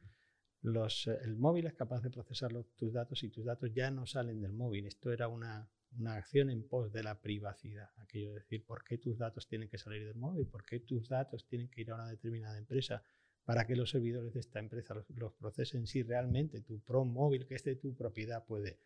Los, 0.63 1.07
el 1.07 1.37
móvil 1.37 1.67
es 1.67 1.75
capaz 1.75 2.03
de 2.03 2.11
procesar 2.11 2.51
tus 2.77 2.93
datos 2.93 3.23
y 3.23 3.31
tus 3.31 3.45
datos 3.45 3.71
ya 3.73 3.91
no 3.91 4.07
salen 4.07 4.41
del 4.41 4.53
móvil. 4.53 4.87
Esto 4.87 5.13
era 5.13 5.29
una, 5.29 5.71
una 5.97 6.17
acción 6.17 6.51
en 6.51 6.67
pos 6.67 6.93
de 6.93 7.03
la 7.03 7.21
privacidad. 7.21 7.91
Aquello 7.99 8.33
de 8.33 8.41
decir, 8.41 8.65
¿por 8.65 8.85
qué 8.85 8.99
tus 8.99 9.19
datos 9.19 9.49
tienen 9.49 9.69
que 9.69 9.79
salir 9.79 10.05
del 10.05 10.17
móvil? 10.17 10.47
¿Por 10.47 10.65
qué 10.65 10.81
tus 10.81 11.09
datos 11.09 11.47
tienen 11.47 11.69
que 11.69 11.83
ir 11.83 11.91
a 11.91 11.95
una 11.95 12.09
determinada 12.09 12.59
empresa? 12.59 13.03
Para 13.45 13.67
que 13.67 13.77
los 13.77 13.91
servidores 13.91 14.35
de 14.35 14.41
esta 14.41 14.59
empresa 14.59 14.95
los, 14.95 15.33
procesen 15.35 15.87
si 15.87 16.03
realmente 16.03 16.61
tu 16.61 16.81
pro 16.81 17.05
móvil, 17.05 17.47
que 17.47 17.55
es 17.55 17.65
de 17.65 17.77
tu 17.77 17.95
propiedad, 17.97 18.45
puede, 18.45 18.79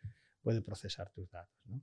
puede 0.43 0.63
procesar 0.63 1.11
tus 1.13 1.31
datos. 1.31 1.57
¿no? 1.67 1.83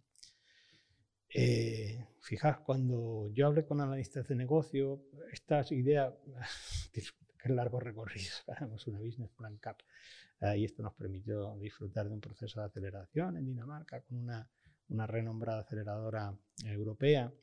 Eh, 1.33 2.07
fijaos, 2.21 2.59
cuando 2.59 3.29
yo 3.33 3.47
hablé 3.47 3.65
con 3.65 3.81
analistas 3.81 4.27
de 4.27 4.35
negocio, 4.35 5.03
estas 5.31 5.71
ideas, 5.71 6.13
que 7.41 7.49
largo 7.49 7.79
recorrido, 7.79 8.31
hagamos 8.47 8.85
una 8.87 8.99
business 8.99 9.31
plan 9.31 9.57
cap, 9.57 9.79
y 10.55 10.63
esto 10.63 10.81
nos 10.83 10.93
permitió 10.93 11.57
disfrutar 11.57 12.07
de 12.07 12.13
un 12.13 12.21
proceso 12.21 12.61
de 12.61 12.67
aceleración 12.67 13.35
en 13.35 13.45
Dinamarca 13.45 14.01
con 14.01 14.19
una 14.19 14.49
una 14.89 15.07
renombrada 15.07 15.61
aceleradora 15.61 16.37
europea. 16.65 17.33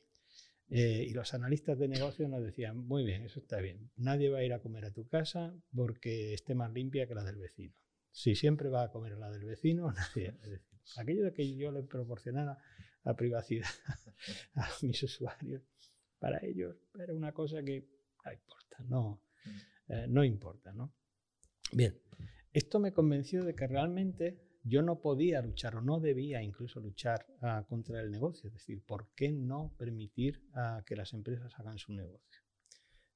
Eh, 0.69 1.05
y 1.07 1.13
los 1.13 1.33
analistas 1.33 1.79
de 1.79 1.87
negocio 1.87 2.27
nos 2.27 2.43
decían, 2.43 2.77
muy 2.77 3.05
bien, 3.05 3.23
eso 3.23 3.39
está 3.39 3.61
bien, 3.61 3.89
nadie 3.95 4.29
va 4.29 4.39
a 4.39 4.43
ir 4.43 4.51
a 4.51 4.59
comer 4.59 4.83
a 4.83 4.91
tu 4.91 5.07
casa 5.07 5.55
porque 5.73 6.33
esté 6.33 6.55
más 6.55 6.73
limpia 6.73 7.07
que 7.07 7.15
la 7.15 7.23
del 7.23 7.37
vecino. 7.37 7.73
Si 8.11 8.35
siempre 8.35 8.67
va 8.67 8.83
a 8.83 8.91
comer 8.91 9.13
a 9.13 9.17
la 9.17 9.31
del 9.31 9.45
vecino, 9.45 9.91
nadie. 10.15 10.37
Es 10.43 10.49
decir, 10.49 10.76
aquello 10.97 11.23
de 11.23 11.33
que 11.33 11.55
yo 11.55 11.71
le 11.71 11.83
proporcionara 11.83 12.57
la 13.03 13.15
privacidad 13.15 13.67
a 14.55 14.69
mis 14.81 15.01
usuarios, 15.03 15.63
para 16.19 16.39
ellos 16.45 16.75
era 16.97 17.13
una 17.13 17.31
cosa 17.31 17.61
que 17.63 17.87
no 18.23 18.33
importa, 18.33 18.83
no, 18.87 19.21
mm. 19.45 19.93
eh, 19.93 20.05
no 20.09 20.23
importa, 20.23 20.73
¿no? 20.73 20.93
Bien, 21.71 21.99
esto 22.53 22.79
me 22.79 22.93
convenció 22.93 23.43
de 23.43 23.55
que 23.55 23.67
realmente 23.67 24.47
yo 24.63 24.81
no 24.81 24.99
podía 24.99 25.41
luchar 25.41 25.75
o 25.75 25.81
no 25.81 25.99
debía 25.99 26.41
incluso 26.41 26.79
luchar 26.79 27.25
ah, 27.41 27.65
contra 27.69 28.01
el 28.01 28.11
negocio. 28.11 28.47
Es 28.47 28.53
decir, 28.53 28.83
¿por 28.85 29.13
qué 29.15 29.31
no 29.31 29.73
permitir 29.77 30.43
ah, 30.53 30.83
que 30.85 30.95
las 30.95 31.13
empresas 31.13 31.53
hagan 31.57 31.77
su 31.77 31.93
negocio? 31.93 32.41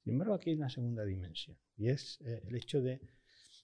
Sin 0.04 0.14
embargo, 0.14 0.34
aquí 0.34 0.50
hay 0.52 0.56
una 0.56 0.70
segunda 0.70 1.06
dimensión 1.06 1.58
y 1.78 1.90
es 1.90 2.20
eh, 2.22 2.42
el 2.48 2.56
hecho 2.56 2.82
de, 2.82 3.02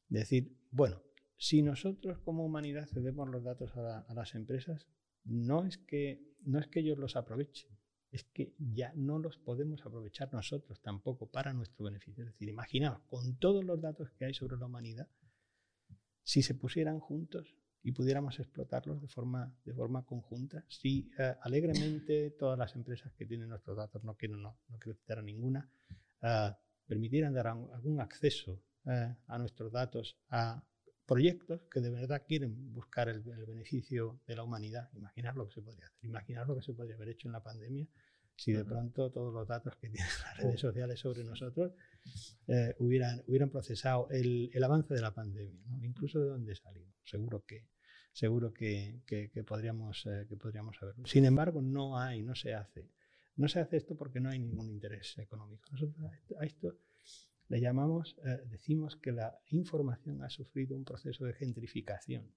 decir, 0.10 0.56
bueno, 0.72 1.02
si 1.38 1.62
nosotros 1.62 2.20
como 2.20 2.46
humanidad 2.46 2.88
cedemos 2.88 3.30
los 3.30 3.44
datos 3.44 3.76
a, 3.76 4.14
las 4.14 4.36
empresas, 4.36 4.88
no 5.24 5.66
es, 5.66 5.78
que, 5.78 6.36
no 6.42 6.60
es 6.60 6.68
que 6.68 6.80
ellos 6.80 6.98
los 6.98 7.16
aprovechen, 7.16 7.70
es 8.12 8.24
que 8.24 8.56
ya 8.58 8.92
no 8.96 9.20
los 9.20 9.38
podemos 9.38 9.86
aprovechar 9.86 10.34
nosotros 10.34 10.82
tampoco 10.82 11.30
para 11.30 11.54
nuestro 11.54 11.86
beneficio. 11.86 12.24
Es 12.24 12.32
decir, 12.32 12.50
imaginaos, 12.50 13.02
con 13.08 13.38
todos 13.38 13.64
los 13.64 13.82
datos 13.82 14.12
que 14.12 14.26
hay 14.26 14.34
sobre 14.34 14.58
la 14.58 14.66
humanidad, 14.66 15.08
si 16.24 16.42
se 16.42 16.56
pusieran 16.56 17.00
juntos, 17.00 17.56
y 17.88 17.94
pudiéramos 17.94 18.38
explotarlos 18.38 19.02
de 19.02 19.08
forma, 19.08 19.56
de 19.64 19.74
forma 19.74 20.06
conjunta. 20.06 20.66
Si 20.68 21.10
eh, 21.18 21.36
alegremente 21.42 22.32
todas 22.32 22.60
las 22.60 22.76
empresas 22.76 23.14
que 23.14 23.26
tienen 23.26 23.48
nuestros 23.48 23.78
datos, 23.78 24.04
no 24.04 24.16
quiero, 24.16 24.36
no, 24.36 24.60
no 24.68 24.78
quiero 24.78 24.98
citar 24.98 25.20
a 25.20 25.22
ninguna, 25.22 25.70
uh, 26.22 26.52
permitieran 26.86 27.34
dar 27.34 27.48
algún 27.48 28.02
acceso 28.02 28.62
uh, 28.84 29.16
a 29.26 29.38
nuestros 29.38 29.72
datos 29.72 30.18
a 30.30 30.62
proyectos 31.08 31.62
que 31.72 31.80
de 31.80 31.90
verdad 31.90 32.24
quieren 32.28 32.74
buscar 32.74 33.10
el, 33.10 33.28
el, 33.28 33.46
beneficio 33.46 34.20
de 34.28 34.36
la 34.36 34.44
humanidad. 34.44 34.90
Imaginar 34.94 35.36
lo 35.36 35.48
que 35.48 35.56
se 35.56 35.62
podría 35.62 35.88
hacer, 35.88 35.98
imaginar 36.04 36.48
lo 36.48 36.56
que 36.56 36.62
se 36.62 36.74
podría 36.74 36.96
haber 36.96 37.10
hecho 37.10 37.28
en 37.28 37.32
la 37.32 37.42
pandemia 37.42 37.88
si 38.38 38.54
de 38.54 38.64
pronto 38.64 39.12
todos 39.12 39.34
los 39.34 39.48
datos 39.48 39.76
que 39.78 39.90
tienen 39.90 40.08
las 40.24 40.38
redes 40.38 40.60
sociales 40.60 41.00
sobre 41.00 41.24
nosotros 41.24 41.74
eh, 42.48 42.76
hubieran, 42.78 43.24
hubieran 43.28 43.50
procesado 43.50 44.08
el, 44.12 44.52
el, 44.54 44.64
avance 44.64 44.94
de 44.94 45.02
la 45.02 45.14
pandemia, 45.14 45.60
¿no? 45.68 45.84
incluso 45.84 46.20
de 46.20 46.30
dónde 46.30 46.56
salimos. 46.56 46.96
Seguro 47.04 47.44
que, 47.46 47.68
seguro 48.12 48.54
que, 48.54 49.02
que, 49.08 49.32
que 49.32 49.44
podríamos, 49.44 50.06
eh, 50.06 50.28
que 50.30 50.38
podríamos 50.38 50.78
saberlo. 50.78 51.06
Sin 51.08 51.26
embargo, 51.26 51.62
no 51.62 52.00
hay, 52.00 52.22
no 52.22 52.36
se 52.36 52.54
hace. 52.54 52.92
No 53.36 53.48
se 53.48 53.60
hace 53.60 53.78
esto 53.78 53.96
porque 53.96 54.20
no 54.20 54.30
hay 54.30 54.40
ningún 54.40 54.70
interés 54.70 55.18
económico. 55.18 55.70
Nosotros 55.72 55.98
a 56.40 56.46
esto 56.46 56.76
le 57.50 57.62
llamamos, 57.62 58.16
eh, 58.26 58.42
decimos 58.50 58.98
que 58.98 59.12
la 59.12 59.40
información 59.52 60.24
ha 60.24 60.30
sufrido 60.30 60.76
un 60.76 60.84
proceso 60.84 61.26
de 61.26 61.34
gentrificación. 61.34 62.34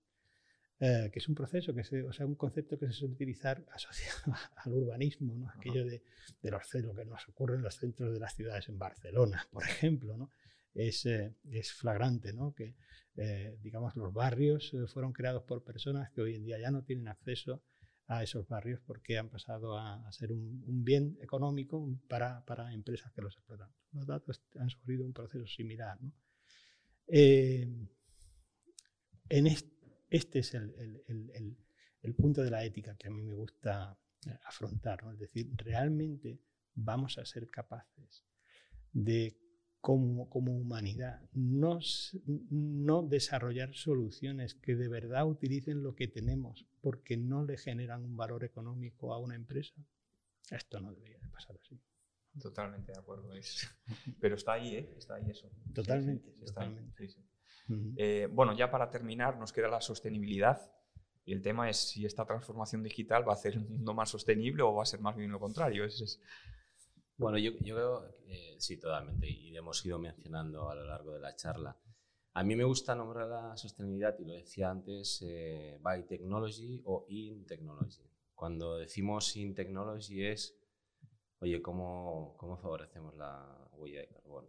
Eh, 0.82 1.10
que 1.12 1.18
es 1.18 1.28
un 1.28 1.34
proceso, 1.34 1.74
que 1.74 1.84
se, 1.84 2.02
o 2.02 2.12
sea, 2.12 2.24
un 2.24 2.36
concepto 2.36 2.78
que 2.78 2.86
se 2.86 2.94
suele 2.94 3.12
utilizar 3.12 3.62
asociado 3.72 4.32
al 4.56 4.72
urbanismo, 4.72 5.36
¿no? 5.36 5.50
aquello 5.50 5.84
de, 5.84 6.02
de 6.40 6.50
los, 6.50 6.74
lo 6.74 6.94
que 6.94 7.04
nos 7.04 7.28
ocurre 7.28 7.56
en 7.56 7.62
los 7.62 7.76
centros 7.76 8.14
de 8.14 8.18
las 8.18 8.34
ciudades, 8.34 8.66
en 8.70 8.78
Barcelona, 8.78 9.46
por 9.52 9.64
ejemplo, 9.64 10.16
¿no? 10.16 10.30
es, 10.72 11.04
eh, 11.04 11.34
es 11.50 11.72
flagrante, 11.74 12.32
¿no? 12.32 12.54
que 12.54 12.76
eh, 13.16 13.58
digamos, 13.60 13.94
los 13.96 14.14
barrios 14.14 14.74
fueron 14.86 15.12
creados 15.12 15.42
por 15.42 15.62
personas 15.62 16.10
que 16.12 16.22
hoy 16.22 16.36
en 16.36 16.44
día 16.44 16.58
ya 16.58 16.70
no 16.70 16.82
tienen 16.82 17.08
acceso 17.08 17.62
a 18.10 18.24
esos 18.24 18.48
barrios 18.48 18.80
porque 18.80 19.18
han 19.18 19.28
pasado 19.28 19.78
a, 19.78 20.10
ser 20.10 20.32
un, 20.32 20.84
bien 20.84 21.16
económico 21.22 21.88
para, 22.08 22.44
para, 22.44 22.72
empresas 22.72 23.12
que 23.12 23.22
los 23.22 23.36
explotan. 23.36 23.70
Los 23.92 24.04
datos 24.04 24.42
han 24.58 24.68
sufrido 24.68 25.06
un 25.06 25.12
proceso 25.12 25.46
similar. 25.46 25.96
¿no? 26.02 26.12
en 27.06 27.88
este 29.28 30.38
es 30.40 30.54
el, 30.54 31.54
punto 32.16 32.42
de 32.42 32.50
la 32.50 32.64
ética 32.64 32.96
que 32.96 33.06
a 33.06 33.12
mí 33.12 33.22
me 33.22 33.34
gusta 33.34 33.96
eh, 34.26 34.36
afrontar, 34.44 35.04
es 35.12 35.20
decir, 35.20 35.48
realmente 35.56 36.40
vamos 36.74 37.16
a 37.16 37.24
ser 37.24 37.48
capaces 37.48 38.24
de, 38.92 39.38
como, 39.80 40.28
como 40.28 40.56
humanidad, 40.56 41.22
no, 41.32 41.80
no 42.50 43.02
desarrollar 43.02 43.74
soluciones 43.74 44.54
que 44.54 44.76
de 44.76 44.88
verdad 44.88 45.26
utilicen 45.26 45.82
lo 45.82 45.94
que 45.94 46.06
tenemos 46.06 46.66
porque 46.82 47.16
no 47.16 47.44
le 47.44 47.56
generan 47.56 48.04
un 48.04 48.16
valor 48.16 48.44
económico 48.44 49.14
a 49.14 49.18
una 49.18 49.34
empresa. 49.34 49.74
Esto 50.50 50.80
no 50.80 50.92
debería 50.92 51.18
de 51.18 51.28
pasar 51.28 51.56
así. 51.56 51.80
Totalmente 52.40 52.92
de 52.92 52.98
acuerdo. 52.98 53.30
Pero 54.20 54.34
está 54.34 54.52
ahí, 54.52 54.76
¿eh? 54.76 54.94
Está 54.96 55.14
ahí 55.16 55.30
eso. 55.30 55.50
Totalmente. 55.74 56.30
totalmente. 56.44 57.08
Eh, 57.96 58.28
bueno, 58.30 58.56
ya 58.56 58.70
para 58.70 58.90
terminar, 58.90 59.38
nos 59.38 59.52
queda 59.52 59.68
la 59.68 59.80
sostenibilidad. 59.80 60.60
Y 61.24 61.32
el 61.32 61.42
tema 61.42 61.70
es 61.70 61.76
si 61.76 62.04
esta 62.04 62.24
transformación 62.24 62.82
digital 62.82 63.26
va 63.26 63.32
a 63.32 63.36
hacer 63.36 63.56
un 63.56 63.68
mundo 63.68 63.94
más 63.94 64.10
sostenible 64.10 64.62
o 64.62 64.74
va 64.74 64.82
a 64.82 64.86
ser 64.86 65.00
más 65.00 65.16
bien 65.16 65.30
lo 65.30 65.38
contrario. 65.38 65.84
Es, 65.84 66.20
Bueno, 67.20 67.36
yo, 67.36 67.54
creo 67.58 68.16
que 68.24 68.56
sí, 68.58 68.78
totalmente. 68.78 69.28
Y 69.28 69.54
hemos 69.54 69.84
ido 69.84 69.98
mencionando 69.98 70.70
a 70.70 70.74
lo 70.74 70.84
largo 70.84 71.12
de 71.12 71.20
la 71.20 71.36
charla. 71.36 71.76
A 72.32 72.42
mí 72.42 72.56
me 72.56 72.64
gusta 72.64 72.94
nombrar 72.94 73.28
la 73.28 73.56
sostenibilidad, 73.58 74.18
y 74.18 74.24
lo 74.24 74.32
decía 74.32 74.70
antes, 74.70 75.20
eh, 75.20 75.78
by 75.82 76.06
technology 76.06 76.80
o 76.86 77.04
in 77.10 77.44
technology. 77.44 78.08
Cuando 78.34 78.78
decimos 78.78 79.36
in 79.36 79.54
technology 79.54 80.24
es, 80.24 80.58
oye, 81.40 81.60
¿cómo, 81.60 82.36
cómo 82.38 82.56
favorecemos 82.56 83.14
la 83.16 83.68
huella 83.74 84.00
de 84.00 84.08
carbono? 84.08 84.48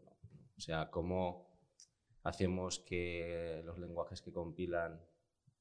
O 0.56 0.62
sea, 0.62 0.90
¿cómo 0.90 1.52
hacemos 2.24 2.80
que 2.80 3.64
los 3.66 3.80
lenguajes 3.80 4.22
que 4.22 4.32
compilan 4.32 5.06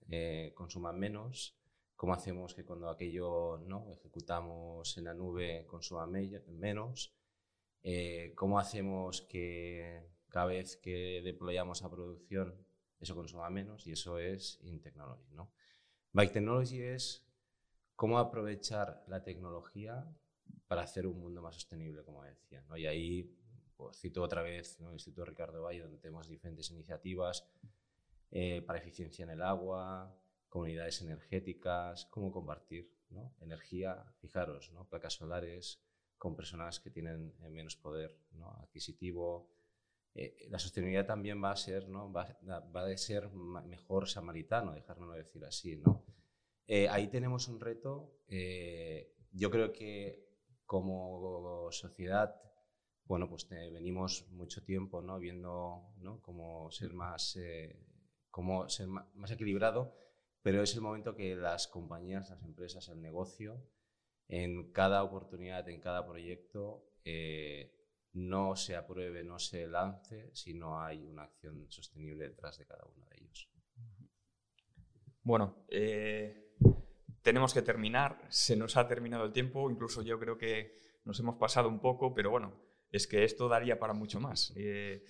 eh, 0.08 0.52
consuman 0.54 0.96
menos, 0.96 1.59
cómo 2.00 2.14
hacemos 2.14 2.54
que 2.54 2.64
cuando 2.64 2.88
aquello 2.88 3.58
no 3.66 3.92
ejecutamos 3.92 4.96
en 4.96 5.04
la 5.04 5.12
nube 5.12 5.66
consuma 5.66 6.06
menos, 6.06 7.14
eh, 7.82 8.32
cómo 8.34 8.58
hacemos 8.58 9.20
que 9.20 10.08
cada 10.30 10.46
vez 10.46 10.78
que 10.78 11.20
deployamos 11.22 11.82
a 11.82 11.90
producción 11.90 12.56
eso 12.98 13.14
consuma 13.14 13.50
menos 13.50 13.86
y 13.86 13.92
eso 13.92 14.18
es 14.18 14.58
in 14.62 14.80
technology. 14.80 15.30
¿no? 15.34 15.52
By 16.14 16.32
technology 16.32 16.80
es 16.80 17.28
cómo 17.96 18.18
aprovechar 18.18 19.04
la 19.06 19.22
tecnología 19.22 20.10
para 20.68 20.80
hacer 20.80 21.06
un 21.06 21.20
mundo 21.20 21.42
más 21.42 21.54
sostenible, 21.56 22.02
como 22.02 22.24
decía. 22.24 22.64
¿no? 22.66 22.78
Y 22.78 22.86
ahí 22.86 23.36
pues 23.76 23.98
cito 24.00 24.22
otra 24.22 24.40
vez 24.40 24.80
el 24.80 24.90
Instituto 24.90 25.26
Ricardo 25.26 25.64
Valle, 25.64 25.82
donde 25.82 25.98
tenemos 25.98 26.28
diferentes 26.28 26.70
iniciativas 26.70 27.46
eh, 28.30 28.62
para 28.62 28.78
eficiencia 28.78 29.22
en 29.24 29.30
el 29.32 29.42
agua, 29.42 30.16
comunidades 30.50 31.00
energéticas, 31.00 32.04
cómo 32.10 32.30
compartir 32.30 32.92
energía, 33.40 34.04
fijaros, 34.20 34.70
¿no? 34.72 34.86
placas 34.86 35.14
solares 35.14 35.82
con 36.18 36.36
personas 36.36 36.78
que 36.78 36.90
tienen 36.90 37.34
eh, 37.40 37.48
menos 37.48 37.76
poder 37.76 38.14
adquisitivo. 38.60 39.48
Eh, 40.14 40.36
la 40.50 40.58
sostenibilidad 40.58 41.06
también 41.06 41.42
va 41.42 41.52
a 41.52 41.56
ser, 41.56 41.88
¿no? 41.88 42.12
va, 42.12 42.36
va 42.44 42.86
a 42.86 42.96
ser 42.98 43.30
mejor 43.30 44.06
samaritano, 44.06 44.74
dejármelo 44.74 45.14
decir 45.14 45.42
así. 45.46 45.76
¿no? 45.76 46.04
ahí 46.90 47.08
tenemos 47.08 47.48
un 47.48 47.58
reto. 47.58 48.20
yo 49.32 49.50
creo 49.50 49.72
que 49.72 50.28
como 50.66 51.68
sociedad 51.72 52.36
bueno, 53.10 53.28
pues 53.28 53.48
venimos 53.48 54.24
mucho 54.30 54.62
tiempo 54.62 55.02
¿no? 55.02 55.18
viendo 55.18 55.82
¿no? 55.96 56.20
cómo 56.22 56.70
ser 56.70 56.94
más, 56.94 57.34
eh, 57.34 57.76
cómo 58.30 58.68
ser 58.68 58.86
más, 58.86 59.32
equilibrado, 59.32 59.96
pero 60.42 60.62
es 60.62 60.74
el 60.74 60.80
momento 60.80 61.14
que 61.14 61.36
las 61.36 61.68
compañías, 61.68 62.30
las 62.30 62.42
empresas, 62.42 62.88
el 62.88 63.00
negocio, 63.00 63.62
en 64.28 64.72
cada 64.72 65.02
oportunidad, 65.02 65.68
en 65.68 65.80
cada 65.80 66.06
proyecto, 66.06 66.86
eh, 67.04 67.76
no 68.12 68.56
se 68.56 68.76
apruebe, 68.76 69.22
no 69.24 69.38
se 69.38 69.66
lance 69.66 70.30
si 70.34 70.54
no 70.54 70.82
hay 70.82 71.04
una 71.04 71.24
acción 71.24 71.66
sostenible 71.70 72.28
detrás 72.28 72.58
de 72.58 72.66
cada 72.66 72.84
uno 72.84 73.06
de 73.06 73.18
ellos. 73.18 73.48
Bueno, 75.22 75.64
eh, 75.68 76.54
tenemos 77.22 77.52
que 77.52 77.62
terminar, 77.62 78.24
se 78.30 78.56
nos 78.56 78.76
ha 78.76 78.88
terminado 78.88 79.24
el 79.24 79.32
tiempo, 79.32 79.70
incluso 79.70 80.02
yo 80.02 80.18
creo 80.18 80.38
que 80.38 80.80
nos 81.04 81.18
hemos 81.20 81.36
pasado 81.36 81.68
un 81.68 81.80
poco, 81.80 82.14
pero 82.14 82.30
bueno, 82.30 82.54
es 82.90 83.06
que 83.06 83.24
esto 83.24 83.48
daría 83.48 83.78
para 83.78 83.92
mucho 83.92 84.20
más. 84.20 84.52
Eh, 84.56 85.04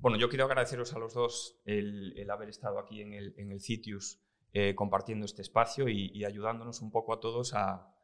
bueno, 0.00 0.18
yo 0.18 0.28
quiero 0.28 0.44
agradeceros 0.44 0.92
a 0.94 0.98
los 0.98 1.14
dos 1.14 1.60
el, 1.64 2.28
haber 2.30 2.48
estado 2.48 2.78
aquí 2.78 3.00
en 3.00 3.14
el, 3.14 3.34
en 3.36 3.52
el 3.52 3.60
Citius 3.60 4.20
compartiendo 4.74 5.26
este 5.26 5.42
espacio 5.42 5.88
y 5.88 6.24
ayudándonos 6.24 6.80
un 6.82 6.90
poco 6.90 7.12
a 7.12 7.20
todos 7.20 7.54
a, 7.54 7.94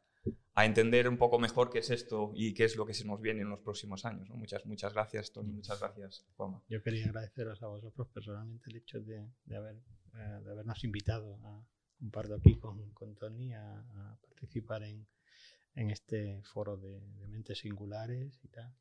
a 0.54 0.64
entender 0.64 1.08
un 1.08 1.18
poco 1.18 1.38
mejor 1.38 1.70
qué 1.70 1.80
es 1.80 1.90
esto 1.90 2.32
y 2.34 2.54
qué 2.54 2.64
es 2.64 2.76
lo 2.76 2.86
que 2.86 2.94
se 2.94 3.04
nos 3.04 3.20
viene 3.20 3.42
en 3.42 3.50
los 3.50 3.60
próximos 3.60 4.04
años. 4.04 4.28
Muchas, 4.30 4.64
muchas 4.66 4.92
gracias, 4.92 5.32
Tony. 5.32 5.52
Muchas 5.52 5.78
gracias, 5.80 6.26
Juanma. 6.36 6.62
Yo 6.68 6.82
quería 6.82 7.06
agradeceros 7.06 7.62
a 7.62 7.66
vosotros 7.66 8.08
personalmente 8.08 8.70
el 8.70 8.76
hecho 8.76 9.00
de, 9.00 9.28
haber, 9.54 9.76
eh, 10.14 10.40
de 10.44 10.50
habernos 10.50 10.82
invitado 10.84 11.38
a 11.44 11.66
compartir 11.98 12.34
aquí 12.34 12.58
con, 12.58 12.90
con 12.92 13.14
Tony 13.16 13.52
a, 13.54 14.18
participar 14.22 14.82
en, 14.82 15.06
en, 15.74 15.90
este 15.90 16.42
foro 16.42 16.76
de, 16.76 17.00
mentes 17.28 17.58
singulares 17.58 18.40
y 18.42 18.48
tal. 18.48 18.74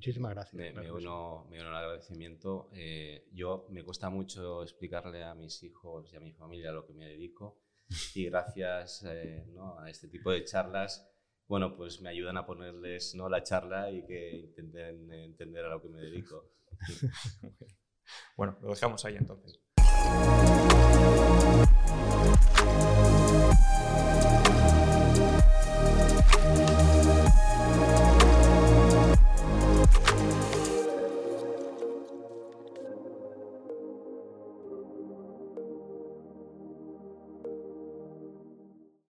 Muchísimas 0.00 0.32
gracias. 0.32 0.54
Me, 0.54 0.90
uno, 0.90 1.46
me 1.50 1.60
uno 1.60 1.68
al 1.68 1.76
agradecimiento. 1.76 2.70
Eh, 2.72 3.28
yo 3.32 3.66
me 3.68 3.84
cuesta 3.84 4.08
mucho 4.08 4.62
explicarle 4.62 5.22
a 5.22 5.34
mis 5.34 5.62
hijos 5.62 6.10
y 6.10 6.16
a 6.16 6.20
mi 6.20 6.32
familia 6.32 6.70
a 6.70 6.72
lo 6.72 6.86
que 6.86 6.94
me 6.94 7.06
dedico 7.06 7.60
y 8.14 8.24
gracias 8.24 9.04
eh, 9.06 9.44
a 9.78 9.90
este 9.90 10.08
tipo 10.08 10.30
de 10.30 10.42
charlas, 10.44 11.06
bueno, 11.46 11.76
pues 11.76 12.00
me 12.00 12.08
ayudan 12.08 12.38
a 12.38 12.46
ponerles 12.46 13.14
¿no? 13.14 13.28
la 13.28 13.42
charla 13.42 13.90
y 13.90 14.06
que 14.06 14.38
intenten 14.38 15.12
entender 15.12 15.66
a 15.66 15.68
lo 15.68 15.82
que 15.82 15.88
me 15.90 16.00
dedico. 16.00 16.50
bueno, 18.38 18.56
lo 18.62 18.70
dejamos 18.70 19.04
ahí 19.04 19.16
entonces. 19.16 19.60